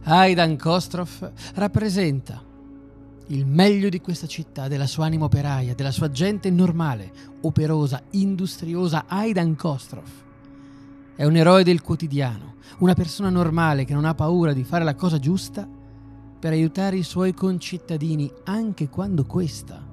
Aidan 0.05 0.57
Kostroff 0.57 1.29
rappresenta 1.55 2.43
il 3.29 3.47
meglio 3.47 3.89
di 3.89 4.01
questa 4.01 4.27
città, 4.27 4.69
della 4.69 4.87
sua 4.87 5.07
anima 5.07 5.25
operaia, 5.25 5.75
della 5.75 5.91
sua 5.91 6.11
gente 6.11 6.51
normale, 6.51 7.11
operosa, 7.41 8.03
industriosa, 8.11 9.05
Aidan 9.09 9.57
Kostroff. 9.57 10.11
È 11.17 11.25
un 11.25 11.37
eroe 11.37 11.65
del 11.65 11.83
quotidiano, 11.83 12.55
una 12.79 12.95
persona 12.95 13.31
normale 13.31 13.85
che 13.85 13.95
non 13.95 14.05
ha 14.05 14.15
paura 14.15 14.53
di 14.53 14.65
fare 14.65 14.85
la 14.85 14.95
cosa 14.95 15.19
giusta 15.19 15.69
per 16.39 16.53
aiutare 16.53 16.97
i 16.97 17.03
suoi 17.03 17.35
concittadini 17.35 18.31
anche 18.45 18.89
quando 18.89 19.25
questa 19.25 19.91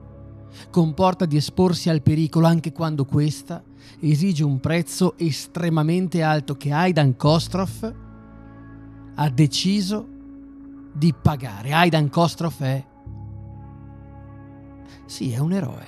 comporta 0.69 1.25
di 1.25 1.37
esporsi 1.37 1.89
al 1.89 2.01
pericolo 2.01 2.47
anche 2.47 2.71
quando 2.71 3.05
questa 3.05 3.63
esige 3.99 4.43
un 4.43 4.59
prezzo 4.59 5.17
estremamente 5.17 6.21
alto 6.21 6.55
che 6.55 6.71
Aidan 6.71 7.15
Kostroff 7.15 7.93
ha 9.15 9.29
deciso 9.29 10.07
di 10.93 11.13
pagare. 11.13 11.73
Aidan 11.73 12.09
Kostroff 12.09 12.61
è... 12.61 12.85
Sì, 15.05 15.31
è 15.31 15.39
un 15.39 15.53
eroe. 15.53 15.87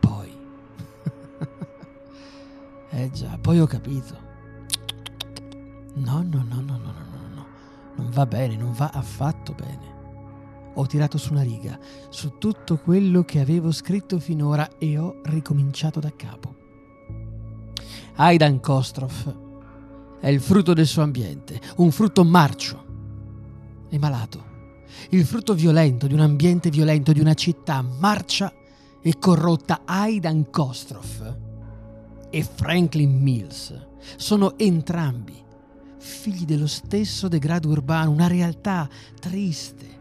Poi... 0.00 0.30
eh 2.90 3.10
già, 3.10 3.38
poi 3.40 3.60
ho 3.60 3.66
capito. 3.66 4.30
No, 5.94 6.22
no, 6.22 6.42
no, 6.42 6.60
no, 6.60 6.60
no, 6.60 6.76
no, 6.76 6.92
no, 7.10 7.34
no. 7.34 7.46
Non 7.96 8.10
va 8.10 8.24
bene, 8.24 8.56
non 8.56 8.72
va 8.72 8.90
affatto 8.92 9.52
bene. 9.52 9.91
Ho 10.74 10.86
tirato 10.86 11.18
su 11.18 11.32
una 11.32 11.42
riga 11.42 11.78
su 12.08 12.38
tutto 12.38 12.78
quello 12.78 13.24
che 13.24 13.40
avevo 13.40 13.72
scritto 13.72 14.18
finora 14.18 14.78
e 14.78 14.96
ho 14.96 15.20
ricominciato 15.24 16.00
da 16.00 16.12
capo. 16.14 16.56
Aidan 18.16 18.60
Kostrov 18.60 20.18
è 20.20 20.28
il 20.28 20.40
frutto 20.40 20.72
del 20.72 20.86
suo 20.86 21.02
ambiente, 21.02 21.60
un 21.76 21.90
frutto 21.90 22.24
marcio 22.24 22.84
e 23.88 23.98
malato, 23.98 24.44
il 25.10 25.24
frutto 25.24 25.54
violento 25.54 26.06
di 26.06 26.14
un 26.14 26.20
ambiente 26.20 26.70
violento, 26.70 27.12
di 27.12 27.20
una 27.20 27.34
città 27.34 27.82
marcia 27.82 28.52
e 29.02 29.18
corrotta. 29.18 29.82
Aidan 29.84 30.48
Kostrov 30.50 31.36
e 32.30 32.42
Franklin 32.42 33.20
Mills 33.20 33.74
sono 34.16 34.56
entrambi 34.58 35.40
figli 35.98 36.44
dello 36.44 36.66
stesso 36.66 37.28
degrado 37.28 37.68
urbano, 37.68 38.10
una 38.10 38.26
realtà 38.26 38.88
triste 39.20 40.00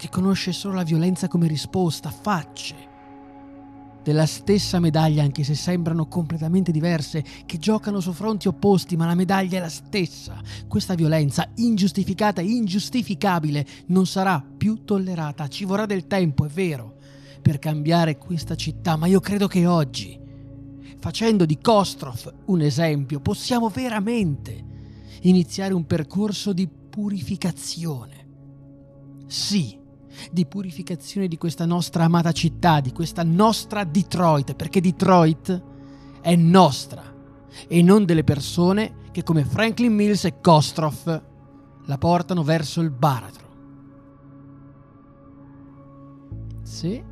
che 0.00 0.08
conosce 0.08 0.52
solo 0.52 0.76
la 0.76 0.82
violenza 0.82 1.28
come 1.28 1.46
risposta, 1.46 2.10
facce 2.10 2.88
della 4.02 4.24
stessa 4.24 4.80
medaglia, 4.80 5.22
anche 5.22 5.44
se 5.44 5.54
sembrano 5.54 6.06
completamente 6.06 6.72
diverse, 6.72 7.22
che 7.44 7.58
giocano 7.58 8.00
su 8.00 8.12
fronti 8.12 8.48
opposti, 8.48 8.96
ma 8.96 9.04
la 9.04 9.14
medaglia 9.14 9.58
è 9.58 9.60
la 9.60 9.68
stessa. 9.68 10.40
Questa 10.66 10.94
violenza 10.94 11.50
ingiustificata 11.56 12.40
e 12.40 12.46
ingiustificabile 12.46 13.66
non 13.88 14.06
sarà 14.06 14.42
più 14.56 14.84
tollerata. 14.84 15.48
Ci 15.48 15.66
vorrà 15.66 15.84
del 15.84 16.06
tempo, 16.06 16.46
è 16.46 16.48
vero, 16.48 16.96
per 17.42 17.58
cambiare 17.58 18.16
questa 18.16 18.54
città, 18.54 18.96
ma 18.96 19.06
io 19.06 19.20
credo 19.20 19.48
che 19.48 19.66
oggi, 19.66 20.18
facendo 20.98 21.44
di 21.44 21.58
Kostrov 21.58 22.32
un 22.46 22.62
esempio, 22.62 23.20
possiamo 23.20 23.68
veramente 23.68 24.64
iniziare 25.24 25.74
un 25.74 25.84
percorso 25.84 26.54
di 26.54 26.66
purificazione. 26.66 28.16
Sì, 29.26 29.79
di 30.30 30.46
purificazione 30.46 31.28
di 31.28 31.38
questa 31.38 31.66
nostra 31.66 32.04
amata 32.04 32.32
città, 32.32 32.80
di 32.80 32.92
questa 32.92 33.22
nostra 33.22 33.84
Detroit, 33.84 34.54
perché 34.54 34.80
Detroit 34.80 35.62
è 36.20 36.34
nostra 36.36 37.02
e 37.66 37.82
non 37.82 38.04
delle 38.04 38.24
persone 38.24 39.08
che 39.10 39.22
come 39.22 39.44
Franklin 39.44 39.94
Mills 39.94 40.24
e 40.24 40.40
Kostroff 40.40 41.22
la 41.84 41.98
portano 41.98 42.42
verso 42.42 42.80
il 42.80 42.90
baratro. 42.90 43.48
Sì, 46.62 47.02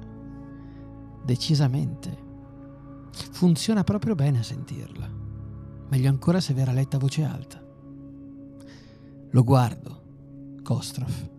decisamente. 1.25 2.27
Funziona 3.11 3.83
proprio 3.83 4.15
bene 4.15 4.39
a 4.39 4.43
sentirla. 4.45 5.09
Meglio 5.89 6.09
ancora 6.09 6.41
se 6.41 6.55
verrà 6.55 6.73
letta 6.73 6.97
a 6.97 7.01
voce 7.01 7.25
alta. 7.25 7.61
Lo 9.31 9.45
guardo, 9.45 10.03
Kostroff. 10.63 11.37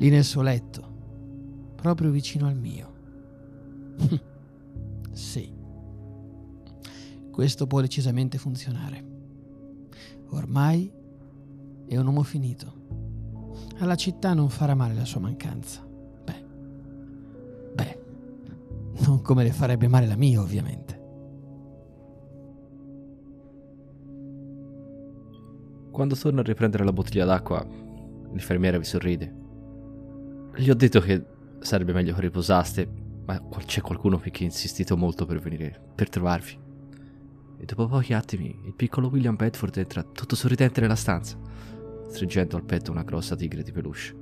Lì 0.00 0.08
nel 0.08 0.24
suo 0.24 0.40
letto, 0.40 0.82
proprio 1.74 2.10
vicino 2.10 2.46
al 2.46 2.56
mio. 2.56 2.92
sì. 5.12 5.52
Questo 7.30 7.66
può 7.66 7.82
decisamente 7.82 8.38
funzionare. 8.38 9.04
Ormai 10.30 10.90
è 11.86 11.98
un 11.98 12.06
uomo 12.06 12.22
finito. 12.22 12.72
Alla 13.80 13.94
città 13.94 14.32
non 14.32 14.48
farà 14.48 14.74
male 14.74 14.94
la 14.94 15.04
sua 15.04 15.20
mancanza. 15.20 15.86
Beh, 16.24 16.44
beh, 17.74 18.02
non 19.04 19.20
come 19.20 19.42
le 19.42 19.52
farebbe 19.52 19.86
male 19.86 20.06
la 20.06 20.16
mia, 20.16 20.40
ovviamente. 20.40 20.98
Quando 25.90 26.14
torno 26.14 26.40
a 26.40 26.44
riprendere 26.44 26.84
la 26.84 26.92
bottiglia 26.92 27.26
d'acqua, 27.26 27.62
l'infermiera 28.30 28.78
vi 28.78 28.84
sorride. 28.84 29.39
Gli 30.54 30.68
ho 30.68 30.74
detto 30.74 31.00
che 31.00 31.24
sarebbe 31.60 31.92
meglio 31.92 32.14
che 32.14 32.20
riposaste, 32.20 32.88
ma 33.24 33.40
c'è 33.64 33.80
qualcuno 33.80 34.18
qui 34.18 34.30
che 34.30 34.42
ha 34.42 34.46
insistito 34.46 34.96
molto 34.96 35.24
per 35.24 35.38
venire, 35.38 35.80
per 35.94 36.08
trovarvi. 36.08 36.58
E 37.58 37.64
dopo 37.64 37.86
pochi 37.86 38.12
attimi, 38.14 38.58
il 38.64 38.74
piccolo 38.74 39.08
William 39.08 39.36
Bedford 39.36 39.76
entra 39.76 40.02
tutto 40.02 40.34
sorridente 40.34 40.80
nella 40.80 40.96
stanza, 40.96 41.38
stringendo 42.08 42.56
al 42.56 42.64
petto 42.64 42.90
una 42.90 43.02
grossa 43.02 43.36
tigre 43.36 43.62
di 43.62 43.70
peluche. 43.70 44.16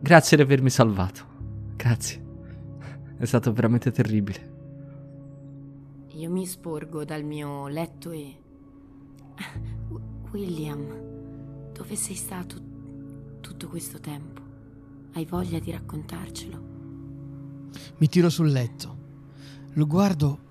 Grazie 0.00 0.36
di 0.36 0.42
avermi 0.42 0.70
salvato. 0.70 1.26
Grazie. 1.76 2.28
È 3.18 3.24
stato 3.26 3.52
veramente 3.52 3.90
terribile. 3.90 4.58
Io 6.08 6.30
mi 6.30 6.46
sporgo 6.46 7.04
dal 7.04 7.22
mio 7.22 7.68
letto 7.68 8.10
e 8.10 8.34
William, 10.32 11.72
dove 11.72 11.96
sei 11.96 12.14
stato 12.16 12.56
tutto 13.40 13.68
questo 13.68 14.00
tempo? 14.00 14.39
Hai 15.12 15.24
voglia 15.24 15.58
di 15.58 15.72
raccontarcelo? 15.72 16.68
Mi 17.96 18.08
tiro 18.08 18.28
sul 18.28 18.50
letto. 18.50 18.98
Lo 19.72 19.86
guardo 19.86 20.48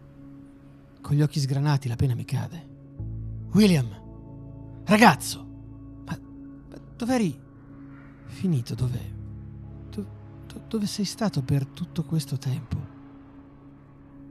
con 1.02 1.16
gli 1.16 1.22
occhi 1.22 1.40
sgranati, 1.40 1.88
la 1.88 1.96
pena 1.96 2.14
mi 2.14 2.26
cade. 2.26 2.68
William, 3.54 3.88
ragazzo, 4.84 5.46
ma, 6.06 6.20
ma 6.70 6.78
dov'eri 6.96 7.40
finito? 8.26 8.76
Dove, 8.76 9.00
do, 9.90 10.06
do, 10.46 10.62
dove 10.68 10.86
sei 10.86 11.06
stato 11.06 11.42
per 11.42 11.66
tutto 11.66 12.04
questo 12.04 12.38
tempo? 12.38 12.78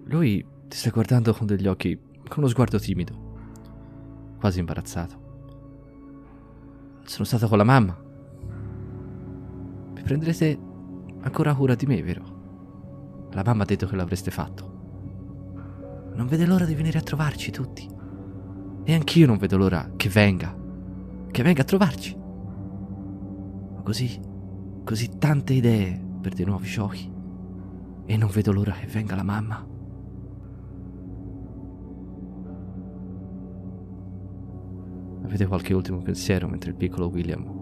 Lui 0.05 0.45
ti 0.69 0.77
sta 0.77 0.91
guardando 0.91 1.33
con 1.33 1.47
degli 1.47 1.67
occhi, 1.67 1.99
con 2.29 2.39
uno 2.39 2.49
sguardo 2.49 2.79
timido, 2.79 3.15
quasi 4.39 4.59
imbarazzato. 4.59 5.27
Sono 7.05 7.25
stato 7.25 7.49
con 7.49 7.57
la 7.57 7.65
mamma. 7.65 8.07
Vi 9.99 10.05
prenderete 10.05 10.59
ancora 11.23 11.55
cura 11.55 11.75
di 11.75 11.85
me, 11.87 12.01
vero? 12.03 13.27
La 13.33 13.43
mamma 13.45 13.65
ha 13.65 13.67
detto 13.67 13.89
che 13.89 13.97
l'avreste 13.97 14.31
fatto. 14.31 14.77
Non 16.15 16.29
vede 16.29 16.47
l'ora 16.47 16.65
di 16.65 16.77
venire 16.77 16.99
a 16.99 17.03
trovarci 17.03 17.51
tutti. 17.51 17.87
E 18.85 18.95
anch'io 18.95 19.27
non 19.27 19.39
vedo 19.39 19.57
l'ora 19.57 19.91
che 19.97 20.09
venga. 20.09 20.57
Che 21.31 21.43
venga 21.43 21.63
a 21.63 21.65
trovarci. 21.65 22.17
Ho 23.77 23.83
così, 23.83 24.21
così 24.85 25.19
tante 25.19 25.53
idee 25.53 26.01
per 26.23 26.33
dei 26.33 26.45
nuovi 26.45 26.69
giochi. 26.69 27.13
E 28.07 28.17
non 28.17 28.31
vedo 28.31 28.53
l'ora 28.53 28.73
che 28.73 28.87
venga 28.87 29.17
la 29.17 29.25
mamma. 29.25 29.67
Avete 35.25 35.47
qualche 35.47 35.75
ultimo 35.75 35.99
pensiero 35.99 36.47
mentre 36.49 36.71
il 36.71 36.77
piccolo 36.77 37.09
William 37.09 37.58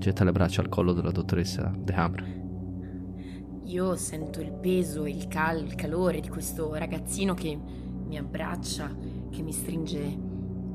getta 0.00 0.24
le 0.24 0.32
braccia 0.32 0.62
al 0.62 0.70
collo 0.70 0.94
della 0.94 1.10
dottoressa 1.10 1.72
De 1.76 1.92
Hamre? 1.92 2.38
Io 3.64 3.94
sento 3.96 4.40
il 4.40 4.50
peso 4.50 5.06
il, 5.06 5.28
cal- 5.28 5.62
il 5.62 5.74
calore 5.74 6.20
di 6.20 6.28
questo 6.28 6.74
ragazzino 6.74 7.34
che 7.34 7.56
mi 8.06 8.16
abbraccia, 8.16 8.96
che 9.30 9.42
mi 9.42 9.52
stringe 9.52 10.18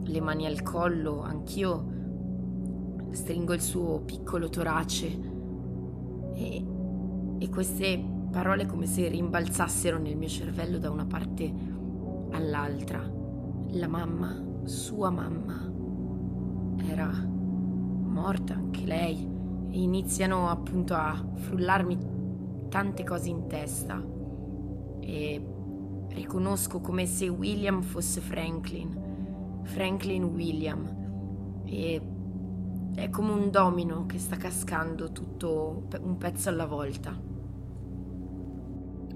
le 0.03 0.21
mani 0.21 0.45
al 0.45 0.61
collo, 0.61 1.21
anch'io 1.21 1.93
stringo 3.09 3.53
il 3.53 3.61
suo 3.61 4.01
piccolo 4.01 4.47
torace 4.47 5.07
e, 6.35 6.65
e 7.39 7.49
queste 7.49 8.01
parole 8.31 8.67
come 8.67 8.85
se 8.85 9.07
rimbalzassero 9.07 9.97
nel 9.97 10.15
mio 10.15 10.27
cervello 10.27 10.77
da 10.77 10.91
una 10.91 11.05
parte 11.05 11.51
all'altra. 12.31 13.01
La 13.69 13.87
mamma, 13.87 14.39
sua 14.65 15.09
mamma, 15.09 15.73
era 16.87 17.33
morta 18.15 18.53
anche 18.53 18.85
lei. 18.85 19.33
E 19.69 19.81
iniziano 19.81 20.49
appunto 20.49 20.93
a 20.93 21.21
frullarmi 21.33 21.97
tante 22.69 23.03
cose 23.03 23.29
in 23.29 23.47
testa. 23.47 24.01
E 25.01 25.45
riconosco 26.09 26.79
come 26.79 27.05
se 27.05 27.27
William 27.27 27.81
fosse 27.81 28.21
Franklin, 28.21 29.61
Franklin 29.63 30.23
William. 30.23 31.63
E 31.65 32.01
è 32.95 33.09
come 33.09 33.31
un 33.33 33.51
domino 33.51 34.05
che 34.05 34.17
sta 34.17 34.37
cascando 34.37 35.11
tutto 35.11 35.87
un 36.01 36.17
pezzo 36.17 36.47
alla 36.47 36.65
volta. 36.65 37.13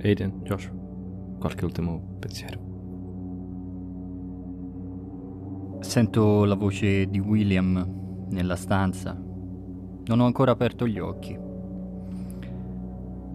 Aiden, 0.02 0.42
Josh, 0.44 0.70
qualche 1.40 1.64
ultimo 1.64 2.18
pensiero? 2.20 2.68
Sento 5.80 6.44
la 6.44 6.56
voce 6.56 7.10
di 7.10 7.20
William 7.20 8.09
nella 8.30 8.56
stanza. 8.56 9.14
Non 9.14 10.20
ho 10.20 10.26
ancora 10.26 10.52
aperto 10.52 10.88
gli 10.88 11.00
occhi. 11.00 11.38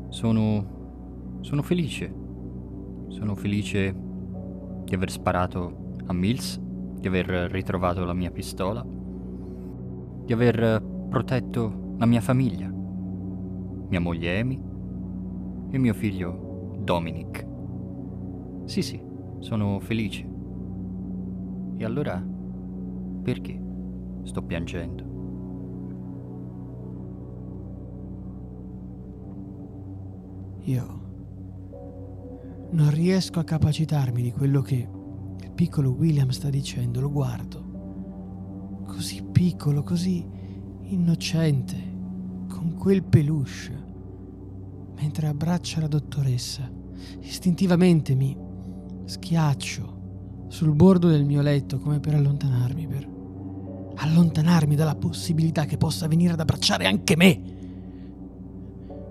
Sono. 0.09 1.39
sono 1.41 1.63
felice. 1.63 2.13
Sono 3.09 3.35
felice 3.35 3.95
di 4.85 4.95
aver 4.95 5.11
sparato 5.11 5.93
a 6.07 6.13
Mills 6.13 6.61
di 7.05 7.11
aver 7.11 7.51
ritrovato 7.51 8.03
la 8.07 8.15
mia 8.15 8.31
pistola, 8.31 8.83
di 8.83 10.33
aver 10.33 10.83
protetto 11.11 11.97
la 11.99 12.07
mia 12.07 12.23
famiglia, 12.23 12.67
mia 12.69 14.01
moglie 14.01 14.41
Amy 14.41 14.59
e 15.69 15.77
mio 15.77 15.93
figlio 15.93 16.79
Dominic. 16.79 17.47
Sì, 18.65 18.81
sì, 18.81 18.99
sono 19.41 19.81
felice. 19.81 20.27
E 21.77 21.85
allora, 21.85 22.25
perché 23.23 23.61
sto 24.25 24.43
piangendo? 24.43 25.13
Io 30.63 31.03
non 32.71 32.91
riesco 32.91 33.39
a 33.39 33.45
capacitarmi 33.45 34.23
di 34.23 34.33
quello 34.33 34.63
che 34.63 34.89
il 35.41 35.53
piccolo 35.53 35.91
William 35.91 36.31
sta 36.31 36.49
dicendo, 36.49 37.01
lo 37.01 37.11
guardo. 37.11 38.83
Così 38.87 39.23
piccolo, 39.23 39.83
così 39.83 40.27
innocente, 40.85 41.77
con 42.49 42.75
quel 42.75 43.05
peluche, 43.05 43.83
mentre 44.97 45.27
abbraccia 45.27 45.81
la 45.81 45.89
dottoressa. 45.89 46.71
Istintivamente 47.21 48.15
mi 48.15 48.37
schiaccio 49.05 50.47
sul 50.49 50.75
bordo 50.75 51.09
del 51.09 51.25
mio 51.25 51.43
letto 51.43 51.79
come 51.79 52.01
per 52.01 52.15
allontanarmi, 52.15 52.87
per 52.87 53.14
allontanarmi 54.05 54.77
dalla 54.77 54.95
possibilità 54.95 55.65
che 55.65 55.77
possa 55.77 56.07
venire 56.07 56.35
ad 56.35 56.41
abbracciare 56.41 56.87
anche 56.87 57.17
me. 57.17 57.43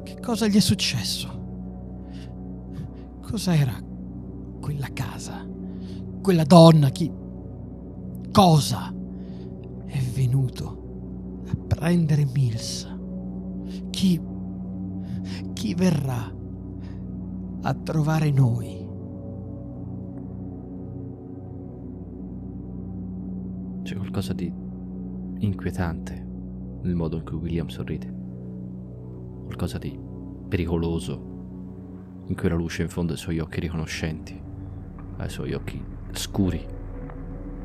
Che 0.04 0.20
cosa 0.20 0.48
gli 0.48 0.56
è 0.56 0.62
successo? 0.62 1.42
Cos'era 3.22 3.74
quella 4.62 4.90
casa? 4.94 5.46
Quella 6.22 6.44
donna? 6.44 6.90
Chi? 6.90 7.12
Cosa 8.32 8.94
è 9.86 10.00
venuto 10.14 11.42
a 11.48 11.56
prendere 11.68 12.26
Mills? 12.26 12.88
Chi? 13.90 14.22
Chi 15.54 15.74
verrà 15.74 16.32
a 17.62 17.74
trovare 17.74 18.32
noi? 18.32 18.82
C'è 23.84 23.96
qualcosa 23.96 24.34
di 24.34 24.52
inquietante 25.46 26.14
nel 26.84 26.96
modo 26.96 27.18
in 27.18 27.24
cui 27.24 27.38
William 27.38 27.68
sorride. 27.68 28.12
Qualcosa 29.44 29.78
di 29.78 29.98
pericoloso 30.48 31.32
in 32.28 32.36
cui 32.36 32.48
la 32.48 32.56
luce 32.56 32.84
infonde 32.84 33.14
i 33.14 33.18
suoi 33.18 33.40
occhi 33.40 33.60
riconoscenti, 33.60 34.42
ai 35.18 35.30
suoi 35.30 35.54
occhi 35.54 35.84
scuri, 36.12 36.66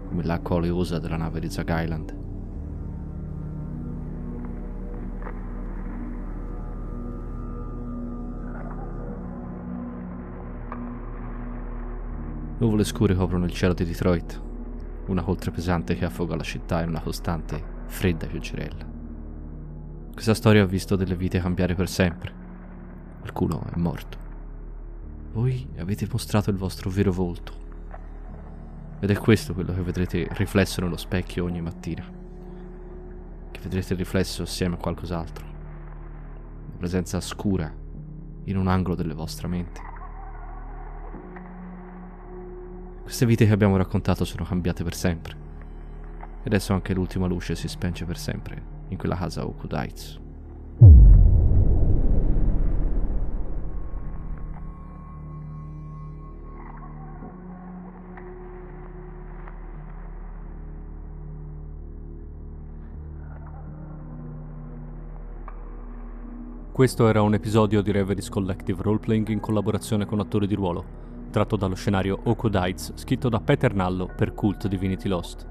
come 0.09 0.25
l'acqua 0.25 0.57
oleosa 0.57 0.99
della 0.99 1.17
nave 1.17 1.39
di 1.41 1.49
Zag 1.49 1.69
Island. 1.71 2.17
Nuvole 12.59 12.83
scure 12.83 13.15
coprono 13.15 13.45
il 13.45 13.53
cielo 13.53 13.73
di 13.73 13.85
Detroit, 13.85 14.47
una 15.09 15.23
coltre 15.23 15.51
pesante 15.51 15.95
che 15.95 16.05
affoga 16.05 16.37
la 16.37 16.43
città 16.43 16.83
in 16.83 16.91
una 16.91 17.01
costante, 17.01 17.63
fredda 17.87 18.27
pioggerella. 18.27 18.87
Questa 20.13 20.35
storia 20.35 20.63
ha 20.63 20.67
visto 20.67 20.97
delle 20.97 21.17
vite 21.17 21.41
cambiare 21.41 21.75
per 21.75 21.89
sempre. 21.89 22.33
Qualcuno 23.21 23.65
è 23.73 23.77
morto. 23.79 24.19
Voi 25.33 25.69
avete 25.79 26.09
mostrato 26.11 26.51
il 26.51 26.57
vostro 26.57 26.91
vero 26.91 27.13
volto. 27.13 27.53
Ed 29.01 29.11
è 29.11 29.17
questo 29.17 29.55
quello 29.55 29.73
che 29.73 29.83
vedrete 29.83 30.29
riflesso 30.33 30.81
nello 30.81 30.97
specchio 30.97 31.45
ogni 31.45 31.61
mattina. 31.61 32.05
Che 33.51 33.61
vedrete 33.61 33.95
riflesso 33.95 34.43
assieme 34.43 34.75
a 34.75 34.79
qualcos'altro. 34.79 35.47
Una 36.67 36.77
presenza 36.79 37.21
scura 37.21 37.73
in 38.45 38.57
un 38.57 38.67
angolo 38.67 38.95
delle 38.95 39.15
vostre 39.15 39.47
menti. 39.47 39.88
Queste 43.09 43.25
vite 43.25 43.47
che 43.47 43.53
abbiamo 43.55 43.79
raccontato 43.79 44.27
sono 44.27 44.45
cambiate 44.45 44.85
per 44.85 44.95
sempre. 44.95 45.35
E 46.21 46.45
adesso 46.45 46.75
anche 46.75 46.93
l'ultima 46.93 47.27
luce 47.27 47.55
si 47.55 47.67
spenge 47.67 48.05
per 48.05 48.19
sempre 48.19 48.63
in 48.89 48.99
quella 48.99 49.17
casa 49.17 49.47
Heights. 49.73 50.21
Questo 66.71 67.09
era 67.09 67.23
un 67.23 67.33
episodio 67.33 67.81
di 67.81 67.91
Reveries 67.91 68.29
Collective 68.29 68.83
Roleplaying 68.83 69.29
in 69.29 69.41
collaborazione 69.41 70.05
con 70.05 70.21
attori 70.21 70.47
di 70.47 70.55
ruolo, 70.55 71.08
tratto 71.31 71.57
dallo 71.57 71.75
scenario 71.75 72.19
Oakwood 72.25 72.55
Heights, 72.55 72.93
scritto 72.95 73.29
da 73.29 73.41
Peter 73.41 73.75
Nallo 73.75 74.07
per 74.07 74.35
Cult 74.35 74.67
Divinity 74.69 75.09
Lost. 75.09 75.47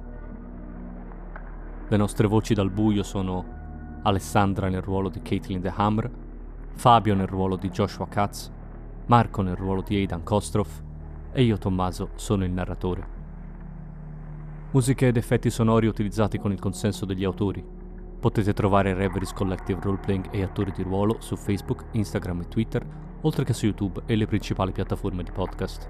Le 1.88 1.98
nostre 1.98 2.28
voci 2.28 2.54
dal 2.54 2.70
buio 2.70 3.04
sono 3.04 4.00
Alessandra 4.04 4.70
nel 4.70 4.82
ruolo 4.82 5.10
di 5.10 5.22
Caitlin 5.22 5.62
The 5.62 5.74
Hammer, 5.76 6.12
Fabio 6.74 7.16
nel 7.16 7.28
ruolo 7.28 7.56
di 7.56 7.70
Joshua 7.70 8.08
Katz, 8.08 8.52
Marco 9.08 9.42
nel 9.42 9.56
ruolo 9.56 9.82
di 9.82 9.96
Aidan 9.96 10.24
Kostroff 10.24 10.82
e 11.32 11.44
io 11.44 11.58
Tommaso 11.58 12.10
sono 12.16 12.44
il 12.44 12.52
narratore. 12.52 13.16
Musiche 14.72 15.08
ed 15.08 15.18
effetti 15.18 15.50
sonori 15.50 15.88
utilizzati 15.88 16.38
con 16.38 16.52
il 16.52 16.60
consenso 16.60 17.06
degli 17.06 17.24
autori, 17.24 17.78
Potete 18.20 18.52
trovare 18.54 18.96
Reveries 18.96 19.32
Collective 19.32 19.80
Roleplaying 19.80 20.30
e 20.32 20.42
attori 20.42 20.72
di 20.72 20.82
ruolo 20.82 21.18
su 21.20 21.36
Facebook, 21.36 21.86
Instagram 21.92 22.42
e 22.42 22.48
Twitter, 22.48 22.86
oltre 23.22 23.43
che 23.43 23.53
su 23.53 23.65
YouTube 23.65 24.01
e 24.05 24.15
le 24.15 24.26
principali 24.26 24.72
piattaforme 24.72 25.24
di 25.24 25.32
podcast. 25.32 25.89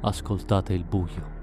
Ascoltate 0.00 0.72
il 0.72 0.84
buio. 0.84 1.35